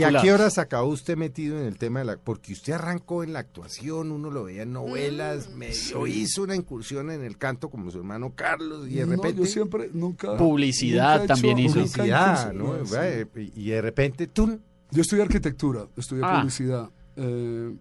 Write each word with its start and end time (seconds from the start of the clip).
¿Y 0.00 0.04
a 0.04 0.12
qué 0.22 0.32
horas 0.32 0.58
acabó 0.58 0.90
usted 0.90 1.16
metido 1.16 1.58
en 1.58 1.66
el 1.66 1.76
tema 1.76 1.98
de 1.98 2.04
la...? 2.04 2.16
Porque 2.18 2.52
usted 2.52 2.74
arrancó 2.74 3.24
en 3.24 3.32
la 3.32 3.40
actuación, 3.40 4.12
uno 4.12 4.30
lo 4.30 4.44
veía 4.44 4.62
en 4.62 4.72
novelas, 4.72 5.50
Mm, 5.52 5.58
medio 5.58 6.06
hizo 6.06 6.44
una 6.44 6.54
incursión 6.54 7.10
en 7.10 7.24
el 7.24 7.36
canto 7.36 7.68
como 7.68 7.90
su 7.90 7.98
hermano 7.98 8.32
Carlos 8.36 8.86
y 8.88 8.94
de 8.94 9.06
No, 9.06 9.16
repente... 9.16 9.40
yo 9.40 9.46
siempre, 9.46 9.90
nunca... 9.92 10.36
Publicidad 10.36 11.18
nunca 11.18 11.22
he 11.22 11.24
hecho- 11.24 11.34
también 11.34 11.58
hizo. 11.58 11.74
Publicidad, 11.80 12.52
¿no? 12.52 12.86
sí. 12.86 13.52
Y 13.56 13.70
de 13.70 13.82
repente, 13.82 14.28
¡tum! 14.28 14.60
Yo 14.92 15.02
estudié 15.02 15.22
arquitectura, 15.24 15.88
estudié 15.96 16.22
Ah. 16.24 16.38
publicidad. 16.42 16.90
Eh, 17.16 17.76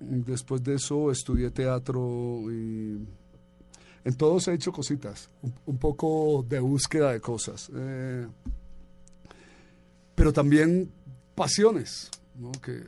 después 0.00 0.64
de 0.64 0.74
eso 0.74 1.12
estudié 1.12 1.52
teatro 1.52 2.50
y 2.50 2.98
en 4.04 4.14
todos 4.16 4.48
he 4.48 4.54
hecho 4.54 4.72
cositas, 4.72 5.30
un, 5.40 5.54
un 5.66 5.78
poco 5.78 6.44
de 6.48 6.58
búsqueda 6.58 7.12
de 7.12 7.20
cosas. 7.20 7.70
Eh, 7.72 8.26
pero 10.16 10.32
también 10.32 10.90
pasiones, 11.40 12.10
¿no? 12.36 12.52
Que, 12.52 12.84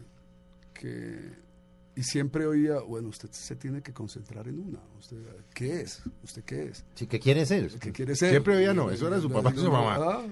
que- 0.75 1.41
y 1.95 2.03
siempre 2.05 2.47
oía, 2.47 2.81
bueno, 2.81 3.09
usted 3.11 3.29
se 3.33 3.55
tiene 3.57 3.83
que 3.83 3.93
concentrar 3.93 4.49
en 4.49 4.59
una. 4.61 4.79
Usted, 4.99 5.19
¿Qué 5.55 5.83
es? 5.83 6.01
¿Usted 6.25 6.43
qué 6.43 6.69
es? 6.69 6.85
Sí, 6.95 7.07
¿qué 7.07 7.21
quiere 7.21 7.45
ser? 7.45 7.69
¿Qué 7.79 7.93
quiere 7.93 8.17
ser? 8.17 8.31
Siempre 8.31 8.57
oía 8.57 8.73
no, 8.73 8.91
eso 8.91 9.09
era 9.09 9.21
su 9.21 9.29
papá 9.31 9.53
y 9.55 9.59
su 9.59 9.71
mamá. 9.71 9.97
Ah, 10.01 10.27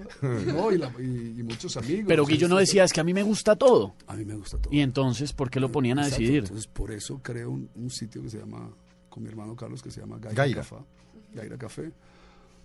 no, 0.47 0.73
y, 0.73 0.79
la- 0.79 0.91
y- 0.99 1.39
y 1.39 1.43
muchos 1.43 1.77
amigos. 1.77 2.07
Pero 2.09 2.25
Guillo 2.25 2.49
no 2.49 2.57
decía, 2.57 2.85
es 2.85 2.93
que 2.95 3.01
a 3.01 3.05
mí 3.05 3.13
me 3.13 3.23
gusta 3.23 3.57
todo. 3.57 3.95
A 4.07 4.17
mí 4.17 4.25
me 4.25 4.35
gusta 4.37 4.57
todo. 4.59 4.73
Y 4.73 4.81
entonces, 4.81 5.33
¿por 5.35 5.51
qué 5.51 5.61
lo 5.61 5.71
ponían 5.71 5.99
a 5.99 6.03
Exacto, 6.03 6.21
decidir? 6.23 6.43
Entonces, 6.45 6.67
por 6.67 6.91
eso 6.93 7.21
creo 7.23 7.51
un, 7.51 7.69
un 7.75 7.91
sitio 7.91 8.23
que 8.23 8.31
se 8.31 8.39
llama, 8.39 8.71
con 9.11 9.23
mi 9.23 9.29
hermano 9.29 9.55
Carlos, 9.55 9.83
que 9.83 9.91
se 9.91 10.01
llama 10.01 10.17
Gaira, 10.19 10.35
Gaira. 10.45 10.63
Café. 10.63 10.77
Gaira 11.35 11.59
Café. 11.59 11.93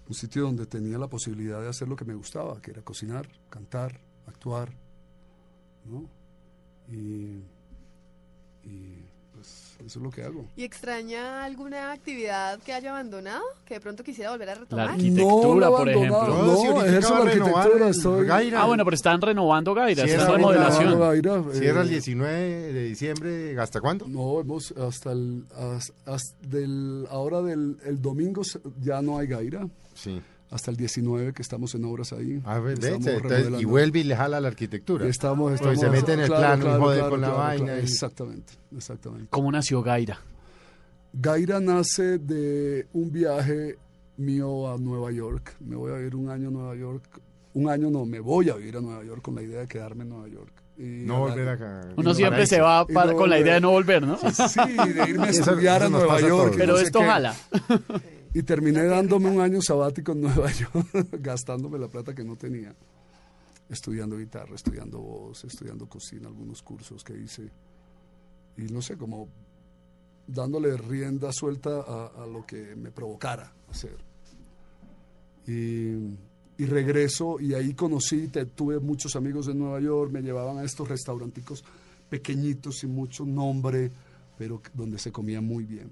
Un 0.07 0.13
sitio 0.15 0.43
donde 0.43 0.67
tenía 0.67 0.97
la 0.97 1.07
posibilidad 1.07 1.59
de 1.61 1.67
hacer 1.67 1.87
lo 1.89 1.95
que 1.97 2.05
me 2.05 2.13
gustaba, 2.13 2.61
que 2.61 2.71
era 2.71 2.81
cocinar, 2.81 3.27
cantar, 3.49 3.99
actuar, 4.27 4.71
¿no? 5.85 6.09
Y, 6.91 7.41
y 8.63 9.05
pues 9.33 9.75
eso 9.85 9.99
es 9.99 10.03
lo 10.03 10.09
que 10.09 10.23
hago. 10.23 10.45
¿Y 10.55 10.63
extraña 10.63 11.43
alguna 11.43 11.91
actividad 11.91 12.59
que 12.59 12.73
haya 12.73 12.91
abandonado? 12.91 13.43
Que 13.65 13.75
de 13.75 13.79
pronto 13.81 14.03
quisiera 14.03 14.31
volver 14.31 14.49
a 14.49 14.53
La 14.55 14.59
retomar. 14.61 14.89
arquitectura, 14.91 15.67
lo 15.69 15.77
por 15.77 15.89
ejemplo. 15.89 16.27
No, 16.27 16.55
si 16.57 16.67
No, 16.67 16.79
acaba 16.79 17.19
la 17.25 17.31
arquitectura, 17.31 17.89
estoy... 17.89 18.27
Gaira. 18.27 18.61
Ah, 18.61 18.65
bueno, 18.65 18.85
pero 18.85 18.95
están 18.95 19.21
renovando 19.21 19.73
Gaira, 19.73 20.03
Sí, 20.03 20.09
está 20.11 20.21
en 20.23 20.27
era 20.29 20.37
remodelación. 20.37 20.99
Gaira, 20.99 21.43
Cierra 21.53 21.81
el 21.81 21.87
eh, 21.87 21.91
19 21.91 22.33
de 22.73 22.83
diciembre, 22.85 23.59
¿hasta 23.59 23.81
cuándo? 23.81 24.07
No, 24.07 24.39
hemos 24.39 24.71
hasta 24.71 25.11
el 25.11 25.43
hasta, 25.53 25.93
hasta 26.13 26.35
del 26.47 27.05
ahora 27.09 27.41
del 27.41 27.77
el 27.85 28.01
domingo 28.01 28.41
ya 28.81 29.01
no 29.01 29.17
hay 29.19 29.27
Gaira, 29.27 29.67
Sí. 29.93 30.21
Hasta 30.51 30.71
el 30.71 30.77
19 30.77 31.33
que 31.33 31.41
estamos 31.41 31.73
en 31.75 31.85
obras 31.85 32.13
ahí. 32.13 32.41
A 32.45 32.59
ver, 32.59 32.77
ve, 32.79 32.87
Estamos 32.97 33.03
se- 33.05 33.15
entonces, 33.15 33.61
y 33.61 33.65
vuelve 33.65 33.99
y 33.99 34.03
le 34.03 34.15
jala 34.15 34.39
la 34.39 34.47
arquitectura. 34.47 35.07
Estamos, 35.07 35.59
Pues 35.59 35.79
se 35.79 35.89
mete 35.89 36.13
en 36.13 36.19
el 36.21 36.27
plano 36.27 36.77
y 36.77 36.79
jode 36.79 37.09
con 37.09 37.21
la 37.21 37.29
vaina 37.29 37.75
y- 37.77 37.79
Exactamente, 37.83 38.53
exactamente. 38.75 39.27
¿Cómo 39.29 39.51
nació 39.51 39.81
Gaira? 39.81 40.19
Gaira 41.13 41.59
nace 41.59 42.17
de 42.19 42.87
un 42.93 43.11
viaje 43.11 43.77
mío 44.17 44.71
a 44.71 44.77
Nueva 44.77 45.11
York. 45.11 45.55
Me 45.61 45.75
voy 45.75 45.91
a 45.91 45.95
vivir 45.95 46.15
un 46.15 46.29
año 46.29 46.49
a 46.49 46.51
Nueva 46.51 46.75
York. 46.75 47.03
Un 47.53 47.69
año 47.69 47.89
no, 47.89 48.05
me 48.05 48.19
voy 48.19 48.49
a 48.49 48.55
vivir 48.55 48.75
a 48.77 48.81
Nueva 48.81 49.03
York 49.03 49.21
con 49.21 49.35
la 49.35 49.41
idea 49.41 49.61
de 49.61 49.67
quedarme 49.67 50.03
en 50.03 50.09
Nueva 50.09 50.27
York. 50.27 50.51
Y 50.77 51.05
No 51.05 51.19
volver 51.19 51.47
acá. 51.47 51.81
Uno 51.95 52.09
No, 52.09 52.13
siempre 52.13 52.31
paraíso. 52.45 52.55
se 52.55 52.61
va 52.61 52.85
Y 52.87 52.93
para- 52.93 53.11
no 53.13 53.17
con 53.17 53.29
la 53.29 53.39
idea 53.39 53.53
de 53.53 53.65
volver. 53.65 54.01
no 54.01 54.09
volver, 54.11 54.23
¿no? 54.23 54.31
Sí, 54.49 54.93
de 54.93 55.09
irme 55.09 55.27
a 55.27 55.29
estudiar 55.29 55.83
a 55.83 55.89
Nueva 55.89 56.19
York. 56.19 56.53
Pero 56.57 56.73
no 56.73 56.79
esto 56.79 56.99
jala. 57.01 57.33
Y 58.35 58.43
terminé 58.43 58.83
dándome 58.83 59.29
un 59.29 59.39
año 59.39 59.61
sabático 59.61 60.11
en 60.11 60.21
Nueva 60.21 60.51
York, 60.51 60.87
gastándome 61.21 61.79
la 61.79 61.87
plata 61.87 62.13
que 62.13 62.23
no 62.23 62.35
tenía, 62.35 62.75
estudiando 63.69 64.17
guitarra, 64.17 64.55
estudiando 64.55 64.99
voz, 64.99 65.45
estudiando 65.45 65.87
cocina, 65.87 66.27
algunos 66.27 66.61
cursos 66.61 67.01
que 67.03 67.17
hice. 67.17 67.49
Y 68.57 68.63
no 68.63 68.81
sé, 68.81 68.97
como 68.97 69.29
dándole 70.27 70.75
rienda 70.75 71.31
suelta 71.31 71.79
a, 71.81 72.23
a 72.23 72.27
lo 72.27 72.45
que 72.45 72.75
me 72.75 72.91
provocara 72.91 73.53
hacer. 73.69 73.95
Y, 75.47 75.93
y 76.57 76.65
regreso 76.65 77.39
y 77.39 77.53
ahí 77.53 77.73
conocí, 77.73 78.27
te- 78.27 78.45
tuve 78.47 78.79
muchos 78.79 79.15
amigos 79.15 79.47
en 79.47 79.59
Nueva 79.59 79.79
York, 79.79 80.11
me 80.11 80.21
llevaban 80.21 80.57
a 80.57 80.63
estos 80.63 80.89
restauranticos 80.89 81.63
pequeñitos 82.09 82.79
sin 82.79 82.93
mucho 82.93 83.25
nombre, 83.25 83.91
pero 84.37 84.61
donde 84.73 84.97
se 84.97 85.11
comía 85.11 85.39
muy 85.41 85.65
bien. 85.65 85.89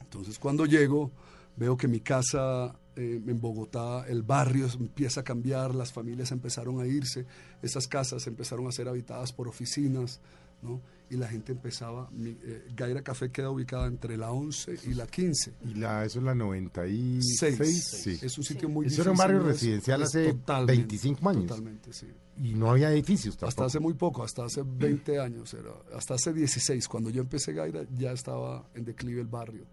Entonces 0.00 0.38
cuando 0.38 0.66
llego, 0.66 1.10
veo 1.56 1.76
que 1.76 1.88
mi 1.88 2.00
casa 2.00 2.78
eh, 2.96 3.20
en 3.26 3.40
Bogotá, 3.40 4.06
el 4.08 4.22
barrio 4.22 4.66
empieza 4.78 5.20
a 5.20 5.24
cambiar, 5.24 5.74
las 5.74 5.92
familias 5.92 6.32
empezaron 6.32 6.80
a 6.80 6.86
irse, 6.86 7.26
esas 7.62 7.86
casas 7.86 8.26
empezaron 8.26 8.66
a 8.66 8.72
ser 8.72 8.88
habitadas 8.88 9.32
por 9.32 9.48
oficinas, 9.48 10.20
¿no? 10.62 10.80
Y 11.08 11.16
la 11.16 11.28
gente 11.28 11.52
empezaba, 11.52 12.08
mi, 12.10 12.30
eh, 12.30 12.66
Gaira 12.74 13.02
Café 13.02 13.30
queda 13.30 13.50
ubicada 13.50 13.86
entre 13.86 14.16
la 14.16 14.32
11 14.32 14.78
y 14.86 14.94
la 14.94 15.06
15. 15.06 15.54
Y 15.66 15.74
la, 15.74 16.04
eso 16.04 16.18
es 16.18 16.24
la 16.24 16.34
96. 16.34 17.36
Seis. 17.38 17.84
Sí. 18.02 18.18
Es 18.22 18.36
un 18.38 18.44
sitio 18.44 18.68
muy 18.68 18.86
Eso 18.86 19.02
era 19.02 19.12
un 19.12 19.16
difícil, 19.16 19.34
barrio 19.34 19.46
residencial 19.46 20.02
es 20.02 20.08
hace 20.08 20.32
totalmente, 20.32 20.72
25 20.72 21.28
años. 21.28 21.46
Totalmente, 21.46 21.92
sí. 21.92 22.06
Y 22.42 22.54
no 22.54 22.70
había 22.70 22.90
edificios 22.90 23.36
tampoco. 23.36 23.48
Hasta 23.48 23.64
hace 23.66 23.78
muy 23.78 23.94
poco, 23.94 24.24
hasta 24.24 24.46
hace 24.46 24.62
20 24.64 25.20
años, 25.20 25.54
era, 25.54 25.70
hasta 25.94 26.14
hace 26.14 26.32
16. 26.32 26.88
Cuando 26.88 27.10
yo 27.10 27.22
empecé 27.22 27.52
Gaira 27.52 27.86
ya 27.94 28.10
estaba 28.12 28.68
en 28.74 28.84
declive 28.84 29.20
el 29.20 29.28
barrio. 29.28 29.66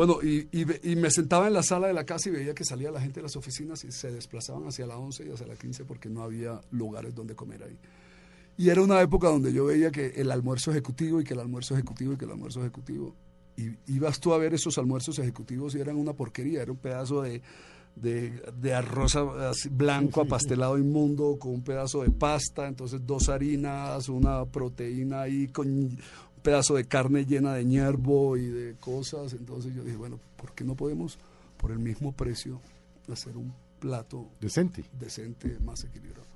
Bueno, 0.00 0.16
y, 0.22 0.48
y 0.50 0.96
me 0.96 1.10
sentaba 1.10 1.46
en 1.46 1.52
la 1.52 1.62
sala 1.62 1.88
de 1.88 1.92
la 1.92 2.04
casa 2.04 2.30
y 2.30 2.32
veía 2.32 2.54
que 2.54 2.64
salía 2.64 2.90
la 2.90 3.02
gente 3.02 3.16
de 3.16 3.24
las 3.24 3.36
oficinas 3.36 3.84
y 3.84 3.92
se 3.92 4.10
desplazaban 4.10 4.66
hacia 4.66 4.86
la 4.86 4.96
11 4.96 5.26
y 5.26 5.30
hacia 5.30 5.46
la 5.46 5.56
15 5.56 5.84
porque 5.84 6.08
no 6.08 6.22
había 6.22 6.58
lugares 6.70 7.14
donde 7.14 7.34
comer 7.34 7.64
ahí. 7.64 7.76
Y 8.56 8.70
era 8.70 8.80
una 8.80 8.98
época 9.02 9.28
donde 9.28 9.52
yo 9.52 9.66
veía 9.66 9.90
que 9.90 10.06
el 10.16 10.30
almuerzo 10.30 10.70
ejecutivo 10.70 11.20
y 11.20 11.24
que 11.24 11.34
el 11.34 11.40
almuerzo 11.40 11.74
ejecutivo 11.74 12.14
y 12.14 12.16
que 12.16 12.24
el 12.24 12.30
almuerzo 12.30 12.60
ejecutivo. 12.60 13.14
Y 13.58 13.72
ibas 13.92 14.18
tú 14.20 14.32
a 14.32 14.38
ver 14.38 14.54
esos 14.54 14.78
almuerzos 14.78 15.18
ejecutivos 15.18 15.74
y 15.74 15.80
eran 15.80 15.96
una 15.96 16.14
porquería, 16.14 16.62
era 16.62 16.72
un 16.72 16.78
pedazo 16.78 17.20
de, 17.20 17.42
de, 17.94 18.42
de 18.58 18.72
arroz 18.72 19.18
blanco 19.70 20.22
apastelado 20.22 20.78
inmundo 20.78 21.36
con 21.38 21.52
un 21.52 21.62
pedazo 21.62 22.04
de 22.04 22.10
pasta, 22.10 22.66
entonces 22.66 23.06
dos 23.06 23.28
harinas, 23.28 24.08
una 24.08 24.46
proteína 24.46 25.22
ahí 25.22 25.48
con 25.48 25.98
pedazo 26.42 26.74
de 26.74 26.84
carne 26.84 27.24
llena 27.24 27.54
de 27.54 27.64
ñerbo 27.64 28.36
y 28.36 28.46
de 28.46 28.74
cosas. 28.80 29.32
Entonces 29.32 29.74
yo 29.74 29.82
dije, 29.84 29.96
bueno, 29.96 30.18
¿por 30.36 30.52
qué 30.52 30.64
no 30.64 30.74
podemos 30.74 31.18
por 31.56 31.70
el 31.70 31.78
mismo 31.78 32.12
precio 32.12 32.60
hacer 33.12 33.36
un 33.36 33.52
plato 33.80 34.28
Decente. 34.40 34.84
decente, 34.98 35.56
más 35.64 35.84
equilibrado. 35.84 36.26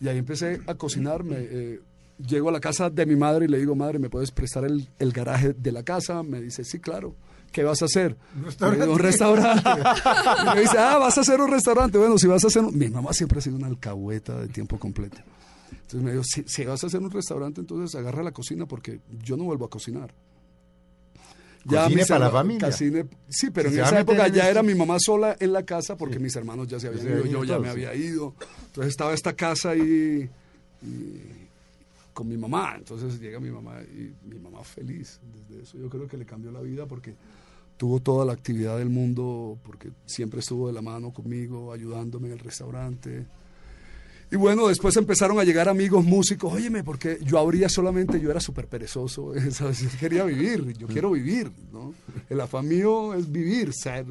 Y 0.00 0.08
ahí 0.08 0.18
empecé 0.18 0.60
a 0.66 0.74
cocinarme. 0.74 1.36
eh, 1.38 1.80
llego 2.26 2.48
a 2.48 2.52
la 2.52 2.60
casa 2.60 2.90
de 2.90 3.06
mi 3.06 3.16
madre 3.16 3.46
y 3.46 3.48
le 3.48 3.58
digo, 3.58 3.74
madre, 3.74 3.98
¿me 3.98 4.08
puedes 4.10 4.30
prestar 4.30 4.64
el, 4.64 4.88
el 4.98 5.12
garaje 5.12 5.52
de 5.52 5.72
la 5.72 5.82
casa? 5.82 6.22
Me 6.22 6.40
dice, 6.40 6.64
sí, 6.64 6.78
claro. 6.78 7.14
¿Qué 7.52 7.62
vas 7.62 7.82
a 7.82 7.84
hacer? 7.84 8.16
Le 8.60 8.70
digo, 8.80 8.92
un 8.94 8.98
restaurante. 8.98 9.68
y 9.70 10.54
me 10.54 10.60
dice, 10.62 10.76
ah, 10.78 10.98
vas 10.98 11.16
a 11.16 11.20
hacer 11.20 11.40
un 11.40 11.50
restaurante. 11.50 11.98
Bueno, 11.98 12.18
si 12.18 12.26
vas 12.26 12.42
a 12.44 12.48
hacer... 12.48 12.62
un-". 12.62 12.76
Mi 12.76 12.88
mamá 12.88 13.12
siempre 13.12 13.38
ha 13.38 13.42
sido 13.42 13.56
una 13.56 13.68
alcahueta 13.68 14.40
de 14.40 14.48
tiempo 14.48 14.78
completo. 14.78 15.18
Entonces 15.84 16.02
me 16.02 16.10
dijo, 16.12 16.24
si, 16.24 16.42
si 16.46 16.64
vas 16.64 16.82
a 16.82 16.86
hacer 16.86 17.00
un 17.00 17.10
restaurante, 17.10 17.60
entonces 17.60 17.94
agarra 17.98 18.22
la 18.22 18.32
cocina 18.32 18.66
porque 18.66 19.00
yo 19.22 19.36
no 19.36 19.44
vuelvo 19.44 19.64
a 19.66 19.70
cocinar. 19.70 20.12
Cocine 21.66 21.96
mis 21.96 22.08
para 22.08 22.26
la 22.26 22.30
familia. 22.30 22.68
cocine- 22.68 23.08
sí, 23.28 23.48
pero 23.50 23.70
Si 23.70 23.76
en 23.78 23.84
esa 23.84 24.00
época 24.00 24.28
ya 24.28 24.50
era 24.50 24.62
mi 24.62 24.74
mamá 24.74 24.96
sola 24.98 25.34
en 25.40 25.52
la 25.52 25.62
casa 25.64 25.96
porque 25.96 26.16
Sí. 26.16 26.20
mis 26.22 26.36
hermanos 26.36 26.68
ya 26.68 26.78
se 26.78 26.88
habían 26.88 27.06
ido, 27.06 27.24
yo 27.26 27.44
ya 27.44 27.58
me 27.58 27.68
había 27.70 27.94
ido. 27.94 28.34
Entonces 28.66 28.90
estaba 28.90 29.14
esta 29.14 29.32
casa 29.34 29.70
ahí 29.70 30.28
y 30.82 31.20
con 32.12 32.28
mi 32.28 32.36
mamá. 32.36 32.74
Entonces 32.76 33.18
llega 33.18 33.40
mi 33.40 33.50
mamá 33.50 33.80
y 33.82 34.12
mi 34.28 34.38
mamá 34.38 34.62
feliz. 34.62 35.20
Desde 35.48 35.62
eso 35.62 35.78
yo 35.78 35.88
creo 35.88 36.06
que 36.06 36.18
le 36.18 36.26
cambió 36.26 36.50
la 36.52 36.60
vida 36.60 36.84
porque 36.86 37.14
tuvo 37.78 37.98
toda 38.00 38.26
la 38.26 38.34
actividad 38.34 38.76
del 38.78 38.90
mundo, 38.90 39.58
porque 39.64 39.90
siempre 40.04 40.40
estuvo 40.40 40.66
de 40.66 40.74
la 40.74 40.82
mano 40.82 41.12
conmigo, 41.12 41.72
ayudándome 41.72 42.26
en 42.28 42.34
el 42.34 42.38
restaurante. 42.40 43.26
Y 44.34 44.36
bueno, 44.36 44.66
después 44.66 44.96
empezaron 44.96 45.38
a 45.38 45.44
llegar 45.44 45.68
amigos 45.68 46.04
músicos, 46.04 46.52
óyeme, 46.52 46.82
porque 46.82 47.18
yo 47.22 47.38
abría 47.38 47.68
solamente, 47.68 48.20
yo 48.20 48.32
era 48.32 48.40
súper 48.40 48.66
perezoso, 48.66 49.32
¿sabes? 49.52 49.82
yo 49.82 49.88
quería 50.00 50.24
vivir, 50.24 50.76
yo 50.76 50.88
quiero 50.88 51.12
vivir, 51.12 51.52
¿no? 51.72 51.94
El 52.28 52.40
afán 52.40 52.66
mío 52.66 53.14
es 53.14 53.30
vivir, 53.30 53.72
ser, 53.72 54.04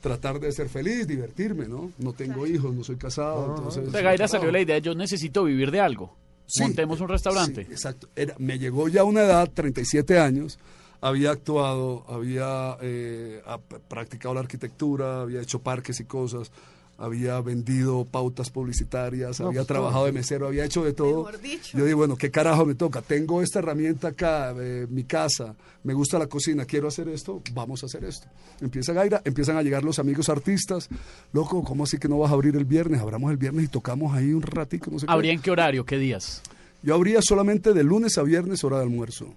tratar 0.00 0.40
de 0.40 0.50
ser 0.50 0.68
feliz, 0.68 1.06
divertirme, 1.06 1.68
¿no? 1.68 1.92
No 1.98 2.12
tengo 2.12 2.44
hijos, 2.44 2.74
no 2.74 2.82
soy 2.82 2.96
casado, 2.96 3.54
entonces... 3.56 3.92
De 3.92 4.02
Gaira 4.02 4.26
salió 4.26 4.50
la 4.50 4.60
idea, 4.60 4.78
yo 4.78 4.96
necesito 4.96 5.44
vivir 5.44 5.70
de 5.70 5.78
algo. 5.78 6.16
Sí, 6.48 6.64
Montemos 6.64 7.00
un 7.00 7.08
restaurante. 7.08 7.66
sí, 7.66 7.70
exacto. 7.70 8.08
Era, 8.16 8.34
me 8.38 8.58
llegó 8.58 8.88
ya 8.88 9.04
una 9.04 9.22
edad, 9.22 9.48
37 9.54 10.18
años, 10.18 10.58
había 11.00 11.30
actuado, 11.30 12.04
había 12.08 12.78
eh, 12.80 13.40
practicado 13.86 14.34
la 14.34 14.40
arquitectura, 14.40 15.20
había 15.20 15.40
hecho 15.40 15.60
parques 15.60 16.00
y 16.00 16.04
cosas, 16.04 16.50
había 16.98 17.40
vendido 17.40 18.04
pautas 18.04 18.50
publicitarias, 18.50 19.40
No, 19.40 19.48
había 19.48 19.60
pues, 19.60 19.66
trabajado 19.68 20.00
todo. 20.00 20.06
de 20.06 20.12
mesero, 20.12 20.46
había 20.46 20.64
hecho 20.64 20.84
de 20.84 20.92
todo. 20.92 21.24
Mejor 21.24 21.40
dicho. 21.40 21.76
Yo 21.76 21.84
digo, 21.84 21.98
bueno, 21.98 22.16
¿qué 22.16 22.30
carajo 22.30 22.64
me 22.64 22.74
toca? 22.74 23.02
Tengo 23.02 23.42
esta 23.42 23.58
herramienta 23.58 24.08
acá, 24.08 24.54
eh, 24.58 24.86
mi 24.88 25.04
casa, 25.04 25.54
me 25.84 25.94
gusta 25.94 26.18
la 26.18 26.26
cocina, 26.26 26.64
quiero 26.64 26.88
hacer 26.88 27.08
esto, 27.08 27.42
vamos 27.52 27.82
a 27.82 27.86
hacer 27.86 28.04
esto. 28.04 28.26
Empieza 28.60 28.92
Gaira, 28.92 29.20
empiezan 29.24 29.56
a 29.56 29.62
llegar 29.62 29.84
los 29.84 29.98
amigos 29.98 30.28
artistas. 30.28 30.88
Loco, 31.32 31.62
¿cómo 31.62 31.84
así 31.84 31.98
que 31.98 32.08
no 32.08 32.18
vas 32.18 32.30
a 32.30 32.34
abrir 32.34 32.56
el 32.56 32.64
viernes? 32.64 33.00
Abramos 33.00 33.30
el 33.30 33.36
viernes 33.36 33.64
y 33.66 33.68
tocamos 33.68 34.14
ahí 34.14 34.32
un 34.32 34.42
ratico, 34.42 34.90
no 34.90 34.98
sé 34.98 35.06
qué. 35.06 35.12
¿Habría 35.12 35.32
en 35.32 35.40
qué 35.40 35.50
horario? 35.50 35.84
¿Qué 35.84 35.98
días? 35.98 36.42
Yo 36.82 36.94
abría 36.94 37.20
solamente 37.22 37.72
de 37.72 37.82
lunes 37.84 38.16
a 38.18 38.22
viernes 38.22 38.62
hora 38.64 38.78
de 38.78 38.84
almuerzo. 38.84 39.34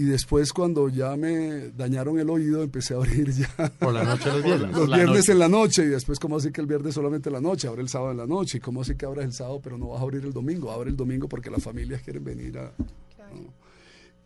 Y 0.00 0.04
después 0.04 0.52
cuando 0.52 0.88
ya 0.88 1.16
me 1.16 1.70
dañaron 1.70 2.20
el 2.20 2.30
oído 2.30 2.62
empecé 2.62 2.94
a 2.94 2.98
abrir 2.98 3.30
ya 3.32 3.48
Por 3.80 3.92
la 3.92 4.04
noche 4.04 4.30
los 4.30 4.44
viernes. 4.44 4.70
los 4.76 4.88
la 4.88 4.96
viernes 4.96 5.18
noche. 5.18 5.32
en 5.32 5.38
la 5.40 5.48
noche 5.48 5.82
y 5.82 5.86
después 5.88 6.18
cómo 6.20 6.36
así 6.36 6.52
que 6.52 6.60
el 6.60 6.66
viernes 6.68 6.94
solamente 6.94 7.28
en 7.30 7.32
la 7.32 7.40
noche, 7.40 7.66
abre 7.66 7.82
el 7.82 7.88
sábado 7.88 8.12
en 8.12 8.18
la 8.18 8.26
noche 8.26 8.58
y 8.58 8.60
cómo 8.60 8.82
así 8.82 8.94
que 8.94 9.06
abres 9.06 9.24
el 9.24 9.32
sábado 9.32 9.60
pero 9.62 9.76
no 9.76 9.88
vas 9.88 10.00
a 10.00 10.04
abrir 10.04 10.24
el 10.24 10.32
domingo, 10.32 10.70
abre 10.70 10.90
el 10.90 10.96
domingo 10.96 11.28
porque 11.28 11.50
las 11.50 11.62
familias 11.64 12.00
quieren 12.02 12.22
venir 12.22 12.58
a... 12.58 12.72
¿no? 13.34 13.52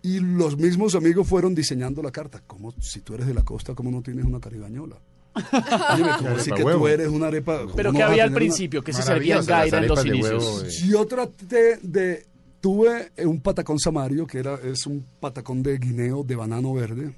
Y 0.02 0.18
los 0.20 0.58
mismos 0.58 0.94
amigos 0.94 1.26
fueron 1.28 1.54
diseñando 1.54 2.02
la 2.02 2.10
carta. 2.10 2.42
como 2.46 2.72
Si 2.80 3.00
tú 3.00 3.14
eres 3.14 3.26
de 3.26 3.34
la 3.34 3.42
costa, 3.44 3.74
¿cómo 3.74 3.90
no 3.90 4.02
tienes 4.02 4.24
una 4.26 4.40
caribañola? 4.40 4.96
Dime, 5.96 6.10
¿cómo 6.18 6.28
así 6.30 6.50
Arepa 6.50 6.56
que 6.56 6.64
huevo. 6.64 6.80
tú 6.80 6.88
eres 6.88 7.08
una 7.08 7.26
arepa? 7.28 7.60
¿cómo 7.62 7.74
¿Pero 7.76 7.88
a 7.88 7.92
había 7.92 8.02
al 8.04 8.08
tener 8.10 8.26
una- 8.30 8.36
principio? 8.36 8.82
¿Qué 8.82 8.92
se 8.92 9.00
servía 9.02 9.36
en 9.38 9.46
Maravillosas 9.46 9.48
las 9.48 9.70
Gaira 9.70 9.78
en 9.78 9.88
los 9.88 10.04
inicios? 10.06 10.44
huevo, 10.44 10.60
eh. 10.66 10.70
Yo 10.88 11.06
traté 11.06 11.78
de... 11.82 12.26
Tuve 12.62 13.10
eh, 13.16 13.26
un 13.26 13.40
patacón 13.40 13.80
samario, 13.80 14.24
que 14.24 14.38
era, 14.38 14.54
es 14.54 14.86
un 14.86 15.04
patacón 15.18 15.64
de 15.64 15.78
guineo 15.78 16.22
de 16.22 16.36
banano 16.36 16.72
verde, 16.72 17.12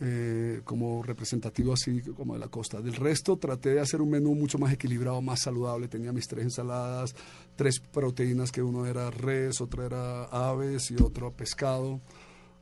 eh, 0.00 0.60
como 0.64 1.02
representativo 1.02 1.72
así 1.72 2.02
como 2.14 2.34
de 2.34 2.40
la 2.40 2.48
costa. 2.48 2.82
Del 2.82 2.96
resto 2.96 3.38
traté 3.38 3.70
de 3.70 3.80
hacer 3.80 4.02
un 4.02 4.10
menú 4.10 4.34
mucho 4.34 4.58
más 4.58 4.70
equilibrado, 4.70 5.22
más 5.22 5.40
saludable. 5.40 5.88
Tenía 5.88 6.12
mis 6.12 6.28
tres 6.28 6.44
ensaladas, 6.44 7.14
tres 7.56 7.80
proteínas, 7.80 8.52
que 8.52 8.62
uno 8.62 8.84
era 8.84 9.10
res, 9.10 9.62
otra 9.62 9.86
era 9.86 10.24
aves 10.24 10.90
y 10.90 11.02
otro 11.02 11.32
pescado. 11.32 12.02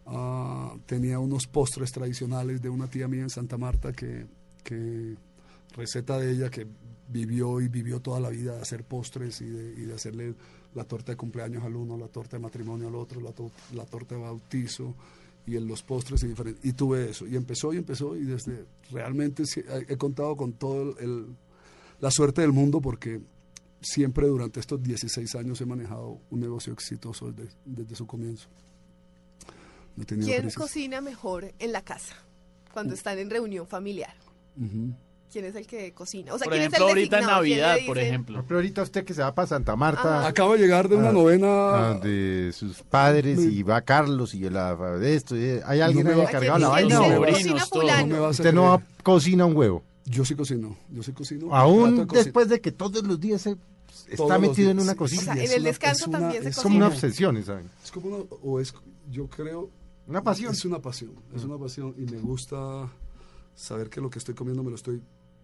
Ah, 0.07 0.73
tenía 0.87 1.19
unos 1.19 1.49
postres 1.49 1.91
tradicionales 1.91 2.63
de 2.63 2.69
una 2.69 2.87
tía 2.87 3.09
mía 3.09 3.23
en 3.23 3.31
Santa 3.31 3.59
Marta 3.59 3.93
que, 3.93 4.29
que 4.63 5.17
receta 5.77 6.17
de 6.17 6.31
ella 6.31 6.49
que 6.49 6.65
vivió 7.09 7.61
y 7.61 7.67
vivió 7.67 7.99
toda 7.99 8.21
la 8.21 8.31
vida 8.31 8.55
de 8.55 8.63
hacer 8.63 8.85
postres 8.85 9.41
y 9.41 9.47
de, 9.47 9.83
y 9.83 9.85
de 9.87 9.95
hacerle 9.95 10.35
la 10.75 10.85
torta 10.85 11.13
de 11.13 11.17
cumpleaños 11.17 11.65
al 11.65 11.75
uno, 11.77 11.97
la 11.99 12.09
torta 12.09 12.37
de 12.37 12.43
matrimonio 12.43 12.89
al 12.89 12.95
otro, 12.95 13.21
la, 13.21 13.33
to- 13.33 13.51
la 13.75 13.85
torta 13.87 14.15
de 14.15 14.21
bautizo 14.23 14.95
y 15.47 15.57
en 15.57 15.67
los 15.67 15.83
postres 15.83 16.23
y 16.23 16.29
diferentes. 16.29 16.65
Y 16.65 16.73
tuve 16.75 17.11
eso. 17.11 17.27
Y 17.27 17.35
empezó 17.37 17.73
y 17.73 17.79
empezó 17.79 18.17
y 18.17 18.25
desde 18.25 18.67
realmente 18.91 19.43
he, 19.89 19.97
contado 19.97 20.37
con 20.37 20.53
todo 20.53 20.97
el, 20.99 21.05
el- 21.05 21.27
la 22.01 22.11
suerte 22.11 22.41
del 22.43 22.53
mundo 22.53 22.81
porque 22.81 23.21
siempre 23.81 24.27
durante 24.29 24.61
estos 24.61 24.83
16 24.83 25.35
años 25.35 25.61
he 25.61 25.67
manejado 25.67 26.21
un 26.31 26.41
negocio 26.41 26.73
exitoso 26.73 27.33
desde, 27.33 27.51
desde 27.65 27.95
su 27.97 28.07
comienzo. 28.07 28.49
No 29.97 30.05
¿Quién 30.05 30.21
crisis. 30.21 30.55
cocina 30.55 31.01
mejor 31.01 31.53
en 31.59 31.73
la 31.73 31.83
casa 31.83 32.15
cuando 32.73 32.95
están 32.95 33.19
en 33.19 33.29
reunión 33.29 33.67
familiar? 33.67 34.15
Ujú. 34.57 34.95
¿Quién 35.33 35.45
es 35.45 35.55
el 35.55 35.67
que 35.67 35.93
cocina? 35.93 36.35
O 36.35 36.39
sea, 36.39 36.45
Por 36.47 36.55
¿quién 36.55 36.63
ejemplo, 36.63 36.79
es 36.79 36.83
el 36.93 36.99
ahorita 36.99 37.19
en 37.21 37.27
Navidad, 37.27 37.77
por 37.87 37.99
ejemplo. 37.99 38.45
Pero 38.49 38.59
ahorita 38.59 38.83
usted 38.83 39.05
que 39.05 39.15
se 39.15 39.23
va 39.23 39.33
para 39.35 39.47
Santa 39.47 39.77
Marta, 39.77 40.27
Acabo 40.27 40.55
de 40.55 40.59
llegar 40.59 40.89
de 40.89 40.97
una 40.97 41.11
Ah, 41.11 41.13
novena. 41.13 41.91
a 41.91 41.95
de 42.01 42.51
sus 42.53 42.83
padres, 42.83 43.39
y 43.39 43.63
va 43.63 43.81
Carlos 43.83 44.35
y 44.35 44.51
la, 44.51 44.75
de 44.75 45.15
esto. 45.15 45.37
y- 45.37 45.61
¿Hay 45.65 45.81
alguien 45.81 46.07
me 46.07 46.15
ahí 46.15 46.21
encargado 46.21 46.59
la 46.59 46.75
¿Quién 46.77 46.89
vaina? 46.91 47.27
cocina. 47.69 48.05
No 48.07 48.29
Usted 48.29 48.53
no 48.53 48.83
cocina 49.05 49.47
un 49.47 49.57
huevo. 49.57 49.85
Yo 50.07 50.25
sí 50.25 50.35
cocino, 50.35 50.77
yo 50.91 51.03
sí 51.05 51.13
cocino. 51.13 51.55
Aún 51.55 51.99
de 51.99 52.05
después 52.07 52.49
de 52.49 52.61
que 52.61 52.73
todos 52.73 53.05
los 53.05 53.21
días 53.21 53.43
se 53.43 53.57
está 54.09 54.37
metido 54.39 54.73
en 54.73 54.81
una 54.81 54.93
sí, 54.93 54.99
cocina. 54.99 55.21
O 55.21 55.25
sea, 55.27 55.35
en 55.35 55.41
es 55.43 55.53
el 55.53 55.63
descanso 55.63 56.03
es 56.05 56.09
una- 56.09 56.19
también 56.19 56.43
se 56.43 56.49
es 56.49 56.57
Es 56.57 56.63
como 56.65 56.77
una 56.77 56.87
cocina. 56.87 57.07
obsesión, 57.09 57.45
¿saben? 57.45 57.71
Es 57.85 57.91
como 57.93 58.07
una, 58.09 58.17
o 58.43 58.59
es, 58.59 58.75
yo 59.13 59.29
creo, 59.29 59.71
Una 60.09 60.23
pasión. 60.25 60.53
es 60.53 60.65
una 60.65 60.81
pasión, 60.81 61.13
es 61.37 61.45
una 61.45 61.57
pasión 61.59 61.95
y 61.97 62.11
me 62.11 62.19
gusta 62.19 62.89
saber 63.55 63.89
que 63.91 64.01
lo 64.01 64.11
que 64.11 64.19
estoy 64.19 64.35
comiendo 64.35 64.63
me 64.65 64.71
lo 64.71 64.77
estoy 64.77 65.01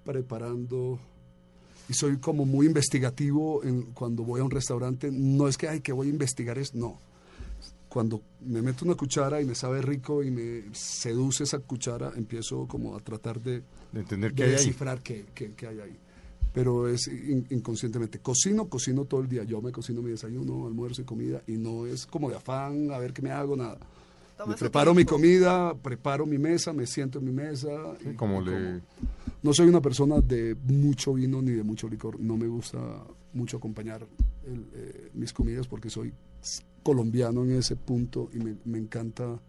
preparando 0.07 0.99
y 1.89 1.95
soy 1.95 2.17
como 2.19 2.47
muy 2.47 2.67
investigativo 2.67 3.63
en, 3.65 3.83
cuando 3.93 4.23
voy 4.23 4.41
a 4.41 4.45
un 4.45 4.51
restaurante. 4.51 5.11
No 5.13 5.49
es 5.49 5.59
que, 5.59 5.69
ay, 5.69 5.81
que 5.81 5.93
voy 5.93 6.07
a 6.07 6.11
investigar 6.11 6.57
es 6.59 6.75
no. 6.75 6.99
Cuando 7.89 8.23
me 8.41 8.61
meto 8.63 8.85
una 8.85 8.95
cuchara 8.95 9.41
y 9.41 9.45
me 9.45 9.55
sabe 9.55 9.81
rico 9.83 10.23
y 10.23 10.31
me 10.31 10.65
seduce 10.73 11.45
esa 11.45 11.59
cuchara, 11.61 12.13
empiezo 12.17 12.67
como 12.67 12.97
a 12.97 13.01
tratar 13.01 13.41
de, 13.41 13.63
De 13.93 14.01
entender 14.01 14.31
de 14.33 14.37
qué 14.37 14.45
hay 14.45 14.51
descifrar 14.53 15.03
qué, 15.03 15.27
qué- 15.35 15.53
qué 15.55 15.67
hay 15.69 15.81
ahí. 15.81 15.97
Pero 16.53 16.89
es 16.89 17.07
in- 17.09 17.47
inconscientemente. 17.51 18.19
Cocino, 18.19 18.69
cocino 18.69 19.05
todo 19.05 19.21
el 19.21 19.29
día. 19.29 19.45
Yo 19.45 19.61
me 19.63 19.73
cocino 19.73 20.03
mi 20.03 20.11
desayuno, 20.11 20.67
almuerzo 20.67 21.03
y 21.03 21.05
comida 21.05 21.43
y 21.47 21.53
no 21.59 21.87
es 21.87 22.07
como 22.07 22.31
de 22.31 22.37
afán 22.37 22.91
a 22.91 22.99
ver 22.99 23.13
qué 23.13 23.23
me 23.23 23.31
hago, 23.31 23.57
nada. 23.57 23.79
Me 24.47 24.55
preparo 24.55 24.93
mi 24.95 25.05
comida, 25.05 25.75
preparo 25.75 26.27
mi 26.27 26.37
mesa, 26.39 26.73
me 26.73 26.87
siento 26.87 27.19
en 27.21 27.25
mi 27.25 27.33
mesa. 27.33 27.71
Sí, 28.03 28.11
y- 28.11 28.15
como 28.15 28.43
y 28.43 28.45
le... 28.47 28.53
como. 28.53 28.81
No 29.43 29.55
soy 29.55 29.69
una 29.69 29.81
persona 29.81 30.21
de 30.21 30.57
mucho 30.65 31.15
vino 31.15 31.41
ni 31.41 31.53
de 31.53 31.63
mucho 31.63 31.89
licor. 31.89 32.19
No 32.21 32.37
me 32.37 32.47
gusta 32.49 32.79
mucho 33.33 33.57
acompañar 33.59 34.07
el, 34.47 34.67
eh, 34.75 35.11
mis 35.15 35.33
comidas 35.33 35.67
porque 35.69 35.89
soy 35.89 36.13
colombiano 36.83 37.45
en 37.45 37.53
ese 37.53 37.77
punto 37.77 38.29
y 38.35 38.39
me, 38.39 38.57
me 38.65 38.79
encanta 38.79 39.25
Un 39.27 39.41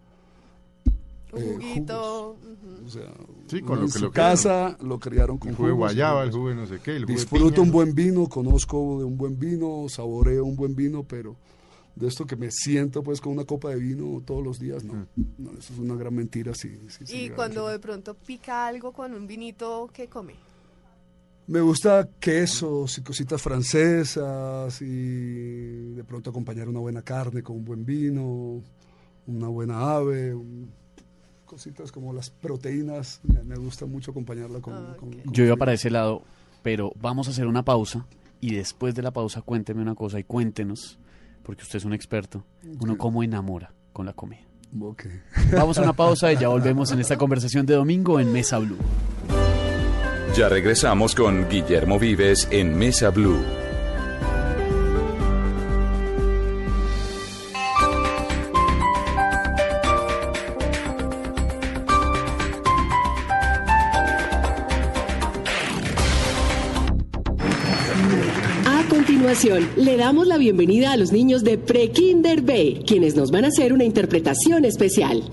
eh, 1.41 1.53
juguito. 1.55 2.37
O 2.85 2.89
sea, 2.89 3.11
Sí, 3.47 3.61
con 3.61 3.71
uno 3.71 3.81
lo 3.81 3.85
en 3.87 3.91
que 3.91 3.99
su 3.99 4.05
lo 4.05 4.11
casa 4.11 4.77
lo 4.81 4.99
criaron 4.99 5.37
con 5.37 5.49
El 5.49 5.55
jugo 5.55 5.67
de 5.69 5.73
guayaba, 5.75 6.23
el 6.23 6.31
jugo 6.31 6.49
de 6.49 6.55
no 6.55 6.65
sé 6.67 6.79
qué, 6.79 6.91
el 6.91 7.03
jugo 7.03 7.07
de 7.07 7.13
Disfruto 7.19 7.49
piña. 7.55 7.61
un 7.63 7.71
buen 7.71 7.95
vino, 7.95 8.27
conozco 8.29 8.99
de 8.99 9.05
un 9.05 9.17
buen 9.17 9.37
vino, 9.39 9.87
saboreo 9.89 10.45
un 10.45 10.55
buen 10.55 10.75
vino, 10.75 11.03
pero 11.03 11.35
de 11.97 12.07
esto 12.07 12.25
que 12.25 12.35
me 12.35 12.51
siento 12.51 13.01
pues 13.03 13.19
con 13.21 13.33
una 13.33 13.43
copa 13.45 13.69
de 13.69 13.77
vino 13.77 14.21
todos 14.25 14.43
los 14.43 14.59
días, 14.59 14.83
no. 14.83 15.07
No, 15.37 15.51
eso 15.51 15.73
es 15.73 15.79
una 15.79 15.95
gran 15.95 16.13
mentira. 16.13 16.53
Sí, 16.53 16.77
Y 17.09 17.29
cuando 17.29 17.67
de 17.67 17.79
pronto 17.79 18.13
pica 18.13 18.67
algo 18.67 18.91
con 18.91 19.13
un 19.13 19.25
vinito, 19.27 19.89
¿qué 19.93 20.07
come? 20.07 20.35
Me 21.47 21.61
gusta 21.61 22.07
quesos 22.19 22.97
y 22.97 23.01
cositas 23.03 23.41
francesas 23.41 24.81
y 24.81 25.93
de 25.95 26.03
pronto 26.03 26.29
acompañar 26.29 26.67
una 26.69 26.79
buena 26.79 27.01
carne 27.01 27.41
con 27.41 27.55
un 27.55 27.65
buen 27.65 27.85
vino, 27.85 28.61
una 29.25 29.47
buena 29.47 29.91
ave, 29.95 30.33
un- 30.35 30.69
cositas 31.45 31.91
como 31.93 32.11
las 32.13 32.29
proteínas. 32.29 33.21
Me, 33.23 33.41
me 33.43 33.55
gusta 33.55 33.85
mucho 33.85 34.11
acompañarla 34.11 34.59
con... 34.59 34.73
Ah, 34.73 34.95
con- 34.99 35.11
Yo 35.31 35.45
iba 35.45 35.55
para 35.55 35.73
ese 35.73 35.89
lado, 35.89 36.21
pero 36.63 36.91
vamos 36.99 37.27
a 37.27 37.31
hacer 37.31 37.47
una 37.47 37.63
pausa 37.63 38.05
y 38.41 38.53
después 38.53 38.93
de 38.93 39.01
la 39.01 39.11
pausa 39.11 39.41
cuénteme 39.41 39.81
una 39.81 39.95
cosa 39.95 40.19
y 40.19 40.25
cuéntenos, 40.25 40.99
porque 41.47 41.63
usted 41.63 41.77
es 41.77 41.85
un 41.85 41.93
experto, 41.93 42.43
uno 42.81 42.97
cómo 42.97 43.23
enamora 43.23 43.71
con 43.93 44.05
la 44.05 44.11
comida. 44.11 44.41
Ok. 44.81 45.05
Vamos 45.53 45.77
a 45.77 45.81
una 45.81 45.93
pausa 45.93 46.33
y 46.33 46.35
ya 46.35 46.49
volvemos 46.49 46.91
en 46.91 46.99
esta 46.99 47.15
conversación 47.15 47.65
de 47.65 47.75
domingo 47.75 48.19
en 48.19 48.33
Mesa 48.33 48.59
Blue. 48.59 48.77
Ya 50.35 50.49
regresamos 50.49 51.15
con 51.15 51.47
Guillermo 51.47 51.97
Vives 51.99 52.49
en 52.51 52.77
Mesa 52.77 53.11
Blue. 53.11 53.66
Le 69.43 69.97
damos 69.97 70.25
la 70.25 70.39
bienvenida 70.39 70.91
a 70.91 70.97
los 70.97 71.11
niños 71.11 71.43
de 71.43 71.59
Prekinder 71.59 72.41
B, 72.41 72.81
quienes 72.87 73.15
nos 73.15 73.29
van 73.29 73.45
a 73.45 73.49
hacer 73.49 73.71
una 73.71 73.83
interpretación 73.83 74.65
especial. 74.65 75.23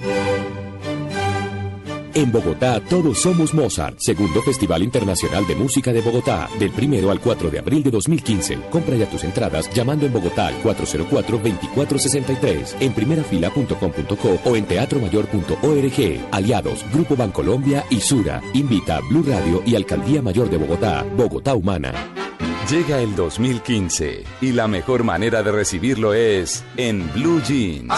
En 2.13 2.31
Bogotá 2.31 2.81
todos 2.81 3.21
somos 3.21 3.55
Mozart, 3.55 3.97
segundo 3.99 4.43
Festival 4.43 4.83
Internacional 4.83 5.47
de 5.47 5.55
Música 5.55 5.91
de 5.91 6.03
Bogotá, 6.03 6.51
del 6.59 6.71
primero 6.71 7.11
al 7.11 7.19
4 7.19 7.51
de 7.51 7.61
abril 7.61 7.83
de 7.83 7.91
2015. 7.91 8.59
Compra 8.71 8.95
ya 8.95 9.09
tus 9.09 9.25
entradas 9.25 9.71
llamando 9.73 10.05
en 10.05 10.13
Bogotá 10.13 10.49
al 10.49 10.63
404-2463, 10.63 12.75
en 12.81 12.93
primerafila.com.co 12.93 14.39
o 14.45 14.57
en 14.57 14.67
teatromayor.org. 14.67 16.21
Aliados, 16.31 16.85
Grupo 16.93 17.17
Bancolombia 17.17 17.87
y 17.89 18.01
Sura. 18.01 18.43
Invita 18.53 18.99
a 18.99 19.01
Blue 19.01 19.25
Radio 19.27 19.63
y 19.65 19.75
Alcaldía 19.75 20.21
Mayor 20.21 20.51
de 20.51 20.59
Bogotá, 20.59 21.07
Bogotá 21.17 21.55
Humana. 21.55 22.24
Llega 22.71 22.99
el 23.01 23.15
2015 23.15 24.25
y 24.41 24.53
la 24.53 24.67
mejor 24.67 25.05
manera 25.05 25.43
de 25.43 25.53
recibirlo 25.53 26.15
es 26.15 26.65
en 26.79 27.13
Blue 27.13 27.43
Jeans. 27.43 27.93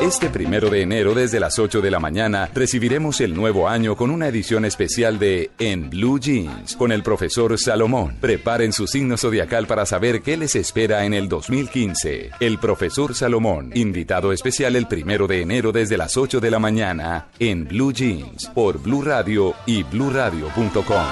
Este 0.00 0.28
primero 0.28 0.70
de 0.70 0.82
enero 0.82 1.14
desde 1.14 1.38
las 1.38 1.60
8 1.60 1.80
de 1.80 1.90
la 1.92 2.00
mañana 2.00 2.50
recibiremos 2.52 3.20
el 3.20 3.32
nuevo 3.32 3.68
año 3.68 3.94
con 3.94 4.10
una 4.10 4.26
edición 4.26 4.64
especial 4.64 5.20
de 5.20 5.52
En 5.60 5.88
Blue 5.88 6.18
Jeans 6.18 6.74
con 6.74 6.90
el 6.90 7.04
profesor 7.04 7.56
Salomón. 7.60 8.16
Preparen 8.20 8.72
su 8.72 8.88
signo 8.88 9.16
zodiacal 9.16 9.68
para 9.68 9.86
saber 9.86 10.22
qué 10.22 10.36
les 10.36 10.56
espera 10.56 11.04
en 11.04 11.14
el 11.14 11.28
2015. 11.28 12.30
El 12.40 12.58
profesor 12.58 13.14
Salomón, 13.14 13.70
invitado 13.74 14.32
especial 14.32 14.74
el 14.74 14.88
primero 14.88 15.28
de 15.28 15.42
enero 15.42 15.70
desde 15.70 15.96
las 15.96 16.16
8 16.16 16.40
de 16.40 16.50
la 16.50 16.58
mañana 16.58 17.28
en 17.38 17.68
Blue 17.68 17.92
Jeans 17.92 18.46
por 18.48 18.78
Blue 18.78 19.02
Radio 19.02 19.54
y 19.64 19.84
bluradio.com. 19.84 21.06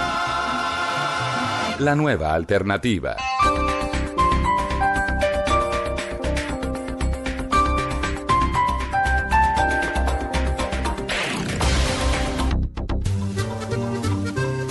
la 1.80 1.94
nueva 1.94 2.34
alternativa. 2.34 3.16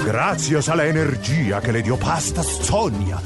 Gracias 0.06 0.70
a 0.70 0.76
la 0.76 0.86
energía 0.86 1.62
que 1.62 1.72
le 1.72 1.82
dio 1.82 1.98
Pasta 1.98 2.44
Sonia, 2.44 3.18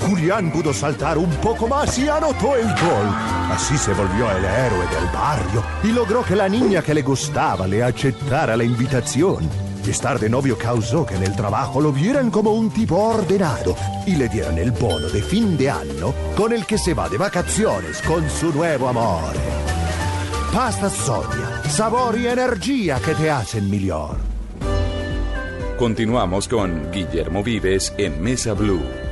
Julián 0.00 0.50
pudo 0.50 0.72
saltar 0.72 1.18
un 1.18 1.30
poco 1.36 1.68
más 1.68 1.98
y 1.98 2.08
anotó 2.08 2.56
el 2.56 2.66
gol. 2.66 3.08
Así 3.50 3.76
se 3.76 3.92
volvió 3.92 4.30
el 4.30 4.44
héroe 4.44 4.86
del 4.88 5.06
barrio 5.12 5.62
y 5.82 5.88
logró 5.88 6.24
que 6.24 6.36
la 6.36 6.48
niña 6.48 6.82
que 6.82 6.94
le 6.94 7.02
gustaba 7.02 7.66
le 7.66 7.82
aceptara 7.82 8.56
la 8.56 8.64
invitación. 8.64 9.67
Estar 9.88 10.18
de 10.18 10.28
novio 10.28 10.58
causó 10.58 11.06
que 11.06 11.14
en 11.14 11.22
el 11.22 11.34
trabajo 11.34 11.80
lo 11.80 11.92
vieran 11.92 12.30
como 12.30 12.52
un 12.52 12.68
tipo 12.70 12.96
ordenado 12.96 13.74
y 14.06 14.16
le 14.16 14.28
dieran 14.28 14.58
el 14.58 14.70
bono 14.70 15.08
de 15.08 15.22
fin 15.22 15.56
de 15.56 15.70
año 15.70 16.12
con 16.36 16.52
el 16.52 16.66
que 16.66 16.76
se 16.76 16.92
va 16.92 17.08
de 17.08 17.16
vacaciones 17.16 18.02
con 18.02 18.28
su 18.28 18.52
nuevo 18.52 18.88
amor. 18.88 19.32
Pasta 20.52 20.90
Sonia, 20.90 21.62
sabor 21.70 22.18
y 22.18 22.26
energía 22.26 23.00
que 23.02 23.14
te 23.14 23.30
hacen 23.30 23.70
mejor. 23.70 24.18
Continuamos 25.78 26.48
con 26.48 26.90
Guillermo 26.92 27.42
Vives 27.42 27.94
en 27.96 28.20
Mesa 28.20 28.52
Blue. 28.52 29.07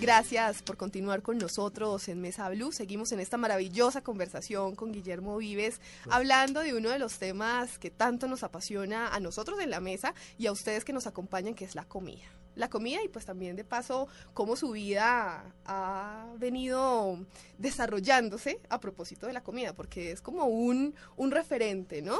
Gracias 0.00 0.62
por 0.62 0.78
continuar 0.78 1.20
con 1.20 1.36
nosotros 1.36 2.08
en 2.08 2.22
Mesa 2.22 2.48
Blue. 2.48 2.72
Seguimos 2.72 3.12
en 3.12 3.20
esta 3.20 3.36
maravillosa 3.36 4.00
conversación 4.00 4.74
con 4.74 4.92
Guillermo 4.92 5.36
Vives, 5.36 5.78
hablando 6.08 6.60
de 6.60 6.72
uno 6.72 6.88
de 6.88 6.98
los 6.98 7.18
temas 7.18 7.78
que 7.78 7.90
tanto 7.90 8.26
nos 8.26 8.42
apasiona 8.42 9.08
a 9.08 9.20
nosotros 9.20 9.60
en 9.60 9.68
la 9.68 9.80
mesa 9.80 10.14
y 10.38 10.46
a 10.46 10.52
ustedes 10.52 10.86
que 10.86 10.94
nos 10.94 11.06
acompañan, 11.06 11.54
que 11.54 11.66
es 11.66 11.74
la 11.74 11.84
comida. 11.84 12.24
La 12.54 12.70
comida 12.70 13.04
y 13.04 13.08
pues 13.08 13.26
también 13.26 13.56
de 13.56 13.64
paso 13.64 14.08
cómo 14.32 14.56
su 14.56 14.70
vida 14.70 15.44
ha 15.66 16.26
venido 16.38 17.18
desarrollándose 17.58 18.58
a 18.70 18.80
propósito 18.80 19.26
de 19.26 19.34
la 19.34 19.42
comida, 19.42 19.74
porque 19.74 20.12
es 20.12 20.22
como 20.22 20.46
un, 20.46 20.94
un 21.16 21.30
referente, 21.30 22.00
¿no? 22.00 22.16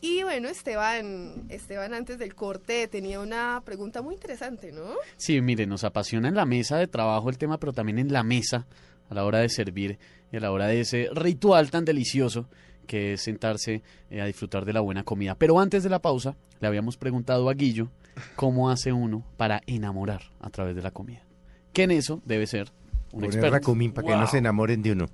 Y 0.00 0.22
bueno, 0.22 0.48
Esteban, 0.48 1.46
Esteban 1.48 1.94
antes 1.94 2.18
del 2.18 2.34
corte 2.34 2.86
tenía 2.88 3.20
una 3.20 3.62
pregunta 3.64 4.02
muy 4.02 4.14
interesante, 4.14 4.72
¿no? 4.72 4.94
Sí, 5.16 5.40
mire, 5.40 5.66
nos 5.66 5.84
apasiona 5.84 6.28
en 6.28 6.34
la 6.34 6.46
mesa 6.46 6.76
de 6.76 6.86
trabajo 6.86 7.30
el 7.30 7.38
tema, 7.38 7.58
pero 7.58 7.72
también 7.72 7.98
en 7.98 8.12
la 8.12 8.22
mesa 8.22 8.66
a 9.08 9.14
la 9.14 9.24
hora 9.24 9.38
de 9.38 9.48
servir 9.48 9.98
y 10.32 10.36
a 10.36 10.40
la 10.40 10.52
hora 10.52 10.66
de 10.66 10.80
ese 10.80 11.08
ritual 11.12 11.70
tan 11.70 11.84
delicioso 11.84 12.48
que 12.86 13.14
es 13.14 13.22
sentarse 13.22 13.82
eh, 14.10 14.20
a 14.20 14.26
disfrutar 14.26 14.64
de 14.64 14.72
la 14.72 14.80
buena 14.80 15.04
comida. 15.04 15.34
Pero 15.34 15.58
antes 15.58 15.82
de 15.82 15.90
la 15.90 16.00
pausa, 16.00 16.36
le 16.60 16.68
habíamos 16.68 16.96
preguntado 16.96 17.48
a 17.48 17.54
Guillo 17.54 17.88
cómo 18.36 18.70
hace 18.70 18.92
uno 18.92 19.24
para 19.36 19.60
enamorar 19.66 20.22
a 20.40 20.50
través 20.50 20.76
de 20.76 20.82
la 20.82 20.90
comida. 20.90 21.22
Que 21.72 21.84
en 21.84 21.90
eso 21.90 22.22
debe 22.24 22.46
ser 22.46 22.72
un 23.12 23.20
Poner 23.20 23.30
experto. 23.30 23.50
Racumín 23.50 23.92
para 23.92 24.08
que 24.08 24.16
no 24.16 24.26
se 24.26 24.38
enamoren 24.38 24.82
de 24.82 24.92
uno. 24.92 25.06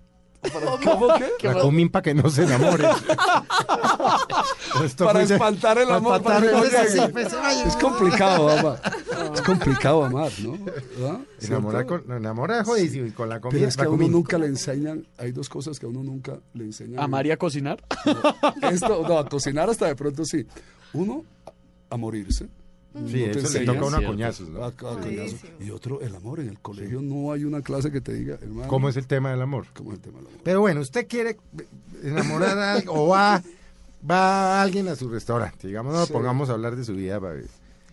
¿Cómo 0.84 1.08
que? 1.38 1.48
Racumín 1.48 1.88
para 1.88 2.02
que 2.02 2.14
no 2.14 2.28
se 2.28 2.42
enamoren. 2.44 2.90
Esto 4.84 5.04
Para 5.04 5.24
fue- 5.24 5.34
espantar 5.34 5.78
el 5.78 5.90
amor. 5.90 6.20
para 6.22 6.40
para 6.40 6.46
que 6.46 6.52
no 6.52 6.64
espantar- 6.64 6.88
llegue. 6.88 7.06
sí, 7.06 7.12
pues, 7.12 7.34
ay, 7.40 7.62
Es 7.66 7.76
complicado, 7.76 8.48
amar. 8.50 8.80
Es 9.34 9.40
complicado 9.42 10.04
amar, 10.04 10.32
¿no? 10.40 10.52
¿Verdad? 10.64 11.20
Enamora 11.40 11.78
¿Cierto? 11.84 12.04
con, 12.06 12.16
enamora 12.16 12.64
jodidísimo 12.64 13.06
y 13.06 13.10
con 13.12 13.28
la 13.28 13.40
comida 13.40 13.58
Pero 13.58 13.68
es 13.68 13.76
que 13.76 13.82
a 13.84 13.88
uno 13.88 14.08
nunca 14.08 14.38
le 14.38 14.46
enseñan, 14.46 15.06
hay 15.18 15.32
dos 15.32 15.48
cosas 15.48 15.78
que 15.78 15.86
a 15.86 15.88
uno 15.88 16.02
nunca 16.02 16.38
le 16.54 16.64
enseñan. 16.64 16.98
¿A 17.00 17.06
María 17.06 17.36
cocinar? 17.36 17.82
Esto, 18.70 19.04
no, 19.06 19.18
a 19.18 19.28
cocinar 19.28 19.70
hasta 19.70 19.86
de 19.86 19.94
pronto 19.96 20.24
sí. 20.24 20.46
Uno, 20.92 21.24
a 21.90 21.96
morirse. 21.96 22.48
Sí, 22.94 23.24
No 23.26 23.32
eso 23.40 23.58
le 23.58 23.64
toca 23.64 23.78
a 23.80 23.84
uno 23.86 23.96
a 23.96 24.02
coñazos, 24.04 24.48
¿no? 24.50 24.64
A- 24.64 24.68
a 24.68 24.72
coñazos. 24.72 25.06
Buenísimo. 25.06 25.50
Y 25.60 25.70
otro, 25.70 26.00
el 26.02 26.14
amor. 26.14 26.40
En 26.40 26.48
el 26.48 26.58
colegio 26.60 27.00
no 27.00 27.32
hay 27.32 27.44
una 27.44 27.62
clase 27.62 27.90
que 27.90 28.00
te 28.00 28.12
diga, 28.12 28.38
hermano. 28.42 28.68
¿Cómo 28.68 28.88
es 28.88 28.96
el 28.96 29.06
tema 29.06 29.30
del 29.30 29.40
amor? 29.42 29.66
¿Cómo 29.74 29.92
es 29.92 29.96
el 29.96 30.02
tema 30.02 30.18
del 30.18 30.26
amor? 30.28 30.40
Pero 30.44 30.60
bueno, 30.60 30.80
usted 30.82 31.06
quiere 31.08 31.38
enamorar 32.02 32.58
a 32.58 32.72
alguien 32.74 32.90
o 32.94 33.08
va, 33.08 33.42
va 34.08 34.60
alguien 34.62 34.88
a 34.88 34.96
su 34.96 35.08
restaurante, 35.08 35.68
digamos, 35.68 35.94
no 35.94 36.06
Sí. 36.06 36.12
pongamos 36.12 36.50
a 36.50 36.52
hablar 36.52 36.76
de 36.76 36.84
su 36.84 36.94
vida. 36.94 37.20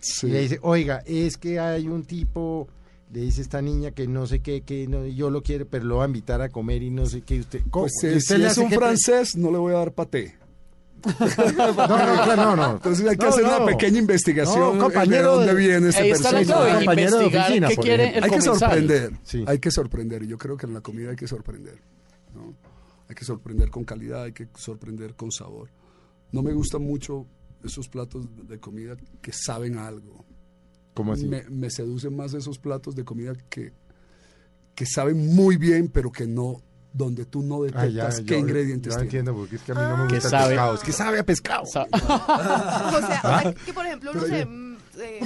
Sí. 0.00 0.26
Y 0.26 0.30
le 0.30 0.40
dice, 0.42 0.58
oiga, 0.62 1.02
es 1.06 1.36
que 1.36 1.58
hay 1.60 1.86
un 1.88 2.04
tipo, 2.04 2.68
le 3.12 3.20
dice 3.20 3.42
esta 3.42 3.60
niña 3.62 3.90
que 3.92 4.06
no 4.06 4.26
sé 4.26 4.40
qué, 4.40 4.62
que 4.62 4.86
no, 4.86 5.06
yo 5.06 5.30
lo 5.30 5.42
quiero, 5.42 5.66
pero 5.66 5.84
lo 5.84 5.96
va 5.96 6.04
a 6.04 6.06
invitar 6.08 6.40
a 6.42 6.48
comer 6.48 6.82
y 6.82 6.90
no 6.90 7.06
sé 7.06 7.22
qué. 7.22 7.40
Usted, 7.40 7.60
¿cómo? 7.70 7.84
Pues, 7.86 7.92
¿Y 8.04 8.10
si, 8.10 8.16
usted 8.16 8.36
si 8.36 8.42
le 8.42 8.48
es 8.48 8.58
un 8.58 8.70
francés, 8.70 9.36
no 9.36 9.50
le 9.50 9.58
voy 9.58 9.74
a 9.74 9.78
dar 9.78 9.92
paté. 9.92 10.36
No, 11.56 11.66
no, 11.66 11.74
claro, 12.24 12.36
no, 12.36 12.56
no. 12.56 12.70
Entonces 12.72 13.06
hay 13.08 13.16
que 13.16 13.24
No, 13.26 13.30
hacer 13.32 13.44
no. 13.44 13.56
una 13.56 13.66
pequeña 13.66 13.98
investigación 13.98 14.78
No, 14.78 14.84
compañero 14.84 15.38
de 15.38 15.46
dónde 15.46 15.54
de- 15.54 15.54
viene 15.68 15.88
ese 15.88 16.04
personaje. 16.04 16.74
compañero 16.76 17.18
de 17.18 17.26
oficina, 17.26 17.68
qué 17.68 17.74
por 17.76 17.84
quiere 17.84 18.04
ejemplo. 18.04 18.18
el 18.26 18.32
hay 18.32 18.38
que 18.38 18.42
sorprender, 18.44 19.12
Sí. 19.22 19.44
hay 19.46 19.58
que 19.58 19.70
sorprender. 19.70 20.22
Y 20.22 20.26
yo 20.28 20.38
creo 20.38 20.56
que 20.56 20.66
en 20.66 20.74
la 20.74 20.80
comida 20.80 21.10
hay 21.10 21.16
que 21.16 21.26
sorprender. 21.28 21.78
¿no? 22.34 22.54
Hay 23.08 23.14
que 23.14 23.24
sorprender 23.24 23.70
con 23.70 23.84
calidad, 23.84 24.22
hay 24.24 24.32
que 24.32 24.48
sorprender 24.54 25.14
con 25.16 25.30
sabor. 25.32 25.68
No 26.32 26.42
me 26.42 26.52
gustan 26.52 26.82
mucho 26.82 27.26
esos 27.64 27.88
platos 27.88 28.26
de 28.46 28.58
comida 28.60 28.96
que 29.20 29.32
saben 29.32 29.78
a 29.78 29.86
algo. 29.88 30.24
¿Cómo 30.94 31.12
así? 31.12 31.26
Me, 31.26 31.42
me 31.50 31.70
seducen 31.70 32.14
más 32.16 32.34
esos 32.34 32.58
platos 32.58 32.94
de 32.94 33.04
comida 33.04 33.32
que, 33.48 33.72
que 34.74 34.86
saben 34.86 35.34
muy 35.34 35.56
bien, 35.56 35.88
pero 35.88 36.10
que 36.12 36.26
no, 36.26 36.62
donde 36.92 37.24
tú 37.24 37.42
no 37.42 37.62
Ah, 37.64 37.86
ya, 37.86 38.04
detectas 38.06 38.18
yo- 38.20 38.26
qué 38.26 38.38
ingredientes 38.38 38.94
yo 38.94 39.00
entiendo, 39.00 39.34
porque 39.34 39.56
es 39.56 39.62
que 39.62 39.72
a 39.72 39.74
mí 39.76 39.80
no 39.82 39.96
me 39.98 40.08
Que 40.08 40.14
gusta 40.16 40.30
sabe- 40.30 40.48
pescado. 40.50 40.74
Es 40.74 40.80
que 40.80 40.92
sabe 40.92 41.18
a 41.20 41.24
pescado. 41.24 41.66
Sa- 41.66 41.86
O 41.92 43.00
sea, 43.06 43.20
hay 43.38 43.54
que 43.54 43.72
por 43.72 43.86
ejemplo 43.86 44.10
uno 44.12 44.22
se 44.26 44.44
mm, 44.44 44.76
eh, 45.00 45.20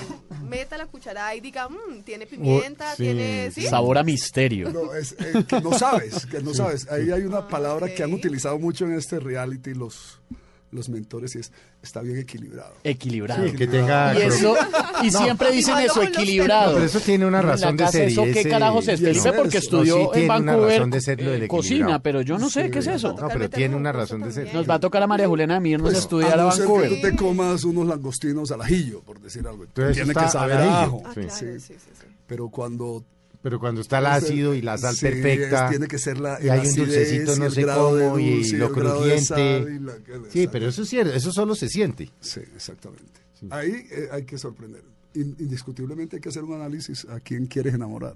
meta 0.49 0.76
la 0.76 0.87
cucharada 0.87 1.35
y 1.35 1.40
diga, 1.40 1.68
"Mm, 1.68 2.02
tiene 2.04 2.26
pimienta, 2.26 2.90
sí, 2.94 3.02
tiene... 3.04 3.50
¿sí? 3.50 3.62
Sabor 3.62 3.99
a 3.99 4.02
misterio. 4.04 4.71
No, 4.71 4.94
es, 4.94 5.12
eh, 5.18 5.44
que 5.49 5.61
no 5.61 5.73
sabes, 5.76 6.26
que 6.26 6.40
no 6.42 6.52
sabes. 6.54 6.87
Ahí 6.90 7.11
hay 7.11 7.23
una 7.23 7.49
palabra 7.49 7.92
que 7.92 8.02
han 8.02 8.12
utilizado 8.12 8.59
mucho 8.59 8.85
en 8.85 8.92
este 8.92 9.18
reality 9.18 9.73
los, 9.75 10.21
los 10.74 10.88
mentores 10.88 11.34
y 11.36 11.38
es, 11.38 11.52
está 11.82 12.00
bien 12.02 12.18
equilibrado. 12.18 12.74
Equilibrado. 12.84 13.46
Sí, 13.48 13.52
que 13.54 13.66
tenga... 13.66 14.12
Y 14.18 14.22
eso, 14.22 14.54
y 15.02 15.10
siempre 15.12 15.52
dicen 15.52 15.78
eso, 15.78 16.02
equilibrado. 16.02 16.70
No, 16.70 16.74
pero 16.74 16.86
eso 16.86 17.00
tiene 17.00 17.24
una 17.26 17.40
razón 17.40 17.76
de 17.76 17.86
ser. 17.88 18.08
y 18.08 18.12
¿Eso 18.12 18.22
qué 18.24 18.40
ese- 18.40 18.48
carajos 18.50 18.88
es? 18.88 19.00
Felipe 19.00 19.32
porque 19.32 19.58
estudió 19.58 19.98
No, 19.98 20.10
sí, 20.12 20.20
en 20.22 20.28
Vancouver 20.28 20.68
razón 20.78 20.90
de 20.90 21.00
ser 21.00 21.18
lo 21.22 21.30
del 21.30 21.42
eh, 21.42 21.44
equilibrado. 21.46 21.56
cocina, 21.56 22.02
pero 22.02 22.20
yo 22.22 22.38
no 22.38 22.50
sé 22.50 22.64
Sí. 22.64 22.70
qué 22.70 22.78
es 22.80 22.86
eso. 22.88 23.14
No, 23.18 23.28
pero 23.28 23.48
tiene 23.48 23.74
un 23.76 23.84
una 23.84 23.92
razón 23.92 24.20
de 24.22 24.32
ser. 24.32 24.52
Nos 24.54 24.68
va 24.68 24.74
a 24.74 24.80
tocar 24.80 25.02
a 25.02 25.06
María 25.06 25.28
Juliana 25.28 25.56
a 25.56 25.60
mí 25.60 25.70
irnos 25.70 25.94
a 25.94 25.98
estudiar 25.98 26.38
a, 26.38 26.42
a 26.42 26.46
no 26.46 26.52
ser 26.52 26.62
Vancouver. 26.66 26.88
que 26.88 26.96
tú 26.96 27.02
te 27.02 27.16
comas 27.16 27.64
unos 27.64 27.86
langostinos 27.86 28.50
al 28.50 28.62
ajillo, 28.62 29.00
por 29.02 29.20
decir 29.20 29.46
algo. 29.46 29.64
Entonces 29.64 29.96
Tiene 29.96 30.12
que 30.14 30.28
saber 30.28 30.56
a 30.56 30.82
ajo. 30.82 31.02
Ah, 31.04 31.10
claro, 31.14 31.30
Sí. 31.30 31.46
sí, 31.60 31.60
sí, 31.60 31.74
sí. 31.78 32.06
Pero 32.26 32.48
cuando 32.48 33.04
Pero 33.44 33.60
cuando 33.60 33.82
está 33.82 33.98
el 33.98 34.06
ácido 34.06 34.54
y 34.54 34.62
la 34.62 34.78
sal 34.78 34.94
Sí, 34.96 35.02
perfecta. 35.02 35.64
es- 35.66 35.70
tiene 35.70 35.86
que 35.86 35.98
ser 35.98 36.18
la 36.18 36.38
y 36.42 36.48
hay 36.48 36.66
un 36.66 36.74
dulcecito 36.74 37.36
no 37.36 37.50
sé 37.50 37.66
cómo 37.66 38.18
y 38.18 38.36
dulce 38.38 38.56
lo 38.56 38.72
crujiente. 38.72 39.20
sal 39.22 39.68
y 39.70 39.78
la- 39.80 39.98
Sí, 40.30 40.48
pero 40.50 40.66
eso 40.68 40.82
es 40.82 40.88
cierto, 40.88 41.12
eso 41.12 41.30
solo 41.30 41.54
se 41.54 41.68
siente. 41.68 42.10
Sí, 42.20 42.40
exactamente. 42.56 43.20
Ahí 43.50 43.86
eh, 43.90 44.08
hay 44.10 44.24
que 44.24 44.38
sorprender. 44.38 44.82
In- 45.14 45.36
indiscutiblemente 45.38 46.16
hay 46.16 46.22
que 46.22 46.30
hacer 46.30 46.42
un 46.42 46.54
análisis 46.54 47.04
a 47.04 47.20
quién 47.20 47.44
quieres 47.46 47.74
enamorar. 47.74 48.14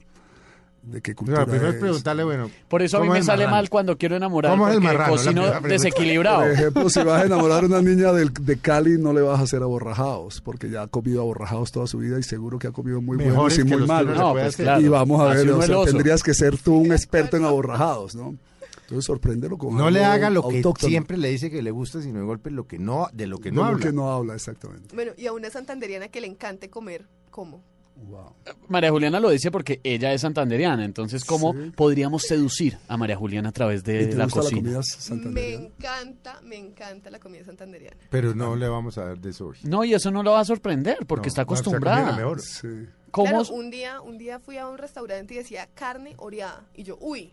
De 0.82 1.02
qué 1.02 1.14
cultura 1.14 1.40
No, 1.40 1.46
primero 1.46 1.68
es 1.70 1.76
preguntarle, 1.76 2.24
bueno. 2.24 2.50
Por 2.68 2.80
eso 2.82 2.96
a 2.96 3.00
mí 3.00 3.08
¿cómo 3.08 3.18
me 3.18 3.22
sale 3.22 3.44
marrano? 3.44 3.56
mal 3.56 3.68
cuando 3.70 3.98
quiero 3.98 4.16
enamorar 4.16 4.52
¿Cómo 4.52 4.68
es 4.68 4.74
el 4.74 4.80
marrano? 4.80 5.12
Cocino 5.12 5.42
pregunta. 5.42 5.68
desequilibrado. 5.68 6.40
Por 6.40 6.50
ejemplo, 6.50 6.88
si 6.90 7.02
vas 7.02 7.22
a 7.22 7.26
enamorar 7.26 7.64
a 7.64 7.66
una 7.66 7.82
niña 7.82 8.12
de, 8.12 8.58
Cali, 8.58 8.96
no 8.98 9.12
le 9.12 9.20
vas 9.20 9.40
a 9.40 9.42
hacer 9.42 9.62
aborrajados, 9.62 10.40
porque 10.40 10.70
ya 10.70 10.82
ha 10.82 10.86
comido 10.86 11.20
aborrajados 11.20 11.72
toda 11.72 11.86
su 11.86 11.98
vida 11.98 12.18
y 12.18 12.22
seguro 12.22 12.58
que 12.58 12.68
ha 12.68 12.72
comido 12.72 13.00
muy 13.02 13.18
Mejores 13.18 13.34
buenos 13.36 13.54
y 13.58 13.62
que 13.62 13.64
muy 13.64 13.78
los 13.80 13.86
que 13.86 13.92
malos. 13.92 14.16
No, 14.16 14.32
pues 14.32 14.56
claro. 14.56 14.80
y 14.80 14.88
vamos 14.88 15.20
a 15.20 15.32
Así 15.32 15.44
ver, 15.46 15.54
o 15.54 15.62
sea, 15.62 15.84
tendrías 15.84 16.22
que 16.22 16.32
ser 16.32 16.56
tú 16.56 16.76
un 16.76 16.92
experto 16.92 17.36
en 17.36 17.44
aborrajados, 17.44 18.14
¿no? 18.14 18.36
Entonces 18.82 19.04
sorpréndelo 19.04 19.58
con 19.58 19.76
No 19.76 19.90
le 19.90 20.02
haga 20.02 20.30
lo 20.30 20.48
que 20.48 20.56
autóctono. 20.56 20.88
siempre 20.88 21.18
le 21.18 21.28
dice 21.28 21.50
que 21.50 21.60
le 21.60 21.70
gusta, 21.70 22.00
sino 22.00 22.20
de 22.20 22.24
golpe 22.24 22.50
lo 22.50 22.66
que 22.66 22.78
no, 22.78 23.08
de 23.12 23.26
lo 23.26 23.36
que 23.38 23.50
De 23.50 23.56
no 23.56 23.62
lo 23.62 23.66
habla. 23.68 23.84
que 23.84 23.92
no 23.92 24.10
habla, 24.10 24.34
exactamente. 24.34 24.94
Bueno, 24.94 25.12
y 25.18 25.26
a 25.26 25.32
una 25.34 25.50
santanderiana 25.50 26.08
que 26.08 26.22
le 26.22 26.26
encante 26.28 26.70
comer, 26.70 27.04
¿cómo? 27.30 27.62
Wow. 28.06 28.32
María 28.68 28.90
Juliana 28.90 29.18
lo 29.20 29.28
dice 29.30 29.50
porque 29.50 29.80
ella 29.82 30.12
es 30.12 30.20
santanderiana, 30.22 30.84
entonces 30.84 31.24
¿cómo 31.24 31.52
Sí. 31.52 31.72
podríamos 31.74 32.22
seducir 32.22 32.78
a 32.88 32.96
María 32.96 33.16
Juliana 33.16 33.48
a 33.48 33.52
través 33.52 33.80
¿Y 33.82 33.92
de 33.92 34.06
te 34.06 34.16
la 34.16 34.24
gusta 34.24 34.38
la 34.38 34.42
cocina? 34.44 34.60
comida 34.62 34.78
Me 34.78 34.82
santanderiana? 34.84 35.64
encanta, 35.66 36.40
me 36.42 36.56
encanta 36.56 37.10
la 37.10 37.18
comida 37.18 37.44
santanderiana. 37.44 37.96
Pero 38.08 38.34
no 38.34 38.56
le 38.56 38.68
vamos 38.68 38.96
a 38.98 39.04
dar 39.04 39.18
de 39.18 39.30
eso 39.30 39.48
hoy. 39.48 39.58
No, 39.64 39.84
y 39.84 39.94
eso 39.94 40.10
no 40.10 40.22
lo 40.22 40.30
va 40.32 40.40
a 40.40 40.44
sorprender 40.44 41.04
porque 41.06 41.26
No, 41.26 41.28
está 41.28 41.42
acostumbrada. 41.42 42.16
mejor. 42.16 42.40
Sí. 42.40 42.68
¿Cómo? 43.10 43.28
Claro, 43.30 43.52
un 43.54 43.70
día, 43.70 44.00
un 44.00 44.16
día 44.18 44.38
fui 44.38 44.58
a 44.58 44.68
un 44.68 44.78
restaurante 44.78 45.34
y 45.34 45.38
decía 45.38 45.68
carne 45.74 46.14
oreada. 46.18 46.64
Y 46.74 46.84
yo, 46.84 46.96
uy, 47.00 47.32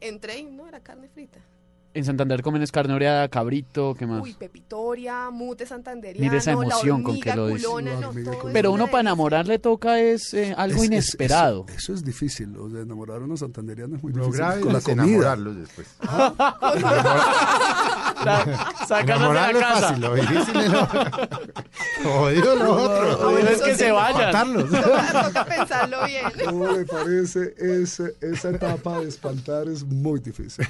entré 0.00 0.38
y 0.38 0.44
no, 0.44 0.66
era 0.66 0.80
carne 0.80 1.08
frita. 1.08 1.40
En 1.92 2.04
Santander 2.04 2.40
comen 2.42 2.62
es 2.62 2.70
carne 2.70 2.94
oreada, 2.94 3.26
cabrito, 3.28 3.96
¿qué 3.98 4.06
más? 4.06 4.22
Uy, 4.22 4.34
pepitoria, 4.34 5.28
mute 5.30 5.66
santanderiano, 5.66 6.24
Mire 6.24 6.36
esa 6.38 6.52
la 6.54 6.62
emoción 6.62 7.02
con 7.02 7.20
que 7.20 7.34
lo 7.34 7.48
dice. 7.48 7.66
culona, 7.66 7.98
no, 8.00 8.12
Pero 8.52 8.70
uno 8.70 8.86
para 8.86 9.00
enamorar 9.00 9.48
le 9.48 9.58
toca 9.58 9.98
es 9.98 10.32
eh, 10.34 10.54
algo 10.56 10.76
Es- 10.76 10.82
es- 10.82 10.86
inesperado. 10.86 11.64
Eso, 11.66 11.76
eso 11.78 11.94
es 11.94 12.04
difícil, 12.04 12.56
o 12.56 12.70
sea, 12.70 12.82
enamorar 12.82 13.20
a 13.20 13.24
una 13.24 13.36
santanderiana 13.36 13.96
es 13.96 14.02
muy 14.04 14.12
Lo 14.12 14.20
difícil. 14.26 14.38
grave 14.40 14.60
con 14.60 14.72
la 14.72 14.80
comida. 14.80 15.02
enamorarlos 15.02 15.56
después. 15.56 15.88
Sacarlos 18.86 19.28
de 19.28 19.34
la 19.34 19.50
es 19.50 19.58
casa. 19.58 19.80
fácil, 19.80 20.00
lo 20.02 20.14
difícil 20.14 20.56
es 20.60 20.70
lo... 20.72 20.86
Jodido 22.04 22.54
lo 22.56 22.72
otro. 22.74 23.30
Bueno 23.30 23.48
es 23.50 23.62
que 23.62 23.74
se 23.74 23.90
vayan. 23.92 24.26
Matarlos. 24.26 24.70
Toca, 25.24 25.44
pensarlo 25.44 26.04
bien. 26.06 26.24
¿Cómo 26.46 26.64
me 26.72 26.84
parece? 26.84 27.54
Ese- 27.58 28.14
esa 28.20 28.50
etapa 28.50 29.00
de 29.00 29.08
espantar 29.08 29.68
es 29.68 29.84
muy 29.84 30.20
difícil. 30.20 30.66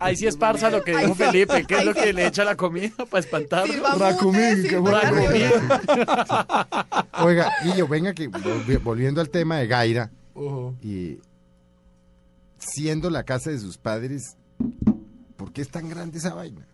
Ahí 0.00 0.16
sí 0.16 0.26
es 0.26 0.36
parsa 0.36 0.70
lo 0.70 0.82
que 0.82 0.96
dijo. 0.96 1.14
Felipe, 1.14 1.64
que 1.66 1.74
es 1.78 1.84
lo 1.84 1.94
que 1.94 2.12
le 2.12 2.26
echa 2.26 2.44
la 2.44 2.56
comida 2.56 2.92
para 3.10 3.20
espantarlo. 3.20 3.72
Sirva 3.72 3.94
Racumín, 3.94 4.66
qué 4.68 4.76
bueno. 4.78 5.00
Oiga, 7.22 7.52
Guillo, 7.64 7.88
venga 7.88 8.12
que 8.12 8.30
volvi- 8.30 8.82
volviendo 8.82 9.20
al 9.20 9.30
tema 9.30 9.56
de 9.58 9.66
Gaira, 9.66 10.10
y 10.82 11.18
siendo 12.58 13.10
la 13.10 13.22
casa 13.24 13.50
de 13.50 13.58
sus 13.58 13.78
padres, 13.78 14.36
¿por 15.36 15.52
qué 15.52 15.62
es 15.62 15.68
tan 15.70 15.88
grande 15.88 16.18
esa 16.18 16.34
vaina? 16.34 16.66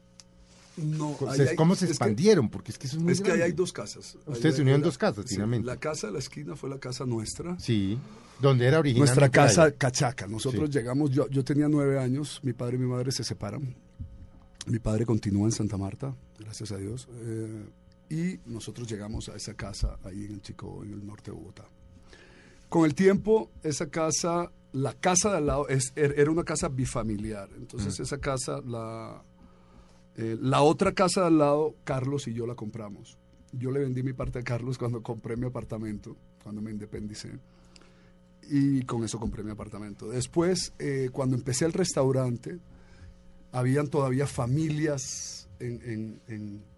No, 0.85 1.15
¿Cómo 1.19 1.35
se, 1.35 1.49
hay- 1.51 1.57
cómo 1.57 1.75
se 1.75 1.85
es 1.85 1.89
que- 1.89 1.93
expandieron? 1.93 2.49
Porque 2.51 2.73
es 2.73 2.79
que 2.79 2.87
eso 2.87 2.97
es 2.97 3.03
muy 3.03 3.13
Es 3.13 3.21
que 3.21 3.33
ahí 3.33 3.43
hay 3.43 3.53
dos 3.53 3.73
casas. 3.73 4.17
Ustedes 4.27 4.57
se 4.57 4.63
unieron 4.63 4.83
dos 4.83 4.99
casas, 4.99 5.25
sí, 5.27 5.35
finalmente. 5.35 5.67
la 5.67 5.77
casa 5.77 6.07
de 6.09 6.13
la 6.15 6.19
esquina 6.19 6.57
fue 6.57 6.71
la 6.71 6.79
casa 6.79 7.05
nuestra. 7.07 7.59
Sí, 7.59 7.99
donde 8.41 8.67
era 8.67 8.79
original. 8.79 9.07
Nuestra 9.07 9.29
casa 9.29 9.71
cachaca. 9.73 10.27
Nosotros 10.27 10.71
llegamos, 10.71 11.11
yo, 11.11 11.29
yo 11.29 11.45
tenía 11.45 11.69
nueve 11.69 11.99
años, 11.99 12.41
mi 12.43 12.53
padre 12.53 12.77
y 12.77 12.79
mi 12.81 12.87
madre 12.87 13.13
se 13.13 13.25
separan. 13.25 13.75
Mi 14.67 14.79
padre 14.79 15.07
continúa 15.07 15.47
en 15.47 15.53
Santa 15.53 15.77
Marta, 15.77 16.15
gracias 16.39 16.71
a 16.73 16.77
Dios. 16.77 17.09
eh, 17.23 17.65
y 18.11 18.41
nosotros 18.51 18.89
llegamos 18.89 19.29
a 19.29 19.37
esa 19.37 19.55
casa 19.55 19.99
ahí 20.05 20.25
en 20.25 20.33
el 20.33 20.43
Chico, 20.43 20.83
en 20.85 20.93
el 20.93 21.07
norte 21.07 21.31
de 21.31 21.37
Bogotá. 21.37 21.65
Con 22.69 22.85
el 22.85 22.95
tiempo, 22.95 23.51
esa 23.63 23.87
casa, 23.89 24.51
la 24.73 24.93
casa 24.95 25.31
de 25.31 25.37
al 25.39 25.47
lado, 25.47 25.69
es, 25.69 25.95
er- 25.95 26.15
era 26.17 26.31
una 26.31 26.45
casa 26.45 26.69
bifamiliar. 26.69 27.49
Entonces, 27.57 27.99
esa 28.01 28.19
casa, 28.19 28.61
la, 28.65 29.23
eh, 30.21 30.37
la 30.41 30.63
otra 30.63 30.93
casa 30.93 31.23
de 31.23 31.27
al 31.29 31.39
lado, 31.39 31.75
Carlos 31.85 32.29
y 32.29 32.33
yo 32.35 32.47
la 32.47 32.55
compramos. 32.55 33.19
Yo 33.53 33.71
le 33.71 33.81
vendí 33.81 34.03
mi 34.03 34.13
parte 34.13 34.39
a 34.39 34.43
Carlos 34.43 34.79
cuando 34.79 35.03
compré 35.03 35.37
mi 35.37 35.47
apartamento, 35.47 36.17
cuando 36.43 36.61
me 36.63 36.71
independicé. 36.71 37.39
Y 38.49 38.83
con 38.83 39.05
eso 39.05 39.19
compré 39.19 39.43
mi 39.45 39.51
apartamento. 39.51 40.09
Después, 40.09 40.73
eh, 40.79 41.11
cuando 41.13 41.37
empecé 41.37 41.65
el 41.67 41.73
restaurante, 41.73 42.59
habían 43.53 43.89
todavía 43.89 44.27
familias 44.27 45.49
en, 45.59 45.81
en- 45.85 46.21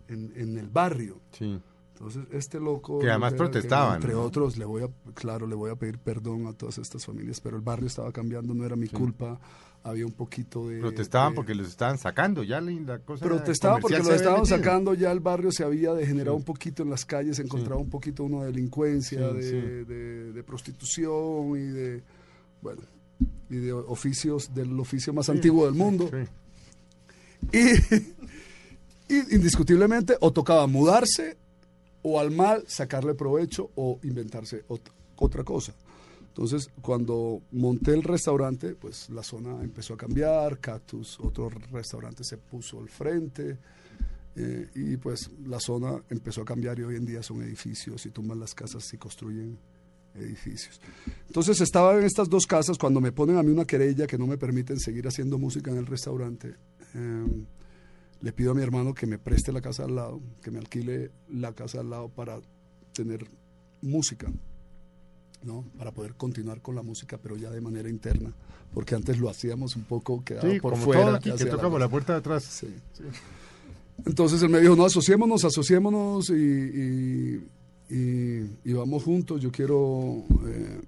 en- 0.08 0.32
en- 0.36 0.58
el 0.58 0.68
barrio. 0.68 1.20
Sí. 1.32 1.58
Entonces, 1.94 2.24
este 2.32 2.58
loco... 2.60 2.98
Que 2.98 3.08
además 3.10 3.32
que- 3.32 3.38
protestaban, 3.38 3.96
Entre 3.96 4.12
¿no? 4.12 4.22
otros, 4.22 4.56
le 4.58 4.64
voy 4.64 4.82
a, 4.82 4.88
claro, 5.14 5.46
le 5.46 5.54
voy 5.54 5.70
a 5.70 5.76
pedir 5.76 5.98
perdón 5.98 6.46
a 6.46 6.52
todas 6.52 6.78
estas 6.78 7.04
familias, 7.06 7.40
pero 7.40 7.56
el 7.56 7.62
barrio 7.62 7.86
estaba 7.86 8.12
cambiando, 8.12 8.54
no 8.54 8.64
era 8.66 8.76
mi 8.76 8.88
culpa. 8.88 9.38
Había 9.84 10.06
un 10.06 10.12
poquito 10.12 10.68
de... 10.68 10.78
Protestaban 10.78 11.32
de- 11.32 11.36
porque 11.36 11.54
los 11.56 11.66
estaban 11.68 11.98
sacando, 11.98 12.44
ya 12.44 12.60
la, 12.60 12.70
la 12.70 12.98
cosa 13.00 13.24
Protestaban 13.24 13.80
porque 13.80 13.96
comercial 13.96 13.98
lo 13.98 14.04
se 14.04 14.10
había 14.10 14.16
estaban 14.16 14.40
metido. 14.42 14.56
sacando, 14.58 14.94
ya 14.94 15.10
el 15.10 15.18
barrio 15.20 15.50
se 15.50 15.64
había 15.64 15.92
degenerado 15.92 16.36
un 16.36 16.44
poquito 16.44 16.84
en 16.84 16.90
las 16.90 17.04
calles, 17.04 17.36
se 17.36 17.42
encontraba 17.42 17.80
un 17.80 17.90
poquito 17.90 18.22
uno 18.22 18.42
de 18.42 18.52
delincuencia, 18.52 19.28
Sí, 19.30 19.36
de, 19.36 19.42
sí. 19.42 19.56
de- 19.92 20.32
de 20.32 20.42
prostitución 20.44 21.50
y 21.58 21.62
de, 21.72 22.02
bueno, 22.60 22.82
y 23.50 23.56
de 23.56 23.72
oficios, 23.72 24.54
del 24.54 24.78
oficio 24.78 25.12
más 25.12 25.28
antiguo 25.28 25.66
del 25.66 25.74
mundo. 25.74 26.08
Sí. 26.12 27.58
Y, 29.08 29.14
y 29.14 29.34
indiscutiblemente 29.34 30.16
o 30.20 30.32
tocaba 30.32 30.66
mudarse 30.68 31.36
o 32.02 32.20
al 32.20 32.30
mal 32.30 32.64
sacarle 32.68 33.14
provecho 33.14 33.70
o 33.74 33.98
inventarse 34.04 34.64
ot- 34.68 34.90
otra 35.16 35.42
cosa. 35.44 35.74
Entonces, 36.32 36.70
cuando 36.80 37.42
monté 37.52 37.92
el 37.92 38.02
restaurante, 38.02 38.74
pues 38.74 39.10
la 39.10 39.22
zona 39.22 39.62
empezó 39.62 39.92
a 39.92 39.96
cambiar, 39.98 40.60
Cactus, 40.60 41.20
otro 41.20 41.50
restaurante 41.50 42.24
se 42.24 42.38
puso 42.38 42.80
al 42.80 42.88
frente, 42.88 43.58
eh, 44.34 44.70
y 44.74 44.96
pues 44.96 45.30
la 45.44 45.60
zona 45.60 46.02
empezó 46.08 46.40
a 46.40 46.44
cambiar 46.46 46.78
y 46.78 46.84
hoy 46.84 46.96
en 46.96 47.04
día 47.04 47.22
son 47.22 47.42
edificios 47.42 48.06
y 48.06 48.10
tumban 48.10 48.40
las 48.40 48.54
casas 48.54 48.90
y 48.94 48.96
construyen 48.96 49.58
edificios. 50.14 50.80
Entonces 51.26 51.60
estaba 51.60 51.98
en 51.98 52.04
estas 52.04 52.30
dos 52.30 52.46
casas 52.46 52.78
cuando 52.78 53.02
me 53.02 53.12
ponen 53.12 53.36
a 53.36 53.42
mí 53.42 53.52
una 53.52 53.66
querella 53.66 54.06
que 54.06 54.16
no 54.16 54.26
me 54.26 54.38
permiten 54.38 54.80
seguir 54.80 55.06
haciendo 55.06 55.36
música 55.36 55.70
en 55.70 55.76
el 55.76 55.86
restaurante. 55.86 56.54
eh, 56.94 57.44
le 58.22 58.32
pido 58.32 58.52
a 58.52 58.54
mi 58.54 58.62
hermano 58.62 58.94
que 58.94 59.06
me 59.06 59.18
preste 59.18 59.52
la 59.52 59.60
casa 59.60 59.84
al 59.84 59.96
lado, 59.96 60.22
que 60.42 60.52
me 60.52 60.60
alquile 60.60 61.10
la 61.28 61.52
casa 61.52 61.80
al 61.80 61.90
lado 61.90 62.08
para 62.08 62.40
tener 62.92 63.28
música, 63.80 64.32
¿no? 65.44 65.64
Para 65.78 65.90
poder 65.92 66.14
continuar 66.14 66.60
con 66.62 66.74
la 66.74 66.82
música, 66.82 67.18
pero 67.22 67.36
ya 67.36 67.50
de 67.50 67.60
manera 67.60 67.88
interna, 67.88 68.32
porque 68.72 68.94
antes 68.94 69.18
lo 69.18 69.28
hacíamos 69.28 69.76
un 69.76 69.84
poco 69.84 70.22
quedado 70.24 70.50
Sí, 70.50 70.60
por 70.60 70.72
como 70.72 70.84
fuera. 70.84 71.02
todo 71.06 71.14
aquí, 71.16 71.32
que 71.36 71.44
la 71.44 71.50
tocamos 71.50 71.80
la 71.80 71.88
puerta 71.88 72.12
de 72.14 72.18
atrás. 72.20 72.44
Sí. 72.44 72.68
Entonces 74.04 74.42
él 74.42 74.48
me 74.48 74.60
dijo, 74.60 74.74
no, 74.74 74.84
asociémonos, 74.84 75.44
asociémonos 75.44 76.30
y, 76.30 76.34
y, 76.34 77.46
y- 77.90 78.50
y 78.64 78.72
vamos 78.72 79.02
juntos. 79.04 79.40
Yo 79.40 79.52
quiero 79.52 80.24
eh, 80.46 80.80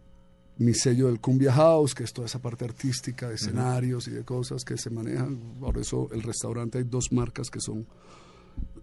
mi 0.59 0.75
sello 0.75 1.07
del 1.09 1.21
Cumbia 1.21 1.53
House, 1.53 1.95
que 1.95 2.05
es 2.05 2.12
toda 2.12 2.27
esa 2.27 2.40
parte 2.40 2.64
artística 2.64 3.29
de 3.29 3.35
escenarios 3.37 4.09
y 4.09 4.11
de 4.12 4.25
cosas 4.25 4.64
que 4.64 4.77
se 4.77 4.90
manejan. 4.90 5.37
Por 5.61 5.79
eso 5.79 6.09
el 6.12 6.23
restaurante 6.23 6.79
hay 6.79 6.85
dos 6.85 7.12
marcas 7.12 7.51
que 7.51 7.61
son 7.61 7.87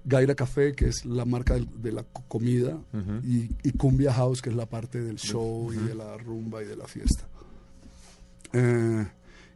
Gaira 0.03 0.33
Café, 0.35 0.73
que 0.73 0.87
es 0.87 1.05
la 1.05 1.25
marca 1.25 1.55
de, 1.59 1.91
la 1.91 2.03
co- 2.03 2.23
comida, 2.27 2.79
y, 3.23 3.49
y 3.63 3.71
Cumbia 3.73 4.13
House, 4.13 4.41
que 4.41 4.49
es 4.49 4.55
la 4.55 4.65
parte 4.65 4.99
del 5.01 5.17
show 5.17 5.71
y 5.73 5.77
de 5.77 5.95
la 5.95 6.17
rumba 6.17 6.63
y 6.63 6.65
de 6.65 6.75
la 6.75 6.87
fiesta. 6.87 7.27
Eh, 8.53 9.07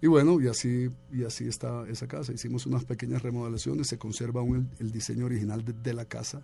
y 0.01 0.08
bueno, 0.08 0.39
y 0.39 0.47
así, 0.47 0.89
y 1.12 1.23
así 1.23 1.47
está 1.47 1.88
esa 1.89 2.08
casa. 2.08 2.31
Hicimos 2.31 2.65
unas 2.65 2.86
pequeñas 2.86 3.21
remodelaciones, 3.23 3.88
se 3.88 3.97
conserva 3.97 4.41
aún 4.41 4.69
el, 4.79 4.88
el 4.88 4.91
diseño 4.91 5.25
original 5.25 5.63
de, 5.65 5.73
de 5.73 5.93
la 5.93 6.05
casa. 6.05 6.41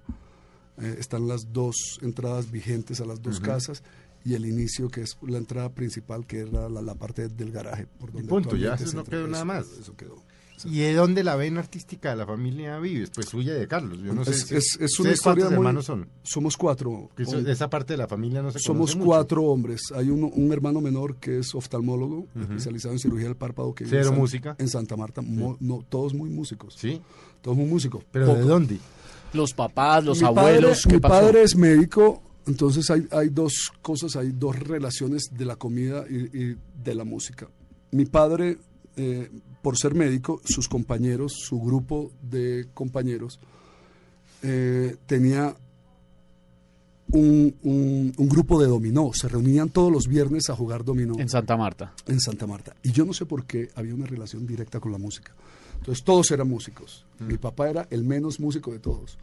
Eh, 0.77 0.95
están 0.99 1.27
las 1.27 1.51
dos 1.53 1.75
entradas 2.01 2.49
vigentes 2.49 3.01
a 3.01 3.05
las 3.05 3.21
dos 3.21 3.39
casas 3.45 3.83
y 4.25 4.33
el 4.33 4.45
inicio, 4.45 4.89
que 4.89 5.01
es 5.01 5.17
la 5.21 5.37
entrada 5.37 5.69
principal, 5.69 6.25
que 6.25 6.39
era 6.39 6.69
la, 6.69 6.81
la 6.81 6.95
parte 6.95 7.27
del 7.27 7.51
garaje. 7.51 7.87
Por 7.99 8.11
donde 8.11 8.27
punto, 8.29 8.55
ya, 8.55 8.73
eso 8.75 8.97
no 8.97 9.03
quedó 9.03 9.27
nada 9.27 9.45
más. 9.45 9.67
Eso 9.79 9.95
quedó. 9.95 10.15
¿Y 10.65 10.79
de 10.79 10.93
dónde 10.93 11.23
la 11.23 11.35
ven 11.35 11.57
artística 11.57 12.09
de 12.11 12.15
la 12.17 12.25
familia 12.25 12.79
Vives? 12.79 13.09
Pues 13.13 13.27
suya 13.27 13.55
y 13.55 13.59
de 13.59 13.67
Carlos. 13.67 13.99
Yo 14.03 14.13
no 14.13 14.23
sé. 14.25 14.31
Es- 14.31 14.41
si- 14.47 14.55
es- 14.55 14.77
es 14.79 14.99
una 14.99 15.09
¿ustedes 15.09 15.15
historia 15.19 15.23
¿Cuántos 15.45 15.49
muy- 15.49 15.55
hermanos 15.67 15.85
son? 15.85 16.07
Somos 16.23 16.57
cuatro. 16.57 17.09
Eso- 17.17 17.39
esa 17.39 17.69
parte 17.69 17.93
de 17.93 17.97
la 17.97 18.07
familia 18.07 18.41
no 18.41 18.51
se 18.51 18.59
Somos 18.59 18.91
conoce 18.91 18.95
mucho. 18.97 19.05
cuatro 19.07 19.43
hombres. 19.43 19.81
Hay 19.95 20.09
uno- 20.09 20.27
un 20.27 20.51
hermano 20.53 20.81
menor 20.81 21.17
que 21.17 21.39
es 21.39 21.53
oftalmólogo, 21.55 22.27
especializado 22.39 22.93
en 22.93 22.99
cirugía 22.99 23.25
del 23.27 23.35
párpado. 23.37 23.73
Que 23.73 23.85
Cero 23.85 24.01
en 24.01 24.07
San- 24.09 24.17
música. 24.17 24.55
En 24.59 24.67
Santa 24.67 24.95
Marta. 24.97 25.21
Mo- 25.21 25.57
no, 25.59 25.85
todos 25.87 26.13
muy 26.13 26.29
músicos. 26.29 26.75
Sí. 26.77 27.01
Todos 27.41 27.57
muy 27.57 27.65
músicos. 27.67 28.03
¿Pero 28.11 28.27
Poco. 28.27 28.37
de 28.39 28.45
dónde? 28.45 28.77
Los 29.33 29.53
papás, 29.53 30.03
los 30.03 30.19
mi 30.19 30.27
abuelos, 30.27 30.81
Padre, 30.83 30.89
¿qué 30.89 30.93
mi 30.95 30.99
pasó? 30.99 31.13
padre 31.13 31.43
es 31.43 31.55
médico, 31.55 32.21
entonces 32.47 32.89
hay, 32.91 33.07
hay 33.11 33.29
dos 33.29 33.71
cosas, 33.81 34.15
hay 34.17 34.31
dos 34.33 34.59
relaciones 34.59 35.29
de 35.31 35.45
la 35.45 35.55
comida 35.55 36.03
y, 36.09 36.37
y 36.37 36.57
de 36.83 36.95
la 36.95 37.05
música. 37.05 37.47
Mi 37.91 38.05
padre, 38.05 38.57
eh, 38.97 39.29
por 39.61 39.77
ser 39.77 39.93
médico, 39.95 40.41
sus 40.45 40.67
compañeros, 40.67 41.33
su 41.35 41.59
grupo 41.59 42.11
de 42.21 42.67
compañeros, 42.73 43.39
eh, 44.43 44.95
tenía 45.05 45.55
un, 47.13 47.53
un- 47.63 48.13
un 48.17 48.29
grupo 48.29 48.59
de 48.61 48.67
dominó. 48.67 49.11
Se 49.13 49.27
reunían 49.27 49.69
todos 49.69 49.91
los 49.91 50.07
viernes 50.07 50.49
a 50.49 50.55
jugar 50.55 50.83
dominó 50.83 51.19
En 51.19 51.29
Santa 51.29 51.57
Marta. 51.57 51.93
en 52.07 52.19
Santa 52.19 52.47
Marta. 52.47 52.75
Y 52.83 52.91
yo 52.91 53.05
no 53.05 53.13
sé 53.13 53.25
por 53.25 53.45
qué 53.45 53.69
había 53.75 53.93
una 53.93 54.05
relación 54.05 54.45
directa 54.47 54.79
con 54.79 54.91
la 54.91 54.97
música. 54.97 55.33
Entonces 55.77 56.03
todos 56.03 56.31
eran 56.31 56.47
músicos. 56.47 57.05
Mi 57.19 57.37
papá 57.37 57.69
era 57.69 57.87
el 57.89 58.03
menos 58.03 58.39
músico 58.39 58.71
de 58.71 58.79
todos. 58.79 59.17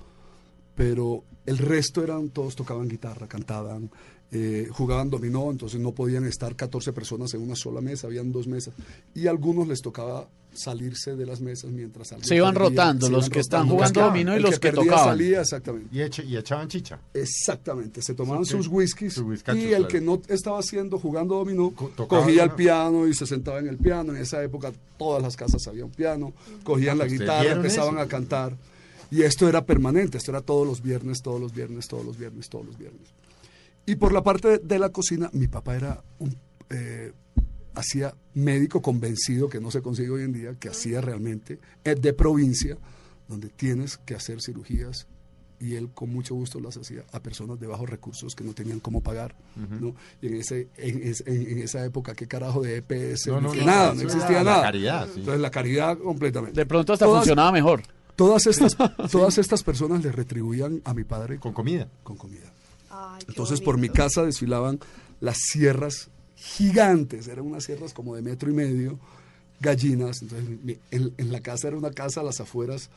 Pero 0.74 1.24
el 1.46 1.58
resto 1.58 2.02
eran, 2.04 2.28
todos 2.28 2.54
tocaban 2.56 2.88
guitarra, 2.88 3.26
cantaban, 3.26 3.90
eh, 4.30 4.68
jugaban 4.70 5.08
dominó, 5.10 5.50
entonces 5.50 5.80
no 5.80 5.92
podían 5.92 6.24
estar 6.24 6.54
14 6.54 6.92
personas 6.92 7.32
en 7.34 7.40
una 7.42 7.56
sola 7.56 7.80
mesa, 7.80 8.06
habían 8.08 8.30
dos 8.32 8.46
mesas. 8.46 8.74
Y 9.14 9.26
a 9.26 9.30
algunos 9.30 9.66
les 9.68 9.80
tocaba 9.80 10.28
salirse 10.52 11.14
de 11.14 11.24
las 11.24 11.40
mesas 11.40 11.70
mientras 11.70 12.10
alguien 12.12 12.26
Se 12.28 12.36
iban 12.36 12.52
perdía, 12.54 12.68
rotando, 12.70 13.06
se 13.06 13.12
los 13.12 13.26
iban 13.26 13.30
que 13.32 13.40
están 13.40 13.60
rotando. 13.68 13.74
jugando 13.76 14.00
El 14.00 14.06
dominó 14.06 14.36
y 14.36 14.40
los 14.40 14.50
que 14.54 14.58
perdía 14.60 14.82
tocaban. 14.84 15.04
salía, 15.06 15.40
exactamente. 15.42 15.88
Y, 15.96 15.98
eche- 16.00 16.24
y 16.26 16.36
echaban 16.36 16.68
chicha. 16.68 16.98
Exactamente, 17.14 18.02
se 18.02 18.14
tomaban 18.14 18.44
Sí, 18.44 18.52
sus 18.52 18.66
whiskies 18.68 19.16
y 19.16 19.20
el 19.20 19.42
claro. 19.42 19.88
que 19.88 20.00
no 20.00 20.20
estaba 20.28 20.58
haciendo 20.58 20.98
jugando 20.98 21.36
dominó 21.36 21.70
Co- 21.70 21.90
tocaba 21.94 22.22
cogía 22.24 22.42
el 22.44 22.50
piano 22.52 23.06
y 23.06 23.14
se 23.14 23.26
sentaba 23.26 23.60
en 23.60 23.68
el 23.68 23.76
piano. 23.78 24.14
En 24.14 24.20
esa 24.22 24.42
época 24.42 24.72
todas 24.98 25.22
las 25.22 25.36
casas 25.36 25.66
había 25.68 25.84
un 25.84 25.90
piano, 25.92 26.32
cogían 26.64 26.98
la 26.98 27.04
¿Ustedes 27.04 27.20
guitarra, 27.20 27.40
vieron 27.42 27.58
empezaban 27.58 27.94
eso? 27.94 28.02
a 28.02 28.08
cantar 28.08 28.56
y 29.10 29.22
esto 29.22 29.48
era 29.48 29.64
permanente, 29.64 30.18
esto 30.18 30.32
era 30.32 30.40
todos 30.40 30.66
los 30.66 30.82
viernes, 30.82 31.22
todos 31.22 31.40
los 31.40 31.54
viernes, 31.54 31.86
todos 31.88 32.04
los 32.04 32.18
viernes, 32.18 32.48
todos 32.48 32.66
los 32.66 32.76
viernes. 32.76 33.08
Y 33.88 33.96
por 33.96 34.12
la 34.12 34.22
parte 34.22 34.58
de, 34.58 34.78
la 34.78 34.90
cocina, 34.90 35.30
mi 35.32 35.48
papá 35.48 35.74
era 35.76 36.04
un 36.18 36.36
eh, 36.70 37.12
hacía 37.74 38.14
médico 38.34 38.82
convencido 38.82 39.48
que 39.48 39.60
no 39.60 39.70
se 39.70 39.80
consigue 39.82 40.10
hoy 40.10 40.22
en 40.22 40.32
día, 40.32 40.54
que 40.58 40.68
hacía 40.68 41.00
realmente 41.00 41.58
eh, 41.84 41.94
de 41.94 42.12
provincia, 42.12 42.76
donde 43.28 43.48
tienes 43.48 43.96
que 43.98 44.14
hacer 44.14 44.40
cirugías 44.42 45.06
y 45.60 45.74
él 45.74 45.90
con 45.92 46.10
mucho 46.10 46.34
gusto 46.34 46.60
las 46.60 46.76
hacía 46.76 47.02
a 47.12 47.20
personas 47.20 47.58
de 47.58 47.66
bajos 47.66 47.88
recursos 47.88 48.34
que 48.36 48.44
no 48.44 48.52
tenían 48.52 48.78
cómo 48.80 49.00
pagar, 49.02 49.34
¿no? 49.56 49.94
Y 50.22 50.28
en 50.28 50.34
ese 50.36 50.68
en, 50.76 51.02
en- 51.02 51.48
en 51.50 51.58
esa 51.58 51.84
época 51.84 52.14
qué 52.14 52.28
carajo 52.28 52.62
de 52.62 52.76
EPS, 52.76 53.26
No, 53.28 53.40
no, 53.40 53.50
que 53.52 53.60
no, 53.60 53.66
nada, 53.66 53.94
no 53.94 54.02
existía 54.02 54.42
la 54.44 54.50
nada. 54.52 54.62
caridad, 54.62 55.06
sí. 55.12 55.18
Entonces 55.20 55.40
la 55.40 55.50
caridad 55.50 55.98
completamente. 55.98 56.60
De 56.60 56.66
pronto 56.66 56.92
hasta 56.92 57.06
Todas- 57.06 57.20
funcionaba 57.22 57.50
mejor. 57.52 57.82
Todas 58.16 58.46
estas, 58.46 58.76
todas 59.10 59.38
estas 59.38 59.62
personas 59.64 60.02
le 60.04 60.12
retribuían 60.12 60.80
a 60.84 60.94
mi 60.94 61.04
padre 61.04 61.38
Con 61.38 61.52
comida. 61.52 61.88
con 62.04 62.16
comida. 62.16 62.52
Ay, 62.90 63.22
Entonces 63.28 63.60
por 63.60 63.78
mi 63.78 63.88
casa 63.88 64.24
desfilaban 64.24 64.78
las 65.20 65.38
sierras 65.38 66.08
gigantes, 66.36 67.28
eran 67.28 67.46
unas 67.46 67.64
sierras 67.64 67.92
como 67.92 68.14
de 68.14 68.22
metro 68.22 68.50
y 68.50 68.54
medio, 68.54 68.98
gallinas. 69.60 70.22
Entonces 70.22 70.48
mi- 70.62 70.78
en, 70.90 71.12
en 71.16 71.32
la 71.32 71.40
casa 71.40 71.68
era 71.68 71.76
una 71.76 71.90
casa 71.90 72.20
a 72.20 72.24
las 72.24 72.40
afueras 72.40 72.90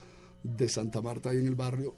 de 0.43 0.69
Santa 0.69 1.01
Marta, 1.01 1.29
ahí 1.29 1.37
en 1.37 1.47
el 1.47 1.55
barrio, 1.55 1.95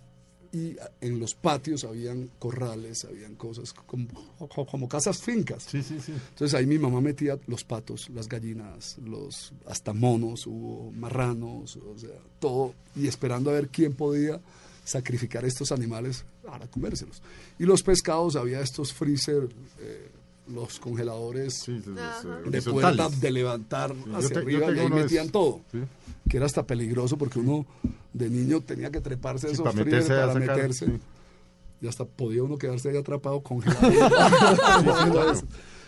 y 0.51 0.75
en 1.01 1.17
los 1.19 1.33
patios 1.33 1.83
habían 1.83 2.29
corrales, 2.37 3.05
habían 3.05 3.33
cosas 3.35 3.73
como, 3.73 4.07
como- 4.37 4.67
como 4.67 4.87
casas 4.87 5.17
fincas. 5.21 5.63
Sí, 5.63 5.81
sí, 5.81 5.97
sí. 5.99 6.11
Entonces 6.29 6.53
ahí 6.53 6.65
mi 6.67 6.77
mamá 6.77 7.01
metía 7.01 7.39
los 7.47 7.63
patos, 7.63 8.09
las 8.09 8.27
gallinas, 8.29 8.97
los 9.03 9.51
hasta 9.65 9.93
monos, 9.93 10.45
hubo 10.45 10.91
marranos, 10.91 11.75
o 11.77 11.97
sea, 11.97 12.11
todo, 12.39 12.75
y 12.95 13.07
esperando 13.07 13.49
a 13.49 13.53
ver 13.53 13.69
quién 13.69 13.93
podía 13.93 14.39
sacrificar 14.83 15.45
estos 15.45 15.71
animales 15.71 16.25
para 16.45 16.67
comérselos. 16.67 17.21
Y 17.59 17.65
los 17.65 17.83
pescados, 17.83 18.35
había 18.35 18.59
estos 18.61 18.93
freezer, 18.93 19.47
eh, 19.79 20.09
los 20.47 20.77
congeladores 20.79 21.53
Sí, 21.63 21.81
sí, 21.83 21.91
Ajá. 21.97 22.19
sí, 22.43 22.49
de 22.49 22.61
puerta 22.61 23.07
de 23.09 23.31
levantar 23.31 23.95
hacia 24.13 24.29
te- 24.29 24.39
arriba, 24.39 24.71
y 24.73 24.79
ahí 24.79 24.89
metían 24.89 25.21
esos. 25.27 25.31
todo, 25.31 25.61
Sí. 25.71 25.79
que 26.29 26.37
era 26.37 26.45
hasta 26.45 26.63
peligroso 26.63 27.17
porque 27.17 27.39
uno 27.39 27.65
de 28.11 28.29
niño 28.29 28.59
tenía 28.61 28.91
que 28.91 28.99
treparse 29.01 29.47
esos 29.47 29.61
para 29.61 29.71
freezer 29.71 29.85
meterse 30.01 30.09
para 30.09 30.33
sacar, 30.33 30.57
meterse. 30.57 30.85
sí. 30.87 30.91
Y 31.81 31.87
hasta 31.87 32.05
podía 32.05 32.43
uno 32.43 32.57
quedarse 32.57 32.89
ahí 32.89 32.97
atrapado 32.97 33.41
congelado. 33.41 33.81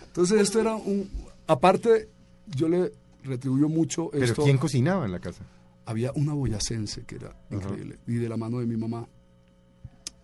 Entonces 0.08 0.41
esto 0.41 0.60
era 0.60 0.75
un... 0.75 1.10
Aparte, 1.47 2.10
yo 2.47 2.67
le 2.69 2.91
retribuyo 3.23 3.69
mucho 3.69 4.10
Pero 4.12 4.23
esto. 4.25 4.43
¿quién 4.43 4.58
cocinaba 4.58 5.05
en 5.05 5.12
la 5.12 5.19
casa? 5.19 5.43
Había 5.86 6.12
una 6.15 6.34
boyacense 6.34 7.04
que 7.06 7.15
era 7.15 7.36
increíble, 7.52 8.00
y 8.08 8.15
de 8.15 8.28
la 8.30 8.38
mano 8.38 8.60
de 8.60 8.65
mi 8.65 8.76
mamá. 8.78 9.08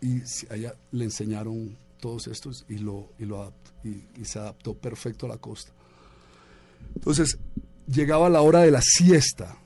Y 0.02 0.21
a 0.50 0.56
ella 0.56 0.74
le 0.91 1.06
enseñaron 1.06 1.78
todos 2.00 2.28
estos 2.28 2.65
y, 2.67 2.80
lo, 2.80 3.12
y, 3.19 3.26
lo 3.26 3.45
adapt- 3.45 3.71
y, 3.84 4.19
y 4.19 4.26
se 4.26 4.39
adaptó 4.39 4.74
perfecto 4.74 5.28
a 5.28 5.30
la 5.30 5.38
costa. 5.38 5.71
Entonces, 6.95 7.38
llegaba 7.88 8.30
la 8.30 8.41
hora 8.41 8.62
de 8.62 8.71
la 8.71 8.82
siesta. 8.82 9.58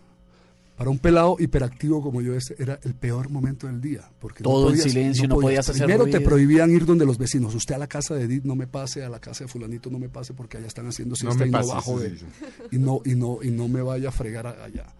Para 0.76 0.90
un 0.90 1.00
pelado 1.00 1.38
hiperactivo 1.40 2.02
como 2.02 2.22
yo, 2.22 2.36
ese 2.36 2.54
era 2.60 2.78
el 2.84 2.96
peor 2.96 3.30
momento 3.30 3.66
del 3.66 3.80
día. 3.80 4.12
Porque 4.20 4.44
Todo 4.44 4.72
en 4.72 4.78
silencio, 4.78 5.26
no 5.26 5.36
podías 5.40 5.70
hacer 5.70 5.86
Primero 5.86 6.04
te 6.06 6.20
prohibían 6.20 6.70
ir 6.72 6.86
donde 6.86 7.06
los 7.06 7.18
vecinos. 7.18 7.56
Usted 7.56 7.76
a 7.76 7.78
la 7.78 7.88
casa 7.88 8.14
de 8.16 8.24
Edith 8.24 8.44
no 8.44 8.58
me 8.58 8.68
pase, 8.68 9.02
a 9.06 9.08
la 9.10 9.22
casa 9.22 9.46
de 9.46 9.48
fulanito 9.48 9.90
no 9.90 10.00
me 10.00 10.10
pase 10.10 10.34
porque 10.34 10.58
allá 10.58 10.68
están 10.68 10.86
haciendo 10.88 11.14
No 11.14 11.32
siesta 11.32 11.40
me 11.40 11.48
y 11.48 11.52
no 11.52 11.58
pases, 11.60 11.74
bajo 11.74 12.00
de... 12.02 12.18
sí, 12.18 12.26
Y, 12.74 12.78
no, 12.78 13.00
y, 13.06 13.16
no, 13.16 13.40
y 13.42 13.52
no 13.52 13.70
me 13.70 13.82
vaya 13.82 14.10
a 14.10 14.12
fregar 14.12 14.48
allá. 14.48 14.94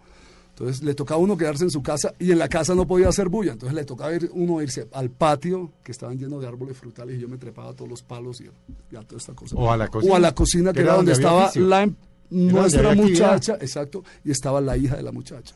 Entonces 0.58 0.82
le 0.82 0.94
tocaba 0.94 1.20
a 1.20 1.22
uno 1.22 1.36
quedarse 1.36 1.64
en 1.64 1.70
su 1.70 1.82
casa 1.82 2.14
y 2.18 2.32
en 2.32 2.38
la 2.38 2.48
casa 2.48 2.74
no 2.74 2.86
podía 2.86 3.08
hacer 3.10 3.28
bulla. 3.28 3.52
Entonces 3.52 3.74
le 3.74 3.84
tocaba 3.84 4.14
ir, 4.14 4.30
uno 4.32 4.62
irse 4.62 4.88
al 4.94 5.10
patio 5.10 5.70
que 5.84 5.92
estaban 5.92 6.18
llenos 6.18 6.40
de 6.40 6.48
árboles 6.48 6.78
frutales 6.78 7.18
y 7.18 7.20
yo 7.20 7.28
me 7.28 7.36
trepaba 7.36 7.70
a 7.70 7.74
todos 7.74 7.90
los 7.90 8.02
palos 8.02 8.40
y 8.40 8.44
ya 8.90 9.02
toda 9.02 9.18
esta 9.18 9.34
cosa. 9.34 9.54
O 9.56 9.70
a 9.70 9.76
la 9.76 9.88
cocina. 9.88 10.12
O 10.14 10.16
a 10.16 10.18
la 10.18 10.34
cocina 10.34 10.72
que, 10.72 10.80
era 10.80 10.94
donde 10.94 11.12
estaba 11.12 11.50
la 11.56 11.86
nuestra 12.30 12.90
actividad. 12.92 13.10
muchacha, 13.32 13.54
exacto, 13.60 14.02
y 14.24 14.30
estaba 14.30 14.62
la 14.62 14.78
hija 14.78 14.96
de 14.96 15.02
la 15.02 15.12
muchacha. 15.12 15.54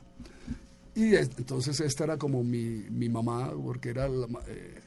Y 0.95 1.15
es- 1.15 1.31
entonces 1.39 1.81
esta 1.81 2.05
era 2.05 2.19
como 2.19 2.45
mi, 2.45 2.85
mi 2.91 3.09
mamá, 3.09 3.51
porque 3.65 3.89
era 3.89 4.07
la 4.07 4.27
eh, 4.49 4.81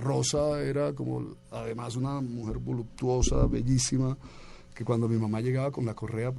Rosa, 0.00 0.62
era 0.62 0.92
como 0.92 1.34
además 1.50 1.96
una 1.96 2.20
mujer 2.20 2.58
voluptuosa, 2.58 3.46
bellísima, 3.46 4.16
que 4.74 4.84
cuando 4.84 5.08
mi 5.08 5.16
mamá 5.18 5.40
llegaba 5.40 5.72
con 5.72 5.84
la 5.86 5.94
correa, 5.94 6.32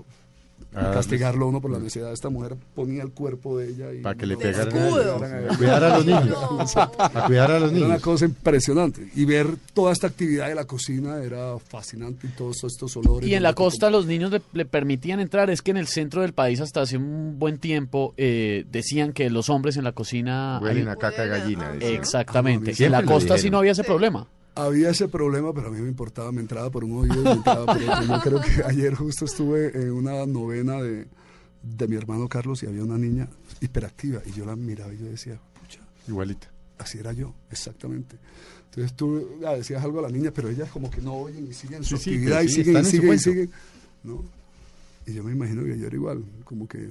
Ah, 0.76 0.92
castigarlo 0.94 1.46
a 1.46 1.50
uno 1.50 1.60
por 1.62 1.72
la 1.72 1.80
necesidad 1.80 2.08
de 2.10 2.14
esta 2.14 2.30
mujer, 2.30 2.56
ponía 2.76 3.02
el 3.02 3.12
cuerpo 3.12 3.58
de 3.58 3.70
ella 3.70 3.94
y 3.94 4.02
Para 4.02 4.16
que 4.16 4.28
le 4.28 4.38
pegaran 4.38 4.76
a, 4.76 4.88
escudo. 4.88 5.16
a 5.16 5.58
cuidar 5.58 5.84
a 5.84 5.98
los 5.98 6.06
niños. 6.06 6.38
A 6.78 7.24
cuidar 7.26 7.52
a 7.52 7.60
los 7.60 7.72
Era 7.72 7.78
una 7.80 7.88
niños. 7.88 8.02
cosa 8.04 8.26
impresionante. 8.26 9.10
Y 9.16 9.26
ver 9.26 9.48
toda 9.74 9.92
esta 9.92 10.08
actividad 10.08 10.48
de 10.50 10.56
la 10.56 10.66
cocina 10.66 11.24
era 11.24 11.58
fascinante 11.58 12.28
y 12.28 12.30
todos 12.32 12.64
estos 12.64 12.96
olores. 12.98 13.28
Y 13.28 13.34
en 13.34 13.42
la 13.44 13.54
costa 13.54 13.90
los 13.90 14.06
niños 14.06 14.30
le, 14.30 14.42
le 14.54 14.66
permitían 14.66 15.20
entrar. 15.20 15.50
Es 15.50 15.62
que 15.64 15.72
en 15.72 15.78
el 15.78 15.88
centro 15.88 16.22
del 16.22 16.34
país 16.34 16.62
hasta 16.62 16.82
hace 16.82 16.98
un 16.98 17.40
buen 17.40 17.58
tiempo 17.58 18.14
eh, 18.18 18.66
decían 18.70 19.14
que 19.14 19.30
los 19.32 19.50
hombres 19.50 19.78
en 19.78 19.84
la 19.84 19.94
cocina... 19.94 20.60
Huelen 20.62 20.90
a 20.90 20.96
caca 20.96 21.24
de 21.24 21.30
gallina. 21.30 21.72
decían. 21.72 21.94
Exactamente. 21.94 22.72
Ah, 22.78 22.84
en 22.86 22.92
la 22.92 23.04
costa 23.04 23.38
sí 23.38 23.50
no 23.50 23.58
había 23.60 23.72
ese 23.72 23.84
problema. 23.84 24.28
Había 24.58 24.90
ese 24.90 25.08
problema, 25.08 25.54
pero 25.54 25.68
a 25.68 25.72
mí 25.72 25.80
me 25.82 25.88
importaba, 25.88 26.32
me 26.32 26.42
entraba 26.42 26.70
por 26.70 26.84
un 26.84 26.98
oído 27.00 27.22
y 27.22 27.24
me 27.24 27.32
entraba 27.32 27.66
por 27.66 27.76
otro. 27.82 28.04
Yo 28.06 28.20
creo 28.22 28.42
que 28.42 28.64
ayer 28.66 28.94
justo 28.96 29.26
estuve 29.26 29.72
en 29.80 29.92
una 29.92 30.26
novena 30.26 30.82
de, 30.82 31.06
de 31.64 31.88
mi 31.88 31.96
hermano 31.96 32.28
Carlos 32.28 32.64
y 32.64 32.66
había 32.66 32.84
una 32.84 32.98
niña 32.98 33.28
hiperactiva 33.62 34.22
y 34.26 34.32
yo 34.32 34.46
la 34.46 34.56
miraba 34.56 34.94
y 34.94 34.98
yo 34.98 35.06
decía, 35.06 35.40
pucha, 35.62 35.80
Igualita. 36.08 36.50
así 36.78 36.98
era 36.98 37.14
yo, 37.14 37.34
exactamente. 37.52 38.18
Entonces 38.66 38.96
tú 38.96 39.28
ah, 39.46 39.54
decías 39.54 39.84
algo 39.84 40.00
a 40.00 40.04
la 40.04 40.10
niña, 40.10 40.32
pero 40.34 40.50
ellas 40.50 40.70
como 40.70 40.90
que 40.90 41.02
no 41.02 41.14
oyen 41.14 41.48
y 41.48 41.54
siguen 41.54 41.84
su 41.84 41.98
Sí, 41.98 42.12
actividad 42.12 42.42
y 42.42 42.48
sí, 42.50 42.64
siguen 42.64 42.82
y 42.82 42.86
siguen 42.86 43.14
y 43.14 43.20
siguen. 43.20 43.52
¿no? 44.04 44.24
Y 45.06 45.14
yo 45.14 45.24
me 45.24 45.32
imagino 45.32 45.64
que 45.64 45.78
yo 45.80 45.88
era 45.88 45.96
igual, 45.96 46.24
como 46.44 46.68
que 46.68 46.90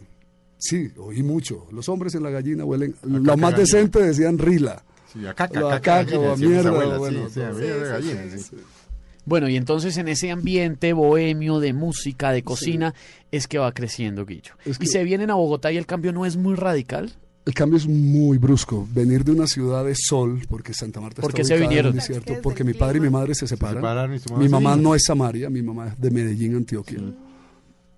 sí, 0.58 0.90
oí 0.98 1.22
mucho. 1.22 1.66
Los 1.70 1.88
hombres 1.88 2.14
en 2.14 2.22
la 2.22 2.30
gallina 2.30 2.64
huelen, 2.64 2.94
lo 3.02 3.20
caca 3.22 3.36
más 3.36 3.52
gallina. 3.52 3.58
decente 3.58 3.98
decían 4.00 4.38
rila. 4.38 4.82
Sí, 5.18 5.26
a 5.26 5.34
caca, 5.34 5.60
a 5.60 5.62
caca, 5.62 5.80
caca, 5.80 6.04
gallina, 6.04 6.18
o 6.18 6.24
a 6.24 6.30
decían 6.30 6.40
mis 6.40 6.50
mierda, 6.50 6.70
abuelas, 6.70 6.98
bueno, 6.98 7.28
sí, 7.30 7.40
gallina, 7.40 9.50
y 9.50 9.56
entonces 9.56 9.96
en 9.96 10.08
ese 10.08 10.30
ambiente 10.30 10.92
bohemio 10.92 11.58
de 11.58 11.72
música, 11.72 12.30
de 12.30 12.42
cocina, 12.42 12.94
es 13.32 13.48
que 13.48 13.58
va 13.58 13.72
creciendo 13.72 14.24
Guillo. 14.24 14.52
Es 14.64 14.78
Y 14.80 14.86
se 14.86 15.02
vienen 15.02 15.30
a 15.30 15.34
Bogotá 15.34 15.72
y 15.72 15.76
el 15.76 15.86
cambio 15.86 16.12
no 16.12 16.26
es 16.26 16.36
muy 16.36 16.54
radical. 16.54 17.12
El 17.44 17.54
cambio 17.54 17.76
es 17.76 17.86
muy 17.86 18.38
brusco. 18.38 18.88
Venir 18.92 19.24
de 19.24 19.32
una 19.32 19.46
ciudad 19.46 19.84
de 19.84 19.94
sol, 19.96 20.42
porque 20.48 20.74
Santa 20.74 21.00
Marta 21.00 21.22
¿Por 21.22 21.30
está 21.30 21.44
se 21.44 21.54
en 21.54 21.60
vinieron? 21.60 21.94
desierto, 21.94 22.32
es 22.32 22.38
porque 22.40 22.64
mi 22.64 22.74
padre 22.74 22.98
y 22.98 23.00
mi 23.00 23.10
madre 23.10 23.34
se 23.34 23.46
separan. 23.46 23.76
separaron 23.76 24.14
y 24.14 24.18
su 24.18 24.30
mamá 24.30 24.42
mi 24.42 24.48
se 24.48 24.52
mamá 24.52 24.76
no 24.76 24.94
es 24.94 25.04
Samaria, 25.04 25.50
mi 25.50 25.62
mamá 25.62 25.88
es 25.88 26.00
de 26.00 26.10
Medellín, 26.10 26.56
Antioquia. 26.56 27.00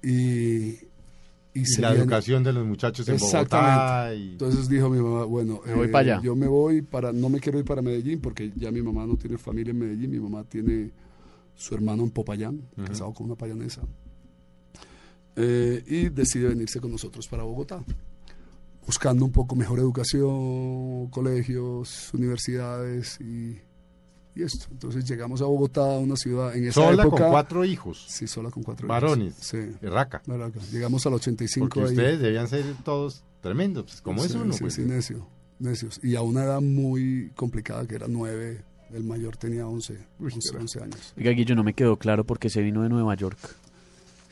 Y, 0.02 0.76
y, 1.59 1.62
Y 1.62 1.66
se 1.66 1.81
la 1.83 1.88
viene- 1.90 2.03
educación 2.05 2.42
de 2.44 2.53
los 2.53 2.66
muchachos 2.66 3.09
en 3.09 3.16
Bogotá. 3.18 3.40
Exactamente. 3.42 4.16
Y... 4.25 4.29
Entonces 4.33 4.68
dijo 4.68 4.88
mi 4.90 4.99
mamá, 5.01 5.25
bueno, 5.25 5.61
Me 5.66 5.75
voy 5.75 5.87
eh, 5.87 5.90
pa' 5.90 5.99
allá. 6.01 6.21
yo 6.23 6.35
me 6.37 6.47
voy 6.47 6.83
para, 6.83 7.12
no 7.12 7.29
me 7.29 7.40
quiero 7.40 7.59
ir 7.59 7.64
para 7.64 7.83
Medellín 7.83 8.21
porque 8.21 8.53
ya 8.57 8.71
mi 8.71 8.83
mamá 8.83 9.07
no 9.07 9.16
tiene 9.16 9.38
familia 9.38 9.71
en 9.71 9.79
Medellín, 9.79 10.11
mi 10.11 10.21
mamá 10.21 10.44
tiene 10.44 10.90
su 11.55 11.75
hermano 11.75 12.03
en 12.05 12.11
Popayán, 12.11 12.62
casado 12.87 13.12
con 13.12 13.27
una 13.27 13.35
payanesa. 13.35 13.83
Eh, 15.37 15.85
y 15.87 16.09
decide 16.09 16.49
venirse 16.49 16.81
con 16.81 16.90
nosotros 16.90 17.29
para 17.29 17.44
Bogotá, 17.44 17.83
buscando 18.87 19.25
un 19.25 19.31
poco 19.33 19.55
mejor 19.55 19.79
educación, 19.79 21.09
colegios, 21.11 22.11
universidades 22.14 23.21
y, 23.21 23.61
y 24.38 24.42
esto. 24.44 24.66
Entonces 24.70 25.05
llegamos 25.05 25.42
a 25.42 25.46
Bogotá, 25.46 25.83
una 25.85 26.16
ciudad 26.16 26.55
en 26.57 26.64
esa 26.64 26.74
Sola 26.81 27.03
época... 27.03 27.22
con 27.24 27.31
cuatro 27.33 27.64
hijos. 27.64 28.05
Sí, 28.09 28.27
sola 28.27 28.51
con 28.51 28.62
cuatro 28.62 28.87
hijos. 28.87 28.94
Varones. 29.03 29.35
Sí. 29.40 29.59
Raca. 29.83 30.22
Llegamos 30.72 31.05
al 31.07 31.14
85 31.14 31.68
Porque 31.68 31.81
ahí. 31.81 31.87
ustedes 31.96 32.20
debían 32.20 32.48
ser 32.48 32.64
todos 32.85 33.24
tremendos. 33.40 33.85
pues, 33.87 34.01
como 34.01 34.24
es 34.24 34.33
Sí, 34.33 34.38
uno, 34.38 34.53
sí, 34.53 34.61
pues. 34.61 34.74
sí, 34.74 34.83
necio, 34.83 35.27
necios. 35.59 35.98
Y 36.03 36.14
a 36.14 36.22
una 36.22 36.44
edad 36.44 36.61
muy 36.61 37.31
complicada, 37.35 37.87
que 37.87 37.96
era 37.96 38.07
nueve, 38.09 38.62
el 38.92 39.05
mayor 39.05 39.37
tenía 39.37 39.66
11, 39.66 39.94
Uy, 40.20 40.31
11, 40.33 40.48
carajo. 40.48 40.62
11 40.62 40.83
años. 40.83 41.14
Oiga, 41.16 41.31
Guillo, 41.33 41.55
no 41.57 41.64
me 41.64 41.74
quedó 41.74 41.96
claro 41.96 42.24
por 42.24 42.38
qué 42.38 42.48
se 42.48 42.62
vino 42.62 42.83
de 42.83 42.88
Nueva 42.88 43.14
York. 43.16 43.38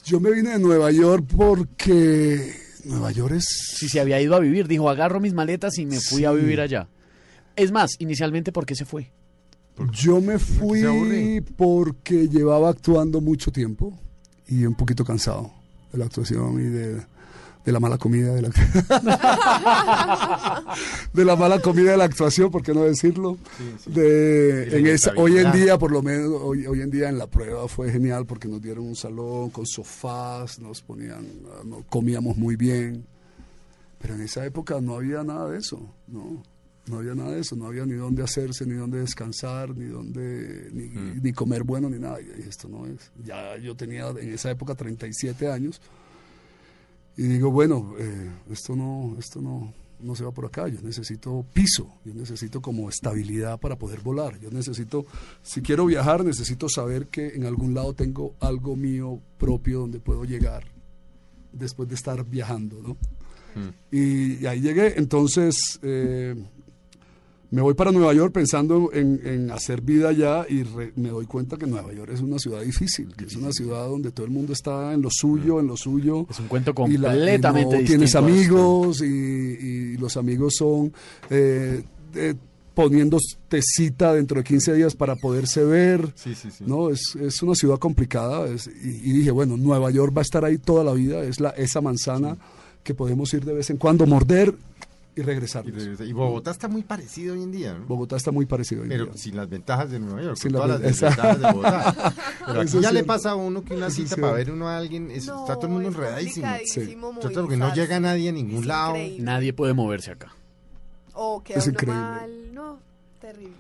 Yo 0.04 0.20
me 0.20 0.30
vine 0.30 0.50
de 0.50 0.58
Nueva 0.60 0.92
York 0.92 1.24
porque 1.36 2.54
Nueva 2.84 3.10
York 3.10 3.34
es... 3.34 3.44
Si 3.76 3.88
se 3.88 3.98
había 3.98 4.20
ido 4.20 4.36
a 4.36 4.38
vivir, 4.38 4.68
dijo, 4.68 4.88
agarro 4.88 5.18
mis 5.18 5.34
maletas 5.34 5.78
y 5.78 5.84
me 5.86 5.98
fui 6.00 6.24
a 6.24 6.30
vivir 6.30 6.60
allá. 6.60 6.88
Es 7.56 7.72
más, 7.72 7.96
inicialmente, 7.98 8.52
¿por 8.52 8.66
qué 8.66 8.76
se 8.76 8.84
fue? 8.84 9.10
Yo 9.92 10.20
me 10.20 10.38
fui 10.38 11.42
porque 11.56 12.28
llevaba 12.28 12.70
actuando 12.70 13.20
mucho 13.20 13.52
tiempo 13.52 13.92
y 14.48 14.64
un 14.64 14.74
poquito 14.74 15.04
cansado 15.04 15.50
de 15.92 15.98
la 15.98 16.06
actuación 16.06 16.60
y 16.60 16.64
de, 16.64 17.02
de 17.66 17.72
la 17.72 17.80
mala 17.80 17.98
comida 17.98 18.32
de 18.32 18.42
la 18.42 18.48
de 21.12 21.24
la 21.24 21.36
mala 21.36 21.60
comida 21.60 21.90
de 21.90 21.96
la 21.96 22.04
actuación, 22.04 22.50
¿por 22.50 22.62
qué 22.62 22.72
no 22.72 22.84
decirlo? 22.84 23.36
De, 23.86 24.78
en 24.78 24.86
esa, 24.86 25.12
hoy 25.16 25.38
en 25.38 25.52
día, 25.52 25.76
por 25.76 25.90
lo 25.90 26.00
menos, 26.00 26.30
hoy, 26.40 26.66
hoy 26.66 26.80
en 26.80 26.90
día 26.90 27.08
en 27.08 27.18
la 27.18 27.26
prueba 27.26 27.66
fue 27.68 27.90
genial 27.90 28.24
porque 28.24 28.48
nos 28.48 28.62
dieron 28.62 28.86
un 28.86 28.96
salón 28.96 29.50
con 29.50 29.66
sofás, 29.66 30.60
nos 30.60 30.80
ponían, 30.80 31.26
ah, 31.50 31.62
no, 31.64 31.84
comíamos 31.88 32.36
muy 32.36 32.56
bien, 32.56 33.04
pero 33.98 34.14
en 34.14 34.22
esa 34.22 34.46
época 34.46 34.80
no 34.80 34.94
había 34.94 35.22
nada 35.22 35.50
de 35.50 35.58
eso, 35.58 35.80
¿no? 36.06 36.42
No 36.88 36.98
había 36.98 37.14
nada 37.14 37.32
de 37.32 37.40
eso, 37.40 37.56
no 37.56 37.66
había 37.66 37.84
ni 37.84 37.94
dónde 37.94 38.22
hacerse, 38.22 38.64
ni 38.64 38.74
dónde 38.74 39.00
descansar, 39.00 39.76
ni 39.76 39.86
dónde, 39.86 40.68
ni, 40.72 40.84
Mm. 40.88 41.20
ni 41.22 41.32
comer 41.32 41.64
bueno, 41.64 41.90
ni 41.90 41.98
nada. 41.98 42.20
Y 42.20 42.24
dije, 42.26 42.48
esto 42.48 42.68
no 42.68 42.86
es. 42.86 43.10
Ya 43.24 43.56
yo 43.58 43.74
tenía 43.74 44.08
en 44.10 44.32
esa 44.32 44.50
época 44.50 44.74
37 44.76 45.50
años 45.50 45.80
y 47.16 47.22
digo, 47.24 47.50
bueno, 47.50 47.94
eh, 47.98 48.30
esto 48.50 48.76
no, 48.76 49.16
esto 49.18 49.40
no, 49.40 49.72
no 50.00 50.14
se 50.14 50.22
va 50.22 50.30
por 50.30 50.44
acá. 50.44 50.68
Yo 50.68 50.80
necesito 50.82 51.44
piso, 51.52 51.88
yo 52.04 52.14
necesito 52.14 52.60
como 52.60 52.88
estabilidad 52.88 53.58
para 53.58 53.76
poder 53.76 54.00
volar. 54.02 54.38
Yo 54.38 54.50
necesito, 54.50 55.06
si 55.42 55.62
quiero 55.62 55.86
viajar, 55.86 56.24
necesito 56.24 56.68
saber 56.68 57.08
que 57.08 57.28
en 57.28 57.46
algún 57.46 57.74
lado 57.74 57.94
tengo 57.94 58.34
algo 58.38 58.76
mío 58.76 59.20
propio 59.38 59.80
donde 59.80 59.98
puedo 59.98 60.24
llegar 60.24 60.64
después 61.52 61.88
de 61.88 61.94
estar 61.94 62.24
viajando, 62.24 62.80
¿no? 62.82 62.96
Y, 63.90 64.34
y 64.42 64.46
ahí 64.46 64.60
llegué, 64.60 64.98
entonces 64.98 65.80
eh, 65.82 66.34
me 67.50 67.62
voy 67.62 67.74
para 67.74 67.92
Nueva 67.92 68.12
York 68.12 68.32
pensando 68.32 68.90
en, 68.92 69.20
en 69.24 69.50
hacer 69.50 69.80
vida 69.80 70.08
allá 70.08 70.46
y 70.48 70.62
re- 70.64 70.92
me 70.96 71.10
doy 71.10 71.26
cuenta 71.26 71.56
que 71.56 71.66
Nueva 71.66 71.92
York 71.92 72.10
es 72.12 72.20
una 72.20 72.38
ciudad 72.38 72.60
difícil, 72.62 73.14
que 73.16 73.26
es 73.26 73.36
una 73.36 73.52
ciudad 73.52 73.86
donde 73.86 74.10
todo 74.10 74.26
el 74.26 74.32
mundo 74.32 74.52
está 74.52 74.92
en 74.92 75.02
lo 75.02 75.08
suyo, 75.12 75.60
en 75.60 75.66
lo 75.68 75.76
suyo. 75.76 76.26
Es 76.28 76.40
un 76.40 76.48
cuento 76.48 76.72
y 76.88 76.96
la- 76.96 77.08
y 77.14 77.20
completamente 77.20 77.76
no 77.80 77.86
tienes 77.86 78.14
amigos 78.16 79.00
y, 79.02 79.04
y 79.06 79.96
los 79.98 80.16
amigos 80.16 80.54
son 80.56 80.92
eh, 81.30 81.82
eh, 82.14 82.34
poniéndote 82.74 83.60
cita 83.62 84.12
dentro 84.12 84.36
de 84.38 84.44
15 84.44 84.74
días 84.74 84.94
para 84.94 85.16
poderse 85.16 85.64
ver. 85.64 86.12
Sí, 86.14 86.34
sí, 86.34 86.50
sí. 86.50 86.64
No, 86.66 86.90
es, 86.90 87.16
es 87.20 87.42
una 87.42 87.54
ciudad 87.54 87.78
complicada 87.78 88.46
es- 88.48 88.66
y, 88.66 88.88
y 89.10 89.12
dije, 89.12 89.30
bueno, 89.30 89.56
Nueva 89.56 89.90
York 89.90 90.14
va 90.14 90.20
a 90.20 90.22
estar 90.22 90.44
ahí 90.44 90.58
toda 90.58 90.84
la 90.84 90.92
vida, 90.92 91.22
es 91.24 91.40
la, 91.40 91.50
esa 91.50 91.80
manzana 91.80 92.36
que 92.82 92.92
podemos 92.94 93.32
ir 93.34 93.44
de 93.44 93.54
vez 93.54 93.70
en 93.70 93.78
cuando, 93.78 94.06
morder 94.06 94.54
y 95.16 95.22
regresar. 95.22 95.66
Y, 95.66 95.70
regresa. 95.72 96.04
Y 96.04 96.12
Bogotá 96.12 96.50
está 96.52 96.68
muy 96.68 96.82
parecido 96.82 97.34
hoy 97.34 97.42
en 97.42 97.50
día, 97.50 97.72
¿no? 97.74 97.86
Bogotá 97.86 98.16
está 98.16 98.30
muy 98.30 98.44
parecido. 98.46 98.82
hoy 98.82 98.86
en 98.86 98.90
Pero 98.90 99.04
día. 99.06 99.16
sin 99.16 99.34
las 99.36 99.48
ventajas 99.48 99.90
de 99.90 99.98
Nueva 99.98 100.22
York, 100.22 100.36
Sin 100.36 100.52
con 100.52 100.60
todas 100.62 100.68
las 100.70 100.80
ven- 100.80 100.90
desventajas 100.92 101.40
de 101.40 101.52
Bogotá. 101.52 101.94
Pero 102.46 102.60
aquí 102.60 102.68
Eso 102.68 102.76
es 102.78 102.82
ya 102.84 102.92
le 102.92 103.02
pasa 103.04 103.30
a 103.30 103.34
uno 103.34 103.64
que 103.64 103.74
una 103.74 103.90
cita 103.90 104.16
para 104.16 104.32
ver 104.34 104.50
uno 104.52 104.68
a 104.68 104.76
alguien, 104.76 105.10
es- 105.10 105.26
No, 105.26 105.40
está 105.40 105.54
todo 105.56 105.66
el 105.66 105.72
mundo 105.72 105.88
enredadísimo. 105.88 106.46
porque 107.34 107.56
no 107.56 107.74
llega 107.74 107.98
nadie 107.98 108.28
a 108.28 108.32
ningún 108.32 108.60
Es 108.60 108.66
lado. 108.66 108.90
increíble. 108.90 109.24
Nadie 109.24 109.52
puede 109.52 109.72
moverse 109.72 110.10
acá. 110.12 110.34
O 111.14 111.42
queda 111.42 111.58
Es 111.58 111.64
uno 111.66 111.72
increíble. 111.72 112.00
mal. 112.00 112.54
No, 112.54 112.78
terrible. 113.20 113.56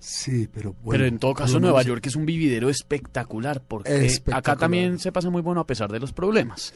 Sí, 0.00 0.48
pero 0.52 0.74
bueno. 0.82 0.90
Pero 0.92 1.06
en 1.06 1.18
todo 1.18 1.34
caso 1.34 1.58
Nueva 1.58 1.82
York 1.82 2.06
es 2.06 2.14
un 2.16 2.24
vividero 2.26 2.68
espectacular 2.68 3.60
porque 3.66 4.08
acá 4.32 4.56
también 4.56 4.98
se 4.98 5.10
pasa 5.10 5.28
muy 5.30 5.42
bueno 5.42 5.60
a 5.60 5.66
pesar 5.66 5.90
de 5.90 5.98
los 5.98 6.12
problemas. 6.12 6.72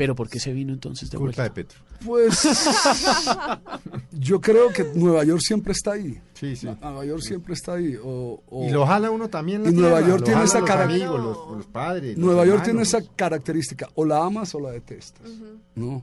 Pero 0.00 0.14
¿por 0.14 0.30
qué 0.30 0.40
se 0.40 0.54
vino 0.54 0.72
entonces 0.72 1.10
de 1.10 1.18
Culpa 1.18 1.42
vuelta? 1.42 1.42
de 1.42 1.50
Petro. 1.50 1.78
Pues 2.02 2.42
yo 4.12 4.40
creo 4.40 4.70
que 4.70 4.84
Nueva 4.94 5.24
York 5.24 5.42
siempre 5.42 5.72
está 5.72 5.92
ahí. 5.92 6.18
Sí, 6.32 6.56
sí. 6.56 6.66
Nueva 6.80 7.04
York 7.04 7.20
siempre 7.22 7.52
está 7.52 7.74
ahí. 7.74 7.96
O, 8.02 8.42
o- 8.48 8.64
Y 8.66 8.70
lo 8.70 8.86
jala 8.86 9.10
uno 9.10 9.28
también. 9.28 9.62
la 9.62 9.68
Y 9.70 9.74
Nueva 9.74 10.00
York 10.00 10.20
lo 10.20 10.24
tiene 10.24 10.44
esa 10.44 10.60
los 10.60 10.68
cara- 10.68 10.84
amigos, 10.84 11.20
los, 11.22 11.56
los 11.58 11.66
padres. 11.66 12.16
los 12.16 12.24
Nueva 12.26 12.46
York 12.46 12.64
tiene 12.64 12.80
esa 12.82 13.02
característica, 13.14 13.88
o 13.94 14.04
la 14.06 14.24
amas 14.24 14.54
o 14.54 14.60
la 14.60 14.70
detestas, 14.70 15.28
¿no? 15.74 16.02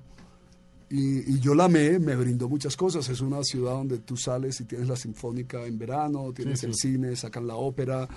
Y, 0.89 1.33
y 1.35 1.39
yo 1.39 1.53
la 1.55 1.65
amé, 1.65 1.97
me 1.99 2.15
brindó 2.15 2.47
muchas 2.47 2.77
cosas. 2.77 3.09
Es 3.09 3.19
una 3.21 3.43
ciudad 3.43 3.71
donde 3.71 3.97
tú 3.97 4.15
sales 4.15 4.61
y 4.61 4.65
tienes 4.65 4.87
la 4.87 4.95
sinfónica 4.95 5.65
en 5.65 5.77
verano, 5.79 6.31
tienes 6.33 6.59
Sí, 6.59 6.65
el 6.67 6.75
sí. 6.75 6.91
cine, 6.93 7.15
sacan 7.15 7.45
la 7.47 7.55
ópera, 7.55 8.07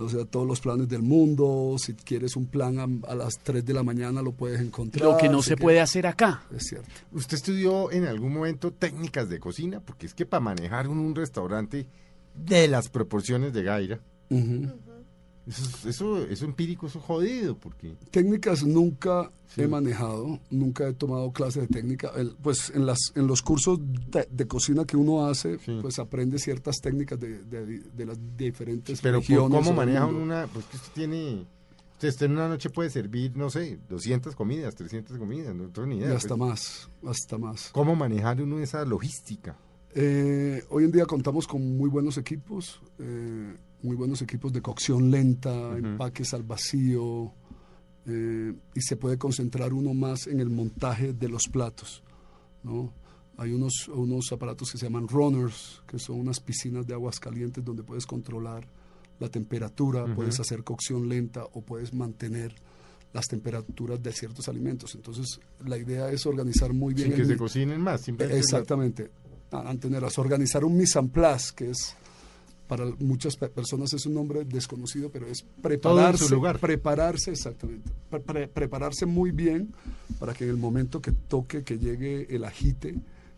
o 0.00 0.08
sea, 0.08 0.24
todos 0.24 0.46
los 0.46 0.60
planes 0.60 0.88
del 0.88 1.02
mundo. 1.02 1.76
Si 1.78 1.94
quieres 1.94 2.36
un 2.36 2.46
plan 2.46 2.78
a, 2.78 3.10
a 3.10 3.14
las 3.14 3.38
3 3.38 3.64
de 3.64 3.74
la 3.74 3.82
mañana 3.82 4.22
lo 4.22 4.32
puedes 4.32 4.60
encontrar. 4.60 5.04
Lo 5.04 5.16
que 5.16 5.28
no 5.28 5.42
se 5.42 5.56
puede 5.56 5.80
hacer 5.80 6.06
acá. 6.06 6.42
Es 6.54 6.68
cierto. 6.68 6.88
¿Usted 7.12 7.36
estudió 7.36 7.90
en 7.92 8.04
algún 8.06 8.32
momento 8.32 8.72
técnicas 8.72 9.28
de 9.28 9.38
cocina? 9.38 9.80
Porque 9.80 10.06
es 10.06 10.14
que 10.14 10.26
para 10.26 10.40
manejar 10.40 10.88
un, 10.88 10.98
un 10.98 11.14
restaurante 11.14 11.86
de 12.34 12.68
las 12.68 12.88
proporciones 12.88 13.52
de 13.52 13.62
Gaira, 13.62 14.00
Ujú. 14.30 14.70
Eso, 15.50 15.62
es- 15.64 15.86
eso, 15.86 16.18
eso 16.26 16.44
empírico, 16.44 16.86
eso 16.86 16.98
es 16.98 17.04
jodido, 17.04 17.56
porque... 17.56 17.94
Técnicas 18.10 18.64
nunca 18.64 19.30
Sí. 19.54 19.62
he 19.62 19.68
manejado, 19.68 20.38
nunca 20.50 20.86
he 20.88 20.92
tomado 20.94 21.32
clases 21.32 21.62
de 21.62 21.68
técnica. 21.68 22.12
El- 22.16 22.36
pues 22.40 22.70
en, 22.74 22.86
las, 22.86 22.98
en 23.16 23.26
los 23.26 23.42
cursos 23.42 23.80
de, 24.10 24.26
de 24.30 24.46
cocina 24.46 24.84
que 24.84 24.96
uno 24.96 25.26
hace, 25.26 25.58
Sí. 25.58 25.78
pues 25.82 25.98
aprende 25.98 26.38
ciertas 26.38 26.76
técnicas 26.80 27.18
de, 27.18 27.42
de- 27.44 27.80
de 27.80 28.06
las 28.06 28.16
diferentes 28.36 29.00
Pero 29.00 29.18
regiones. 29.18 29.58
¿cómo 29.58 29.72
maneja 29.74 30.06
una...? 30.06 30.46
Pues 30.46 30.64
que 30.66 30.76
usted 30.76 30.92
tiene... 30.94 31.44
Usted, 31.94 32.08
usted 32.08 32.26
en 32.26 32.32
una 32.32 32.48
noche 32.48 32.70
puede 32.70 32.88
servir, 32.88 33.36
no 33.36 33.50
sé, 33.50 33.78
200 33.90 34.34
comidas, 34.34 34.74
300 34.74 35.18
comidas, 35.18 35.54
no 35.54 35.68
tengo 35.68 35.86
ni 35.88 35.98
idea. 35.98 36.12
Y 36.12 36.16
hasta 36.16 36.28
pues. 36.36 36.38
más, 36.38 36.90
hasta 37.06 37.36
más. 37.36 37.68
¿Cómo 37.72 37.94
manejar 37.94 38.40
uno 38.40 38.58
esa 38.60 38.84
logística? 38.86 39.58
Eh, 39.94 40.62
hoy 40.70 40.84
en 40.84 40.92
día 40.92 41.04
contamos 41.04 41.46
con 41.48 41.76
muy 41.76 41.90
buenos 41.90 42.16
equipos, 42.16 42.80
eh, 43.00 43.54
muy 43.82 43.96
buenos 43.96 44.20
equipos 44.22 44.52
de 44.52 44.60
cocción 44.62 45.10
lenta, 45.10 45.76
empaques 45.76 46.34
al 46.34 46.42
vacío, 46.42 47.32
eh, 48.06 48.54
y 48.74 48.80
se 48.80 48.96
puede 48.96 49.18
concentrar 49.18 49.72
uno 49.72 49.94
más 49.94 50.26
en 50.26 50.40
el 50.40 50.50
montaje 50.50 51.12
de 51.12 51.28
los 51.28 51.48
platos. 51.48 52.02
¿no? 52.62 52.92
Hay 53.36 53.52
unos, 53.52 53.88
unos 53.88 54.32
aparatos 54.32 54.70
que 54.72 54.78
se 54.78 54.86
llaman 54.86 55.08
runners, 55.08 55.82
que 55.86 55.98
son 55.98 56.18
unas 56.20 56.40
piscinas 56.40 56.86
de 56.86 56.94
aguas 56.94 57.18
calientes 57.20 57.64
donde 57.64 57.82
puedes 57.82 58.06
controlar 58.06 58.66
la 59.18 59.28
temperatura, 59.28 60.14
puedes 60.14 60.40
hacer 60.40 60.64
cocción 60.64 61.08
lenta 61.08 61.44
o 61.52 61.60
puedes 61.62 61.92
mantener 61.92 62.54
las 63.12 63.26
temperaturas 63.28 64.02
de 64.02 64.12
ciertos 64.12 64.48
alimentos. 64.48 64.94
Entonces, 64.94 65.40
la 65.66 65.76
idea 65.76 66.10
es 66.10 66.24
organizar 66.26 66.72
muy 66.72 66.94
bien 66.94 67.08
Sin 67.08 67.16
que 67.16 67.22
el 67.22 67.28
se 67.28 67.36
cocinen 67.36 67.80
más, 67.80 68.02
simplemente... 68.02 68.38
Exactamente. 68.38 69.10
A- 69.50 69.68
Anteneras, 69.68 70.16
organizar 70.18 70.64
un 70.64 70.76
mise 70.76 70.98
en 70.98 71.08
place, 71.10 71.52
que 71.54 71.70
es 71.70 71.96
para 72.70 72.86
muchas 73.00 73.34
pe- 73.36 73.48
personas 73.48 73.92
es 73.92 74.06
un 74.06 74.14
nombre 74.14 74.44
desconocido, 74.44 75.10
pero 75.10 75.26
es 75.26 75.44
prepararse, 75.60 76.24
su 76.26 76.34
lugar. 76.36 76.60
prepararse 76.60 77.32
exactamente, 77.32 77.90
pre- 78.08 78.20
pre- 78.20 78.46
prepararse 78.48 79.06
muy 79.06 79.32
bien 79.32 79.74
para 80.20 80.32
que 80.34 80.44
en 80.44 80.50
el 80.50 80.56
momento 80.56 81.02
que 81.02 81.10
toque, 81.10 81.64
que 81.64 81.78
llegue 81.80 82.28
el 82.34 82.44
agite, 82.44 82.94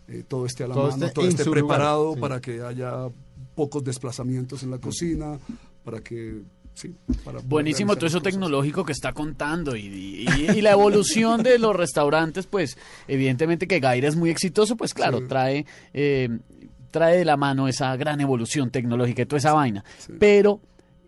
eh, 0.06 0.22
todo 0.28 0.44
esté 0.44 0.64
a 0.64 0.68
la 0.68 0.74
Todo 0.74 0.90
mano, 0.90 1.04
esté 1.06 1.14
todo 1.14 1.24
en 1.24 1.30
esté 1.30 1.44
su 1.44 1.48
lugar, 1.54 1.64
preparado 1.64 2.14
sí. 2.14 2.20
para 2.20 2.40
que 2.42 2.60
haya 2.60 3.08
pocos 3.54 3.82
desplazamientos 3.82 4.62
en 4.64 4.70
la 4.70 4.78
cocina, 4.78 5.38
para 5.82 6.00
que 6.02 6.42
sí, 6.74 6.94
para 7.24 7.40
Buenísimo 7.40 7.96
todo 7.96 8.06
eso 8.08 8.18
cosas. 8.18 8.32
tecnológico 8.34 8.84
que 8.84 8.92
está 8.92 9.14
contando 9.14 9.76
y, 9.76 9.86
y- 10.26 10.26
y 10.56 10.60
la 10.60 10.72
evolución 10.72 11.42
de 11.42 11.58
los 11.58 11.74
restaurantes, 11.74 12.46
pues 12.46 12.76
evidentemente 13.08 13.66
que 13.66 13.80
Gaira 13.80 14.08
es 14.08 14.16
muy 14.16 14.28
exitoso, 14.28 14.76
pues 14.76 14.92
claro, 14.92 15.20
Sí. 15.20 15.24
trae, 15.26 15.66
eh, 15.94 16.28
trae 16.92 17.18
de 17.18 17.24
la 17.24 17.37
mano 17.37 17.66
esa 17.66 17.96
gran 17.96 18.20
evolución 18.20 18.70
tecnológica 18.70 19.22
y 19.22 19.26
toda 19.26 19.38
esa 19.38 19.52
vaina. 19.52 19.85
Sí. 19.98 20.12
Pero, 20.20 20.61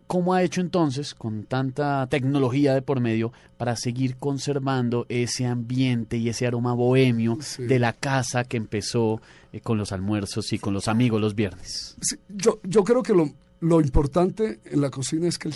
¿cómo 0.09 0.35
ha 0.35 0.43
hecho 0.43 0.61
entonces 0.61 1.15
con 1.15 1.45
tanta 1.45 2.07
tecnología 2.09 2.75
de 2.75 2.83
por 2.83 2.99
medio 3.01 3.33
para 3.57 3.77
seguir 3.77 4.17
conservando 4.17 5.07
ese 5.09 5.47
ambiente 5.47 6.17
y 6.17 6.29
ese 6.29 6.47
aroma 6.47 6.75
bohemio 6.75 7.39
Sí. 7.41 7.63
de 7.65 7.79
la 7.79 7.93
casa 7.93 8.43
que 8.45 8.57
empezó 8.57 9.21
eh, 9.53 9.61
con 9.61 9.79
los 9.79 9.93
almuerzos 9.93 10.53
y 10.53 10.59
con 10.59 10.75
los 10.75 10.89
amigos 10.89 11.21
los 11.21 11.35
viernes? 11.37 11.97
Yo, 12.29 12.59
yo 12.65 12.83
creo 12.83 13.03
que 13.03 13.13
lo, 13.15 13.31
lo 13.61 13.81
importante 13.81 14.59
en 14.65 14.81
la 14.81 14.91
cocina 14.91 15.29
es 15.29 15.39
que 15.39 15.49
el, 15.49 15.55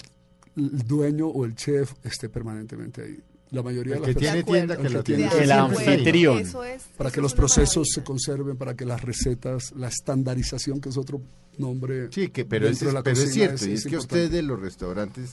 el 0.57 0.79
dueño 0.87 1.27
o 1.27 1.45
el 1.45 1.55
chef 1.55 1.93
esté 2.05 2.29
permanentemente 2.29 3.03
ahí. 3.03 3.19
La 3.51 3.63
mayoría 3.63 3.95
El 3.95 4.01
de 4.03 4.07
las 4.09 4.15
que 4.15 4.21
tiene 4.21 4.45
personas- 4.45 4.47
tienda, 4.47 4.77
que 4.77 4.83
que 4.83 5.03
tiene 5.03 5.29
tienda 5.29 5.43
El 5.45 5.51
anfitrión. 5.53 6.39
Eso 6.39 6.65
es, 6.65 6.83
para 6.97 7.09
eso 7.09 7.15
que 7.15 7.21
es 7.21 7.23
los 7.23 7.35
procesos 7.35 7.77
maravilla. 7.77 7.95
se 7.95 8.05
conserven, 8.05 8.57
para 8.57 8.75
que 8.77 8.85
las 8.85 9.03
recetas, 9.03 9.73
la 9.77 9.89
estandarización, 9.89 10.81
que 10.81 10.91
es 10.91 10.97
otro 10.99 11.21
nombre. 11.57 12.09
Sí, 12.13 12.29
que, 12.29 12.45
pero, 12.45 12.67
es, 12.67 12.73
dentro 12.73 12.89
de 12.89 12.95
la 12.95 13.03
pero 13.03 13.19
es 13.21 13.33
cierto, 13.33 13.67
y 13.67 13.73
es, 13.73 13.83
que 13.85 13.89
a 13.89 13.93
importante. 13.93 14.25
usted 14.25 14.31
de 14.31 14.43
los 14.43 14.61
restaurantes 14.61 15.31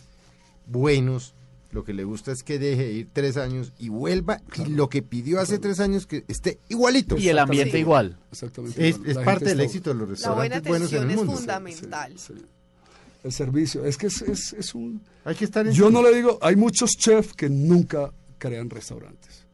buenos, 0.67 1.33
lo 1.71 1.83
que 1.83 1.93
le 1.93 2.05
gusta 2.05 2.31
es 2.31 2.43
que 2.43 2.57
deje 2.57 2.85
de 2.85 2.93
ir 2.93 3.07
tres 3.11 3.35
años 3.37 3.73
y 3.77 3.89
vuelva, 3.89 4.41
y 4.65 4.69
lo 4.69 4.87
que 4.89 5.01
pidió 5.01 5.39
hace 5.41 5.59
tres 5.59 5.79
años 5.81 6.07
que 6.07 6.23
esté 6.29 6.59
igualito. 6.69 7.17
Y 7.17 7.27
el 7.27 7.37
ambiente 7.39 7.73
Sí. 7.73 7.77
igual. 7.79 8.17
Exactamente. 8.31 8.87
Es, 8.89 8.95
igual. 8.95 9.09
es 9.11 9.17
parte 9.17 9.45
del 9.45 9.59
éxito 9.59 9.89
de 9.93 9.95
los 9.99 10.21
La 10.21 10.31
buena 10.31 10.55
restaurantes 10.55 10.67
buenos 10.69 10.93
en 10.93 10.97
atención 10.99 11.03
el 11.03 11.09
es 11.11 11.17
mundo. 11.17 11.33
fundamental. 11.37 12.13
Sí, 12.17 12.33
sí. 12.37 12.45
El 13.25 13.31
servicio, 13.31 13.83
es 13.83 13.97
que 13.97 14.05
es, 14.05 14.21
es, 14.21 14.53
es 14.53 14.75
un... 14.75 15.01
Hay 15.23 15.33
que 15.33 15.45
estar 15.45 15.65
en 15.65 15.73
Yo 15.73 15.89
no 15.89 16.03
le 16.03 16.15
digo, 16.15 16.37
hay 16.43 16.55
muchos 16.55 16.91
chefs 16.91 17.33
que 17.33 17.49
nunca 17.49 18.13
crean 18.37 18.69
restaurantes, 18.69 19.47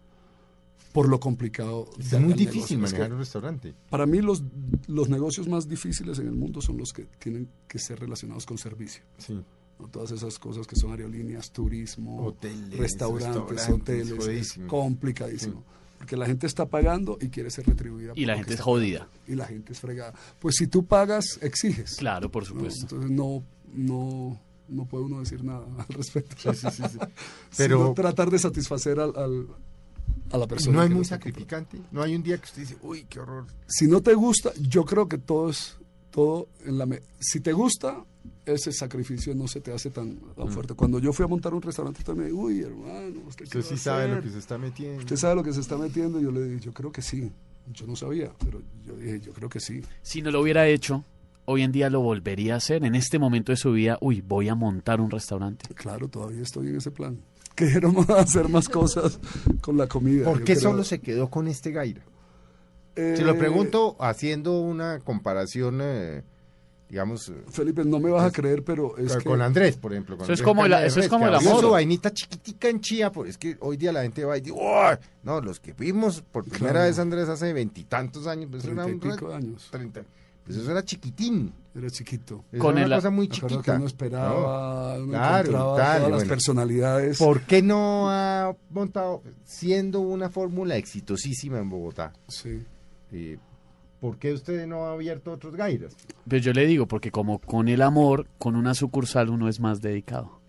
por 0.91 1.07
lo 1.07 1.21
complicado. 1.21 1.87
Es 1.97 2.11
muy 2.11 2.33
negocio. 2.33 2.35
difícil 2.35 2.61
Es 2.83 2.91
que 2.91 2.97
manejar 2.97 3.13
un 3.13 3.19
restaurante. 3.19 3.73
Para 3.89 4.05
mí 4.05 4.19
los, 4.19 4.43
los 4.87 5.07
negocios 5.07 5.47
más 5.47 5.69
difíciles 5.69 6.19
en 6.19 6.27
el 6.27 6.33
mundo 6.33 6.61
son 6.61 6.77
los 6.77 6.91
que 6.91 7.05
tienen 7.17 7.47
que 7.65 7.79
ser 7.79 7.97
relacionados 7.97 8.45
con 8.45 8.57
servicio. 8.57 9.03
Sí. 9.17 9.41
¿no? 9.79 9.87
Todas 9.87 10.11
esas 10.11 10.37
cosas 10.37 10.67
que 10.67 10.75
son 10.75 10.91
aerolíneas, 10.91 11.49
turismo, 11.51 12.25
Hoteles, 12.25 12.77
restaurantes, 12.77 13.49
restaurantes, 13.49 14.11
hoteles, 14.11 14.59
complicadísimo. 14.67 15.63
Porque 15.97 16.17
la 16.17 16.25
gente 16.25 16.47
está 16.47 16.65
pagando 16.65 17.17
y 17.21 17.29
quiere 17.29 17.51
ser 17.51 17.67
retribuida. 17.67 18.13
Y 18.15 18.25
la 18.25 18.35
gente 18.35 18.55
es 18.55 18.59
jodida. 18.59 19.01
pagando. 19.01 19.21
Y 19.27 19.35
la 19.35 19.45
gente 19.45 19.73
es 19.73 19.79
fregada. 19.79 20.13
Pues 20.39 20.55
si 20.57 20.65
tú 20.65 20.83
pagas, 20.83 21.37
exiges. 21.41 21.95
Claro, 21.97 22.31
por 22.31 22.41
¿no? 22.41 22.49
supuesto. 22.49 22.81
Entonces 22.81 23.11
no, 23.11 23.43
no, 23.73 24.39
no 24.67 24.85
puede 24.85 25.05
uno 25.05 25.19
decir 25.19 25.43
nada 25.43 25.65
al 25.77 25.87
respecto. 25.95 26.35
Sí, 26.53 26.59
sí, 26.59 26.67
sí, 26.71 26.83
sí. 26.91 26.97
Pero 27.57 27.93
tratar 27.93 28.29
de 28.29 28.39
satisfacer 28.39 28.99
al, 28.99 29.13
al- 29.17 29.47
a 30.31 30.37
la 30.37 30.47
persona. 30.47 30.77
no 30.77 30.83
lo 30.83 30.87
muy 30.89 30.95
comprando. 30.99 31.07
sacrificante. 31.09 31.77
No 31.91 32.01
hay 32.01 32.15
un 32.15 32.23
día 32.23 32.37
que 32.37 32.45
usted 32.45 32.61
dice, 32.61 32.77
uy, 32.81 33.05
qué 33.09 33.19
horror. 33.19 33.45
Si 33.67 33.87
no 33.87 34.01
te 34.01 34.13
gusta, 34.13 34.51
yo 34.59 34.85
creo 34.85 35.07
que 35.07 35.17
todo 35.17 35.49
es 35.49 35.77
todo 36.09 36.47
en 36.65 36.77
la 36.77 36.85
me- 36.85 37.01
si 37.19 37.39
te 37.39 37.53
gusta 37.53 38.03
ese 38.45 38.71
sacrificio 38.73 39.33
no 39.33 39.47
se 39.47 39.61
te 39.61 39.71
hace 39.73 39.89
tan, 39.91 40.17
tan 40.35 40.47
Mm. 40.47 40.51
fuerte. 40.51 40.73
Cuando 40.73 40.99
yo 40.99 41.13
fui 41.13 41.23
a 41.23 41.27
montar 41.27 41.53
un 41.53 41.61
restaurante 41.61 42.03
también, 42.03 42.33
uy, 42.33 42.61
hermano, 42.61 43.21
usted, 43.27 43.45
Usted 43.45 43.61
sí 43.61 43.77
sabe 43.77 44.07
lo 44.09 44.21
que 44.21 44.29
se 44.29 44.37
está 44.39 44.57
metiendo. 44.57 44.99
Usted 44.99 45.15
sabe 45.15 45.35
lo 45.35 45.43
que 45.43 45.53
se 45.53 45.61
está 45.61 45.77
metiendo. 45.77 46.19
Yo 46.19 46.31
le 46.31 46.43
dije, 46.43 46.59
yo 46.65 46.73
creo 46.73 46.91
que 46.91 47.01
sí. 47.01 47.31
Yo 47.73 47.87
no 47.87 47.95
sabía, 47.95 48.31
pero 48.43 48.61
yo 48.85 48.95
dije, 48.97 49.19
yo 49.21 49.31
creo 49.33 49.47
que 49.49 49.59
sí. 49.59 49.81
Si 50.01 50.21
no 50.21 50.31
lo 50.31 50.41
hubiera 50.41 50.67
hecho, 50.67 51.03
hoy 51.45 51.61
en 51.63 51.71
día 51.71 51.89
lo 51.89 52.01
volvería 52.01 52.53
a 52.55 52.57
hacer. 52.57 52.83
En 52.85 52.95
este 52.95 53.19
momento 53.19 53.51
de 53.51 53.57
su 53.57 53.71
vida, 53.71 53.97
uy, 54.01 54.21
voy 54.21 54.49
a 54.49 54.55
montar 54.55 55.01
un 55.01 55.09
restaurante. 55.11 55.65
Claro, 55.75 56.07
todavía 56.07 56.41
estoy 56.41 56.67
en 56.69 56.77
ese 56.77 56.91
plan. 56.91 57.19
Quiero 57.55 57.93
hacer 58.17 58.47
más 58.49 58.69
cosas 58.69 59.19
con 59.61 59.77
la 59.77 59.87
comida. 59.87 60.25
¿Por 60.25 60.39
qué 60.39 60.53
creo- 60.55 60.71
solo 60.71 60.83
se 60.83 60.99
quedó 60.99 61.29
con 61.29 61.47
este 61.47 61.71
Gaira? 61.71 62.01
Se 62.95 63.23
lo 63.23 63.31
Eh, 63.31 63.35
pregunto 63.35 63.95
haciendo 63.99 64.59
una 64.59 64.99
comparación, 64.99 65.79
eh, 65.81 66.23
digamos, 66.89 67.29
eh, 67.29 67.35
Felipe, 67.49 67.85
no 67.85 67.99
me 67.99 68.09
vas 68.11 68.25
a 68.25 68.31
creer, 68.31 68.63
pero 68.65 68.97
es 68.97 69.15
que... 69.15 69.23
con 69.23 69.41
Andrés, 69.41 69.77
por 69.77 69.93
ejemplo. 69.93 70.17
con 70.17 70.25
Eso 70.25 70.33
es 70.33 70.39
Andrés 70.41 70.45
como 70.45 70.65
el- 70.65 70.71
Carne 70.71 70.81
de 70.83 70.87
eso 70.89 70.99
es 70.99 71.07
como 71.07 71.25
el 71.27 71.35
amor. 71.35 71.61
su 71.61 71.69
vainita 71.69 72.13
chiquitica 72.13 72.67
en 72.67 72.81
Chía, 72.81 73.09
porque 73.11 73.29
es 73.31 73.37
que 73.37 73.55
hoy 73.61 73.77
día 73.77 73.93
la 73.93 74.01
gente 74.01 74.25
va 74.25 74.37
y 74.37 74.41
dice, 74.41 74.51
"Uy". 74.53 74.97
no, 75.23 75.39
los 75.39 75.61
que 75.61 75.71
vimos 75.71 76.21
por 76.21 76.43
primera 76.43 76.73
Claro. 76.73 76.85
vez 76.87 76.99
Andrés 76.99 77.29
hace 77.29 77.53
veintitantos 77.53 78.27
años, 78.27 78.49
pues 78.51 78.65
era 78.65 78.83
Treinta 78.83 79.07
y 79.07 79.23
un 79.23 79.31
años. 79.33 79.67
30, 79.71 80.01
pues 80.45 80.57
eso 80.57 80.71
era 80.71 80.83
chiquitín. 80.83 81.53
Era 81.73 81.89
chiquito. 81.89 82.43
Eso 82.51 82.61
Con 82.61 82.75
era 82.77 82.81
el- 82.85 82.91
una 82.91 82.95
cosa 82.97 83.09
muy 83.11 83.29
chiquita. 83.29 83.61
que 83.61 83.71
uno 83.71 83.85
esperaba, 83.85 84.95
uno 84.97 85.07
Claro, 85.07 85.37
encontraba 85.49 85.77
tal, 85.77 86.01
todas 86.03 86.11
las 86.19 86.27
personalidades. 86.27 87.17
¿Por 87.17 87.41
qué 87.43 87.61
no 87.61 88.09
ha 88.09 88.53
montado, 88.69 89.23
siendo 89.45 90.01
una 90.01 90.29
fórmula 90.29 90.75
exitosísima 90.75 91.59
en 91.59 91.69
Bogotá? 91.69 92.11
Sí. 92.27 92.63
eh, 93.13 93.37
¿Por 94.01 94.17
qué 94.17 94.33
usted 94.33 94.65
no 94.65 94.85
ha 94.85 94.93
abierto 94.93 95.31
otros 95.31 95.55
gairas? 95.55 95.95
Pues 96.27 96.43
yo 96.43 96.53
le 96.53 96.65
digo, 96.65 96.87
porque 96.87 97.11
como 97.11 97.37
con 97.39 97.67
el 97.67 97.81
amor, 97.83 98.25
con 98.39 98.55
una 98.55 98.73
sucursal 98.73 99.29
uno 99.29 99.47
es 99.47 99.59
más 99.59 99.79
dedicado. 99.79 100.41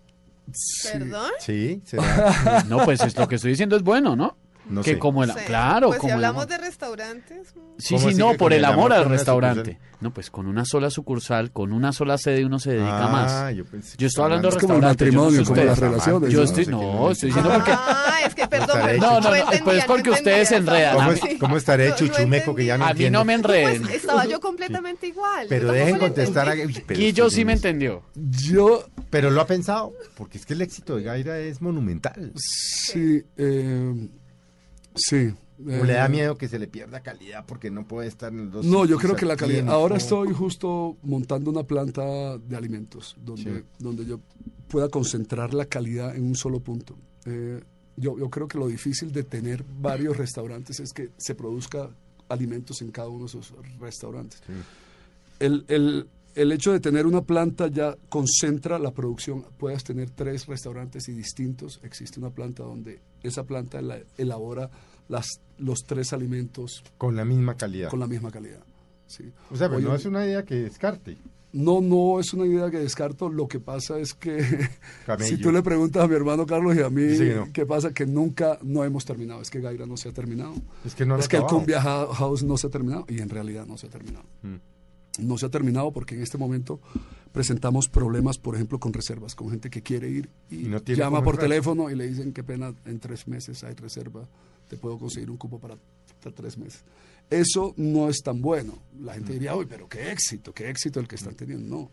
¿Perdón? 0.91 1.31
Sí, 1.39 1.81
será. 1.85 2.03
No, 2.67 2.83
pues 2.83 3.01
es 3.01 3.15
lo 3.17 3.27
que 3.27 3.35
estoy 3.35 3.51
diciendo 3.51 3.75
es 3.77 3.83
bueno, 3.83 4.15
¿no? 4.15 4.35
No 4.69 4.81
que 4.81 4.91
sé. 4.93 4.99
como 4.99 5.23
el 5.23 5.31
Sí. 5.31 5.39
claro, 5.45 5.87
Pues 5.87 5.97
si 5.97 6.01
como 6.01 6.09
el 6.13 6.15
hablamos 6.25 6.47
de 6.47 6.57
restaurantes. 6.57 7.53
Sí, 7.77 7.95
¿Cómo 7.95 8.09
sí, 8.09 8.15
no, 8.15 8.33
por 8.35 8.53
el 8.53 8.63
amor 8.65 8.93
amor 8.93 8.93
al 8.93 9.09
restaurante. 9.09 9.71
sucursal? 9.73 9.93
No, 10.01 10.13
pues 10.13 10.29
con 10.29 10.47
una 10.47 10.65
sola 10.65 10.89
sucursal, 10.89 11.51
con 11.51 11.71
una 11.73 11.93
sola 11.93 12.17
sede 12.17 12.45
uno 12.45 12.59
se 12.59 12.71
dedica 12.71 13.05
Ah, 13.07 13.11
más. 13.11 13.55
yo 13.55 13.63
pensé 13.65 13.95
Yo 13.97 14.07
estoy 14.07 14.23
hablando 14.25 14.49
de 14.49 14.55
Es 14.57 14.61
como 14.61 14.73
el 14.75 14.81
restaurantes, 14.81 15.13
yo 15.13 15.21
no 15.21 15.31
sé 15.31 15.37
matrimonio, 15.37 15.45
como 15.45 15.55
las 15.55 15.73
ustedes. 15.77 15.91
relaciones. 15.91 16.29
Yo 16.31 16.37
¿no? 16.39 16.43
estoy, 16.45 16.65
no, 16.65 17.11
estoy 17.11 17.29
diciendo 17.29 17.51
porque... 17.53 17.71
Ah, 17.73 18.15
es 18.27 18.35
que 18.35 18.47
perdón, 18.47 18.89
hecho. 18.89 19.01
No, 19.01 19.21
no, 19.21 19.35
no, 19.35 19.63
pues 19.63 19.77
es 19.79 19.85
porque 19.85 20.09
ustedes 20.11 20.49
se 20.49 20.55
enredan. 20.57 20.95
¿Cómo, 20.95 21.37
cómo 21.39 21.57
estaré 21.57 21.85
No, 21.85 21.91
no 21.91 21.95
chuchumeco 21.97 22.55
que 22.55 22.65
ya 22.65 22.77
no 22.77 22.85
A 22.85 22.93
mí 22.93 23.09
no 23.09 23.23
me 23.25 23.33
enreden. 23.33 23.81
Pues 23.83 23.95
estaba 23.95 24.25
yo 24.25 24.39
completamente 24.39 25.07
igual. 25.07 25.45
Pero 25.49 25.71
dejen 25.71 25.97
contestar 25.99 26.49
a... 26.49 26.53
pero 26.87 26.99
Guillo 26.99 27.29
sí 27.29 27.45
me 27.45 27.53
entendió. 27.53 28.03
Yo, 28.15 28.85
Pero 29.09 29.29
lo 29.31 29.39
ha 29.41 29.47
pensado, 29.47 29.93
porque 30.15 30.37
es 30.37 30.45
que 30.45 30.53
el 30.53 30.61
éxito 30.61 30.95
de 30.97 31.03
Gaira 31.03 31.37
es 31.39 31.61
monumental. 31.61 32.31
sí, 32.35 33.23
eh, 33.37 34.09
sí. 34.95 35.33
¿O 35.59 35.83
le 35.85 35.93
da 35.93 36.07
eh, 36.07 36.09
miedo 36.09 36.35
que 36.37 36.47
se 36.49 36.57
le 36.59 36.67
pierda 36.67 37.01
calidad 37.01 37.45
porque 37.45 37.69
no 37.71 37.87
puede 37.87 38.07
estar 38.07 38.33
en 38.33 38.45
los 38.45 38.51
dos 38.53 38.65
No, 38.65 38.85
yo 38.85 38.97
creo 38.97 39.15
que 39.15 39.25
la 39.25 39.35
calidad. 39.37 39.69
Ahora 39.69 39.97
estoy 39.97 40.33
justo 40.33 40.97
montando 41.03 41.51
una 41.51 41.63
planta 41.63 42.37
de 42.37 42.55
alimentos 42.57 43.15
donde, 43.23 43.59
Sí. 43.59 43.65
donde 43.79 44.05
yo 44.05 44.19
pueda 44.67 44.89
concentrar 44.89 45.53
la 45.53 45.65
calidad 45.65 46.15
en 46.15 46.23
un 46.25 46.35
solo 46.35 46.59
punto. 46.59 46.97
Eh, 47.25 47.61
yo, 47.95 48.17
yo 48.17 48.29
creo 48.29 48.47
que 48.47 48.57
lo 48.57 48.67
difícil 48.67 49.11
de 49.11 49.23
tener 49.23 49.63
varios 49.79 50.17
restaurantes 50.17 50.79
es 50.79 50.91
que 50.91 51.11
se 51.17 51.35
produzca 51.35 51.89
alimentos 52.29 52.81
en 52.81 52.91
cada 52.91 53.07
uno 53.09 53.19
de 53.21 53.25
esos 53.27 53.53
restaurantes. 53.79 54.41
Sí. 54.45 54.53
El, 55.39 55.65
el- 55.67 56.07
el 56.35 56.51
hecho 56.51 56.71
de 56.71 56.79
tener 56.79 57.05
una 57.05 57.21
planta 57.21 57.67
ya 57.67 57.95
concentra 58.09 58.79
la 58.79 58.89
producción. 58.91 59.45
Puedas 59.59 59.83
tener 59.83 60.09
tres 60.09 60.47
restaurantes 60.47 61.07
y 61.07 61.13
distintos. 61.13 61.79
Existe 61.83 62.19
una 62.19 62.31
planta 62.31 62.63
donde 62.63 62.99
esa 63.23 63.43
planta 63.45 63.81
la- 63.81 63.99
elabora 64.17 64.69
las, 65.07 65.27
los 65.57 65.79
tres 65.85 66.13
alimentos 66.13 66.83
Con 66.97 67.15
la 67.15 67.25
misma 67.25 67.55
calidad. 67.55 67.89
con 67.89 67.99
la 67.99 68.07
misma 68.07 68.31
calidad. 68.31 68.63
Sí. 69.07 69.31
O 69.51 69.55
sea, 69.57 69.67
pero 69.67 69.77
Hoy 69.79 69.83
no 69.83 69.95
es 69.95 70.05
una 70.05 70.25
idea 70.25 70.43
que 70.43 70.55
descarte. 70.55 71.17
no, 71.51 71.81
no 71.81 72.19
es 72.19 72.33
una 72.33 72.45
idea 72.45 72.71
que 72.71 72.79
descarto. 72.79 73.29
Lo 73.29 73.47
que 73.47 73.59
pasa 73.59 73.99
es 73.99 74.13
que 74.13 74.39
si 75.19 75.37
tú 75.37 75.51
le 75.51 75.61
preguntas 75.61 76.03
a 76.03 76.07
mi 76.07 76.15
hermano 76.15 76.45
Carlos 76.45 76.75
y 76.75 76.81
a 76.81 76.89
mí 76.89 77.03
no. 77.35 77.51
qué 77.53 77.65
pasa, 77.65 77.93
que 77.93 78.05
nunca 78.07 78.57
no 78.63 78.83
hemos 78.83 79.05
terminado. 79.05 79.41
Es 79.41 79.49
que 79.51 79.59
Gaira 79.59 79.85
no 79.85 79.97
se 79.97 80.09
ha 80.09 80.13
terminado. 80.13 80.53
Es 80.85 80.95
que 80.95 81.05
no 81.05 81.17
es 81.17 81.27
que 81.27 81.37
el. 81.37 81.43
Cumbia 81.43 81.81
House 81.81 82.43
no 82.43 82.57
se 82.57 82.67
ha 82.67 82.69
terminado 82.71 83.05
y 83.09 83.19
en 83.21 83.29
realidad 83.29 83.65
no 83.67 83.77
se 83.77 83.87
ha 83.87 83.89
terminado. 83.89 84.25
Mm. 84.41 84.55
No 85.19 85.37
se 85.37 85.45
ha 85.45 85.49
terminado 85.49 85.91
porque 85.91 86.15
en 86.15 86.23
este 86.23 86.39
momento 86.39 86.79
presentamos 87.33 87.89
problemas, 87.89 88.37
por 88.37 88.55
ejemplo, 88.55 88.79
con 88.79 88.93
reservas, 88.93 89.35
con 89.35 89.49
gente 89.49 89.69
que 89.69 89.81
quiere 89.81 90.09
ir 90.09 90.29
y, 90.49 90.61
Y 90.61 90.69
no 90.69 90.79
tiene 90.81 90.99
llama 91.01 91.21
por 91.21 91.37
teléfono 91.37 91.89
y 91.89 91.95
le 91.95 92.07
dicen 92.07 92.31
qué 92.31 92.43
pena, 92.43 92.73
en 92.85 92.99
tres 92.99 93.27
meses 93.27 93.61
hay 93.65 93.73
reserva, 93.75 94.25
te 94.69 94.77
puedo 94.77 94.97
conseguir 94.97 95.29
un 95.29 95.37
cupo 95.37 95.59
para 95.59 95.73
hasta 96.07 96.31
tres 96.31 96.57
meses. 96.57 96.83
Eso 97.29 97.73
no 97.75 98.07
es 98.07 98.21
tan 98.21 98.41
bueno. 98.41 98.77
La 99.01 99.11
Mm. 99.13 99.15
gente 99.15 99.33
diría, 99.33 99.55
uy, 99.55 99.65
pero 99.67 99.89
qué 99.89 100.11
éxito, 100.11 100.53
qué 100.53 100.69
éxito 100.69 100.99
el 101.01 101.07
que 101.07 101.15
están 101.15 101.35
teniendo. 101.35 101.67
No, 101.75 101.91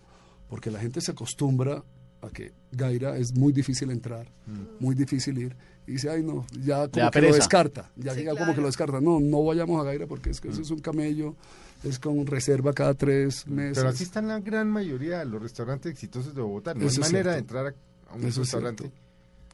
porque 0.48 0.70
la 0.70 0.78
gente 0.78 1.00
se 1.00 1.10
acostumbra 1.12 1.82
a 2.22 2.28
que 2.28 2.52
Gaira 2.72 3.16
es 3.16 3.34
muy 3.34 3.52
difícil 3.52 3.90
entrar, 3.90 4.30
Mm. 4.46 4.84
muy 4.84 4.94
difícil 4.94 5.38
ir, 5.38 5.56
y 5.90 5.94
dice, 5.94 6.08
ay, 6.10 6.22
no, 6.22 6.46
ya 6.62 6.86
como 6.88 7.10
que 7.10 7.20
lo 7.20 7.34
descarta, 7.34 7.90
ya, 7.96 8.14
Sí, 8.14 8.20
ya 8.24 8.30
como 8.30 8.36
claro. 8.38 8.54
que 8.54 8.60
lo 8.60 8.66
descarta. 8.68 9.00
No, 9.00 9.18
no 9.20 9.44
vayamos 9.44 9.80
a 9.80 9.84
Gaira 9.84 10.06
porque 10.06 10.30
es 10.30 10.40
que 10.40 10.48
eso 10.48 10.62
es 10.62 10.70
un 10.70 10.78
camello, 10.78 11.34
es 11.82 11.98
con 11.98 12.24
reserva 12.26 12.72
cada 12.72 12.94
tres 12.94 13.46
meses. 13.46 13.76
Pero 13.78 13.88
así 13.88 14.04
están 14.04 14.28
la 14.28 14.38
gran 14.40 14.70
mayoría 14.70 15.18
de 15.18 15.24
los 15.24 15.42
restaurantes 15.42 15.90
exitosos 15.92 16.34
de 16.34 16.42
Bogotá. 16.42 16.74
No 16.74 16.86
Eso 16.86 17.02
hay 17.02 17.10
manera 17.12 17.32
de 17.32 17.38
entrar 17.38 17.74
a, 18.08 18.14
un 18.14 18.24
Eso 18.24 18.40
restaurante. 18.42 18.90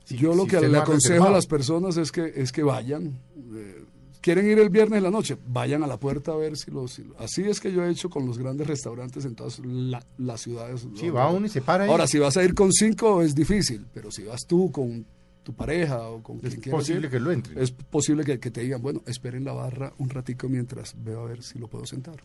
si- 0.04 0.16
Yo 0.16 0.34
lo 0.34 0.42
si 0.44 0.50
que 0.50 0.60
le 0.68 0.78
aconsejo 0.78 1.24
a 1.24 1.30
las 1.30 1.46
personas 1.46 1.96
es 1.96 2.12
que 2.12 2.32
es 2.36 2.52
que 2.52 2.62
vayan. 2.62 3.18
eh, 3.54 3.84
quieren 4.20 4.50
ir 4.50 4.58
el 4.58 4.70
viernes 4.70 4.96
en 4.98 5.04
la 5.04 5.10
noche, 5.12 5.36
vayan 5.46 5.84
a 5.84 5.86
la 5.86 5.98
puerta 6.00 6.32
a 6.32 6.36
ver 6.36 6.56
si 6.56 6.72
los, 6.72 6.94
si 6.94 7.04
lo- 7.04 7.16
Así 7.20 7.42
es 7.44 7.60
que 7.60 7.70
yo 7.72 7.84
he 7.84 7.90
hecho 7.90 8.10
con 8.10 8.26
los 8.26 8.38
grandes 8.38 8.66
restaurantes 8.66 9.24
en 9.24 9.36
todas 9.36 9.60
la- 9.60 10.04
las 10.18 10.40
ciudades. 10.40 10.84
Sí, 10.96 11.10
va 11.10 11.30
uno 11.30 11.46
y 11.46 11.48
se 11.48 11.62
para 11.62 11.84
ahí. 11.84 11.90
Ahora, 11.90 12.08
si 12.08 12.18
vas 12.18 12.36
a 12.36 12.42
ir 12.42 12.52
con 12.54 12.72
cinco 12.72 13.22
es 13.22 13.36
difícil, 13.36 13.86
pero 13.94 14.10
si 14.10 14.24
vas 14.24 14.44
tú 14.44 14.72
con 14.72 15.06
tu 15.46 15.54
pareja 15.54 16.08
o 16.08 16.20
con 16.24 16.38
es 16.38 16.48
quien 16.50 16.60
quieras 16.60 16.80
posible 16.80 17.06
ir, 17.06 17.10
que 17.12 17.20
lo 17.20 17.30
entre. 17.30 17.62
es 17.62 17.70
posible 17.70 18.24
que, 18.24 18.40
que 18.40 18.50
te 18.50 18.62
digan, 18.62 18.82
bueno, 18.82 19.02
esperen 19.06 19.44
la 19.44 19.52
barra 19.52 19.92
un 19.98 20.10
ratico 20.10 20.48
mientras 20.48 20.96
veo 21.04 21.20
a 21.20 21.26
ver 21.28 21.44
si 21.44 21.60
lo 21.60 21.68
puedo 21.68 21.86
sentar. 21.86 22.16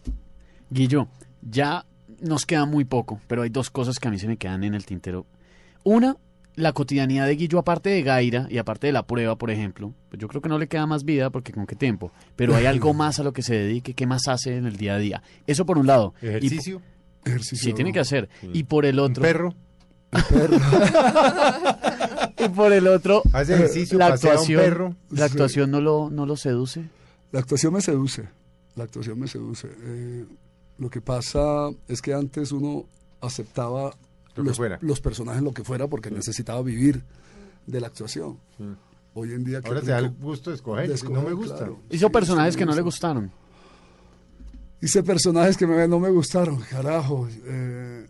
Guillo, 0.72 1.08
ya 1.48 1.86
nos 2.20 2.48
queda 2.48 2.66
muy 2.66 2.84
poco, 2.84 3.22
pero 3.28 3.44
hay 3.44 3.52
dos 3.52 3.70
cosas 3.70 4.00
que 4.00 4.08
a 4.08 4.12
mí 4.12 4.18
se 4.18 4.28
me 4.28 4.38
quedan 4.38 4.64
en 4.64 4.74
el 4.74 4.88
tintero. 4.88 5.28
Una, 5.84 6.18
la 6.56 6.74
cotidianidad 6.74 7.28
de 7.28 7.36
Guillo, 7.36 7.60
aparte 7.60 7.92
de 7.92 8.02
Gaira 8.02 8.48
y 8.50 8.58
aparte 8.58 8.88
de 8.88 8.94
la 8.94 9.06
prueba, 9.06 9.38
por 9.38 9.52
ejemplo, 9.52 9.94
pues 10.10 10.20
yo 10.20 10.28
creo 10.28 10.42
que 10.42 10.50
no 10.50 10.58
le 10.58 10.68
queda 10.68 10.88
más 10.88 11.04
vida 11.06 11.30
porque 11.30 11.52
con 11.54 11.68
qué 11.68 11.76
tiempo, 11.76 12.12
pero 12.36 12.56
hay 12.56 12.66
algo 12.66 12.92
más 12.96 13.20
a 13.20 13.24
lo 13.24 13.34
que 13.34 13.44
se 13.44 13.54
dedique, 13.54 13.94
qué 13.94 14.08
más 14.08 14.28
hace 14.28 14.58
en 14.58 14.66
el 14.66 14.78
día 14.78 14.96
a 14.96 14.98
día. 14.98 15.22
Eso 15.46 15.64
por 15.68 15.78
un 15.78 15.86
lado. 15.86 16.16
Y- 16.24 16.28
Ejercicio, 16.28 16.82
Ejercicio. 17.24 17.70
sí, 17.70 17.74
tiene 17.74 17.94
que 17.94 18.00
hacer. 18.00 18.30
Y 18.52 18.64
por 18.64 18.88
el 18.88 19.00
un 19.00 19.12
otro, 19.12 19.22
perro, 19.22 19.54
y 22.46 22.50
por 22.50 22.72
el 22.74 22.88
otro, 22.88 23.22
hace 23.34 23.54
ejercicio, 23.56 23.98
la 23.98 24.10
pasea 24.10 24.32
a 24.32 24.34
un 24.34 24.40
actuación, 24.40 24.62
perro. 24.62 24.96
la 25.10 25.26
actuación 25.26 25.72
no 25.72 25.82
lo, 25.82 26.10
no 26.10 26.26
lo 26.26 26.36
seduce. 26.36 26.90
La 27.32 27.40
actuación 27.40 27.74
me 27.74 27.82
seduce. 27.82 28.28
La 28.76 28.84
actuación 28.86 29.20
me 29.20 29.28
seduce. 29.28 29.68
Eh, 29.84 30.26
lo 30.78 30.90
que 30.90 31.02
pasa 31.02 31.70
es 31.88 32.02
que 32.02 32.14
antes 32.14 32.52
uno 32.52 32.86
aceptaba 33.22 33.92
Lo 34.36 34.44
que 34.44 34.50
los, 34.50 34.58
fuera. 34.58 34.80
los 34.82 35.00
personajes 35.02 35.42
lo 35.44 35.54
que 35.54 35.64
fuera 35.64 35.88
porque 35.88 36.10
necesitaba 36.12 36.62
vivir 36.62 37.04
de 37.68 37.80
la 37.82 37.88
actuación. 37.88 38.38
Sí. 38.58 38.64
Hoy 39.14 39.34
en 39.34 39.44
día... 39.44 39.62
qué 39.62 39.68
Ahora 39.68 39.82
te 39.82 39.92
da 39.92 40.00
el 40.00 40.06
rico 40.06 40.16
gusto 40.22 40.50
de 40.52 40.56
escoger. 40.56 40.88
de 40.88 41.10
no 41.10 41.22
me 41.22 41.34
gusta. 41.34 41.58
claro. 41.58 41.80
Hizo 41.90 42.08
Sí, 42.08 42.14
personajes 42.14 42.54
sí 42.54 42.60
que 42.60 42.66
no 42.66 42.74
le 42.76 42.82
gusta. 42.82 43.08
gustaron. 43.10 43.32
Hice 44.82 45.04
personajes 45.04 45.58
que 45.58 45.68
me, 45.68 45.88
no 45.88 46.00
me 46.00 46.10
gustaron, 46.10 46.60
carajo. 46.62 47.28
eh, 47.46 48.08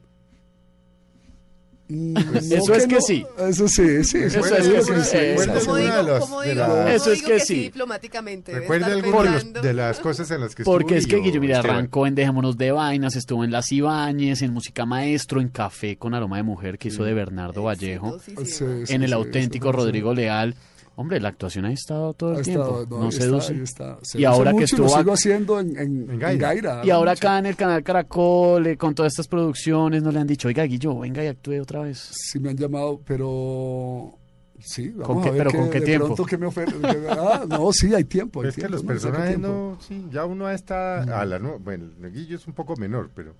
mm, 1.91 2.17
Eso 2.53 2.73
es 2.73 2.87
que 2.87 2.95
no- 2.95 3.01
sí. 3.01 3.25
Eso 3.37 3.67
sí, 3.67 4.03
sí. 4.03 4.17
Eso 4.19 4.39
es 4.39 4.51
que 4.51 4.63
sí, 4.63 5.17
Eso 5.17 5.53
Como 5.65 5.75
digo, 5.77 6.19
como 6.19 6.41
digo, 6.41 6.87
es 6.87 7.21
que 7.21 7.27
que, 7.33 7.39
sí. 7.39 7.45
sí 7.45 7.61
diplomáticamente. 7.63 8.53
Recuerde 8.53 8.85
algo 8.85 9.23
de, 9.61 9.73
las 9.73 9.99
cosas 9.99 10.31
en 10.31 10.41
las 10.41 10.55
que 10.55 10.63
Porque 10.63 10.97
es 10.97 11.07
que 11.07 11.17
Esteban. 11.17 11.75
arrancó 11.75 12.07
en 12.07 12.15
Dejémonos 12.15 12.57
de 12.57 12.71
Vainas, 12.71 13.15
estuvo 13.15 13.43
en 13.43 13.51
Las 13.51 13.71
Ibáñez, 13.71 14.41
en 14.41 14.53
Música 14.53 14.85
Maestro, 14.85 15.41
en 15.41 15.49
Café 15.49 15.97
con 15.97 16.13
Aroma 16.13 16.37
de 16.37 16.43
Mujer, 16.43 16.77
que 16.77 16.87
hizo 16.89 17.03
de 17.03 17.13
Bernardo 17.13 17.63
Vallejo, 17.63 18.15
Exitosísimo. 18.15 18.69
Sí, 18.69 18.85
sí, 18.87 18.93
en 18.93 19.03
El 19.03 19.09
sí, 19.09 19.13
Auténtico 19.13 19.71
Rodrigo 19.71 20.13
Leal. 20.13 20.55
Hombre, 21.01 21.19
la 21.19 21.29
actuación 21.29 21.65
ha 21.65 21.71
estado 21.73 22.13
todo 22.13 22.31
el 22.33 22.39
Ha 22.39 22.41
tiempo, 22.43 22.81
estado, 22.83 22.99
no, 22.99 23.05
ahí 23.05 23.11
seduce. 23.11 23.53
está, 23.63 23.83
ahí 23.85 23.97
está. 23.97 23.99
Se 24.03 24.19
Y 24.21 24.25
ahora 24.25 24.51
que 24.51 24.57
y 24.57 24.59
lo 24.59 24.65
estuvo 24.65 24.87
sigo 24.89 25.11
ac- 25.11 25.13
haciendo 25.13 25.59
en, 25.59 25.69
en, 25.77 25.79
En 26.03 26.09
en 26.11 26.19
Gaira. 26.19 26.47
Gaira. 26.47 26.81
Y 26.85 26.89
ahora 26.89 27.11
mucho. 27.11 27.27
acá 27.27 27.39
en 27.39 27.45
el 27.47 27.55
canal 27.55 27.83
Caracol, 27.83 28.67
eh, 28.67 28.77
con 28.77 28.95
todas 28.95 29.11
estas 29.13 29.27
producciones, 29.27 30.01
no 30.03 30.11
le 30.11 30.19
han 30.19 30.27
dicho, 30.27 30.47
oiga, 30.47 30.63
Guillo, 30.63 30.97
venga 30.99 31.23
y 31.23 31.27
actúe 31.27 31.59
otra 31.61 31.81
vez. 31.81 31.97
Sí 32.13 32.39
me 32.39 32.51
han 32.51 32.57
llamado, 32.57 33.01
pero... 33.05 34.17
Sí, 34.63 34.89
vamos 34.89 35.07
¿Con 35.07 35.19
a 35.19 35.23
qué- 35.23 35.31
ver 35.31 35.37
pero 35.39 35.51
qué- 35.51 35.57
con 35.57 35.69
qué 35.69 35.79
de 35.79 35.85
tiempo? 35.85 36.05
pronto 36.07 36.25
qué 36.25 36.37
me 36.37 36.45
ofrecen. 36.47 36.81
Ah, 37.09 37.45
no, 37.47 37.71
sí, 37.73 37.93
hay 37.93 38.03
tiempo. 38.03 38.41
Hay 38.41 38.49
es 38.49 38.55
que 38.55 38.69
los 38.69 38.83
¿no? 38.83 38.87
Personajes 38.87 39.39
no, 39.39 39.77
sí, 39.81 40.05
ya 40.11 40.25
uno 40.25 40.49
está 40.49 41.01
a 41.19 41.25
la 41.25 41.39
no, 41.39 41.59
bueno, 41.59 41.89
el 42.01 42.11
Guillo 42.11 42.35
es 42.37 42.47
un 42.47 42.53
poco 42.53 42.75
menor, 42.75 43.09
pero 43.15 43.33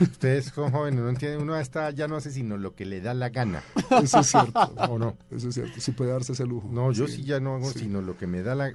ustedes 0.00 0.46
son 0.46 0.70
jóvenes, 0.70 1.00
no 1.00 1.08
entienden, 1.08 1.42
uno 1.42 1.56
está 1.58 1.90
ya 1.90 2.06
no 2.08 2.16
hace 2.16 2.30
sino 2.30 2.56
lo 2.58 2.74
que 2.74 2.84
le 2.84 3.00
da 3.00 3.14
la 3.14 3.28
gana, 3.30 3.62
Eso 4.02 4.20
es 4.20 4.26
cierto. 4.28 4.60
¿o 4.88 4.98
no? 4.98 5.16
Eso 5.30 5.48
es 5.48 5.54
cierto. 5.54 5.80
Sí 5.80 5.92
puede 5.92 6.10
darse 6.12 6.32
ese 6.32 6.44
lujo. 6.46 6.68
No, 6.70 6.92
yo 6.92 7.06
sí, 7.08 7.22
ya 7.24 7.40
no 7.40 7.54
hago 7.56 7.70
sí. 7.70 7.80
sino 7.80 8.00
lo 8.02 8.16
que 8.16 8.26
me 8.26 8.42
da 8.42 8.54
la 8.54 8.72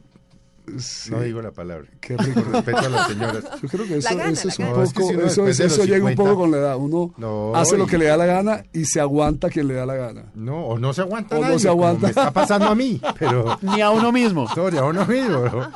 Sí. 0.77 1.11
No 1.11 1.21
digo 1.21 1.41
la 1.41 1.51
palabra. 1.51 1.87
Qué 2.01 2.17
rico. 2.17 2.41
Por 2.43 2.51
respeto 2.53 2.77
a 2.79 2.89
las 2.89 3.07
señoras. 3.07 3.43
Yo 3.61 3.67
creo 3.69 3.85
que 3.87 3.97
eso, 3.97 4.09
gana, 4.17 4.29
eso 4.31 4.47
es 4.49 4.59
un 4.59 4.65
gana. 4.65 4.77
No, 4.77 4.83
es 4.83 4.93
que 4.93 4.99
poco, 4.99 5.09
si 5.11 5.15
uno 5.15 5.25
eso, 5.49 5.83
llega 5.85 6.03
un 6.05 6.09
50, 6.11 6.23
poco 6.23 6.35
con 6.35 6.51
la 6.51 6.57
edad. 6.57 6.77
Uno 6.77 7.13
No, 7.17 7.55
hace 7.55 7.77
lo 7.77 7.83
y- 7.85 7.87
que 7.87 7.97
le 7.97 8.05
da 8.05 8.17
la 8.17 8.25
gana 8.25 8.63
y 8.73 8.85
se 8.85 8.99
aguanta 8.99 9.47
a 9.47 9.49
quien 9.49 9.67
le 9.67 9.73
da 9.75 9.85
la 9.85 9.95
gana. 9.95 10.23
No, 10.35 10.65
o 10.65 10.79
no 10.79 10.93
se 10.93 11.01
aguanta 11.01 11.37
O 11.37 11.45
no 11.45 11.59
se 11.59 11.67
como 11.67 11.83
aguanta. 11.85 12.01
me 12.03 12.09
está 12.09 12.31
pasando 12.31 12.67
a 12.67 12.75
mí, 12.75 13.01
pero... 13.19 13.57
Ni 13.61 13.81
a 13.81 13.89
uno 13.91 14.11
mismo. 14.11 14.45
Historia, 14.45 14.83
uno 14.83 15.05
mismo. 15.05 15.39
¿no? 15.45 15.71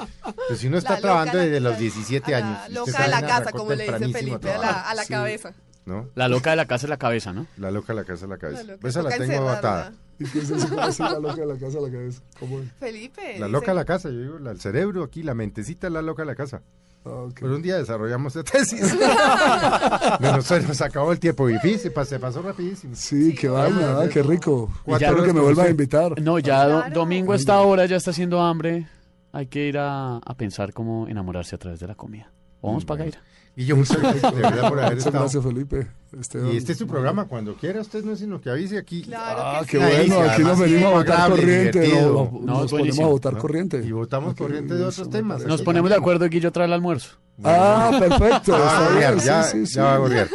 Pues 0.47 0.59
si 0.59 0.67
uno 0.67 0.77
está 0.77 0.91
La 0.91 0.95
loca, 0.97 1.01
trabajando 1.07 1.37
la- 1.37 1.43
desde 1.45 1.59
los 1.59 1.73
la- 1.73 1.79
17 1.79 2.35
a 2.35 2.37
años. 2.37 2.57
Loca 2.71 3.03
de 3.03 3.07
la 3.09 3.17
a 3.17 3.21
casa, 3.27 3.51
como 3.51 3.73
le 3.73 3.83
dice 3.83 4.09
Felipe, 4.13 4.51
a 4.51 4.57
la, 4.57 4.71
a 4.89 4.95
la 4.95 5.03
Sí. 5.03 5.13
cabeza. 5.13 5.53
¿No? 5.89 6.07
La 6.15 6.29
loca 6.29 6.51
de 6.51 6.55
la 6.55 6.65
casa 6.65 6.85
es 6.85 6.89
la 6.89 6.97
cabeza, 6.97 7.33
¿no? 7.33 7.45
La 7.57 7.69
loca 7.71 7.93
de 7.93 7.99
la 7.99 8.05
casa 8.05 8.25
de 8.25 8.29
la 8.29 8.37
cabeza. 8.37 8.63
La 8.63 8.89
Esa 8.89 9.01
la 9.01 9.09
tengo 9.09 9.23
encerrarla. 9.23 9.53
atada. 9.57 9.93
¿Y 10.19 10.25
qué 10.29 10.39
es 10.39 10.49
eso? 10.49 10.69
¿Cómo 10.69 10.81
así 10.81 11.03
la 11.03 11.19
loca 11.19 11.35
de 11.35 11.45
la 11.47 11.57
casa 11.57 11.77
a 11.77 11.81
la 11.81 11.89
cabeza? 11.91 12.21
¿Cómo 12.39 12.59
es? 12.59 12.71
Felipe. 12.79 13.21
La 13.21 13.33
dice- 13.33 13.49
loca 13.49 13.71
de 13.71 13.75
la 13.75 13.85
casa, 13.85 14.09
yo 14.09 14.19
digo, 14.21 14.39
la- 14.39 14.51
el 14.51 14.59
cerebro 14.61 15.03
aquí, 15.03 15.23
la 15.23 15.33
mentecita 15.33 15.87
es 15.87 15.93
la 15.93 16.01
loca 16.01 16.21
de 16.21 16.27
la 16.27 16.35
casa. 16.35 16.61
Ah, 17.05 17.09
ok. 17.11 17.37
Pero 17.39 17.55
un 17.55 17.61
día 17.61 17.77
desarrollamos 17.77 18.35
esta 18.35 18.51
tesis. 18.51 18.81
Bueno, 20.19 20.41
se 20.41 20.61
nos 20.61 20.81
acabó 20.81 21.11
el 21.11 21.19
tiempo 21.19 21.47
difícil, 21.47 21.91
se 22.05 22.19
pasó 22.19 22.41
rapidísimo. 22.41 22.93
Sí, 22.95 23.33
qué 23.35 23.47
vaina, 23.49 23.99
ah, 24.01 24.09
qué 24.11 24.21
rico. 24.23 24.69
Quiero 24.97 25.23
que 25.23 25.33
me 25.33 25.39
horas 25.39 25.43
vuelva 25.43 25.63
a 25.63 25.69
invitar. 25.69 26.21
No, 26.21 26.39
ya 26.39 26.65
Claro. 26.65 26.93
domingo 26.93 27.33
a 27.33 27.35
esta 27.35 27.59
hora 27.61 27.85
ya 27.85 27.95
está 27.97 28.11
haciendo 28.11 28.41
hambre. 28.41 28.87
Hay 29.31 29.47
que 29.47 29.67
ir 29.67 29.77
a, 29.77 30.17
a 30.17 30.33
pensar 30.35 30.73
cómo 30.73 31.07
enamorarse 31.07 31.55
a 31.55 31.57
través 31.59 31.79
de 31.79 31.87
la 31.87 31.95
comida. 31.95 32.31
Vamos 32.61 32.83
para 32.83 33.03
Bueno. 33.03 33.11
Gaira. 33.13 33.28
Y 33.55 33.65
gracias 34.01 34.33
de 34.35 34.41
verdad 34.41 34.69
por 34.69 34.79
haber 34.79 34.91
Muchas 34.95 35.05
estado. 35.07 35.19
gracias, 35.23 35.43
Felipe. 35.43 35.87
Esteban. 36.19 36.53
Y 36.53 36.57
este 36.57 36.71
es 36.71 36.77
su 36.77 36.87
programa, 36.87 37.25
cuando 37.25 37.55
quiera 37.55 37.81
usted 37.81 38.03
no 38.03 38.13
es 38.13 38.19
sino 38.19 38.39
que 38.41 38.49
avise 38.49 38.77
aquí. 38.77 39.03
Claro 39.03 39.39
Ah, 39.43 39.61
que 39.67 39.77
qué 39.77 40.03
sí. 40.03 40.09
Bueno, 40.09 40.29
aquí 40.31 40.41
nos 40.43 40.59
venimos 40.59 40.85
a 40.85 40.89
votar 40.95 41.29
corriente. 41.29 41.79
divertido. 41.81 42.13
No, 42.13 42.23
nos 42.23 42.41
ponemos 42.41 42.71
a 42.71 42.75
buenísimo. 42.77 43.09
votar 43.09 43.33
¿no? 43.33 43.39
corriente. 43.39 43.83
Y 43.85 43.91
votamos 43.91 44.35
corriente 44.35 44.73
de 44.75 44.83
otros 44.85 45.09
temas. 45.09 45.45
Nos 45.45 45.61
ponemos 45.61 45.89
de 45.89 45.95
acuerdo, 45.97 46.27
Guillo 46.29 46.51
trae 46.51 46.65
el 46.67 46.73
almuerzo. 46.73 47.17
Ah, 47.43 47.91
perfecto. 47.99 48.51
Ya 48.53 48.57
va 48.59 48.65
a 48.65 48.73
está 48.81 48.89
gorrear, 48.93 49.13
bien, 49.13 49.25
ya, 49.25 49.43
sí, 49.43 49.65
sí, 49.65 49.73
ya 49.75 49.83
va 49.83 49.91
a 49.91 49.95
sí. 49.95 50.01
gorrear. 50.01 50.27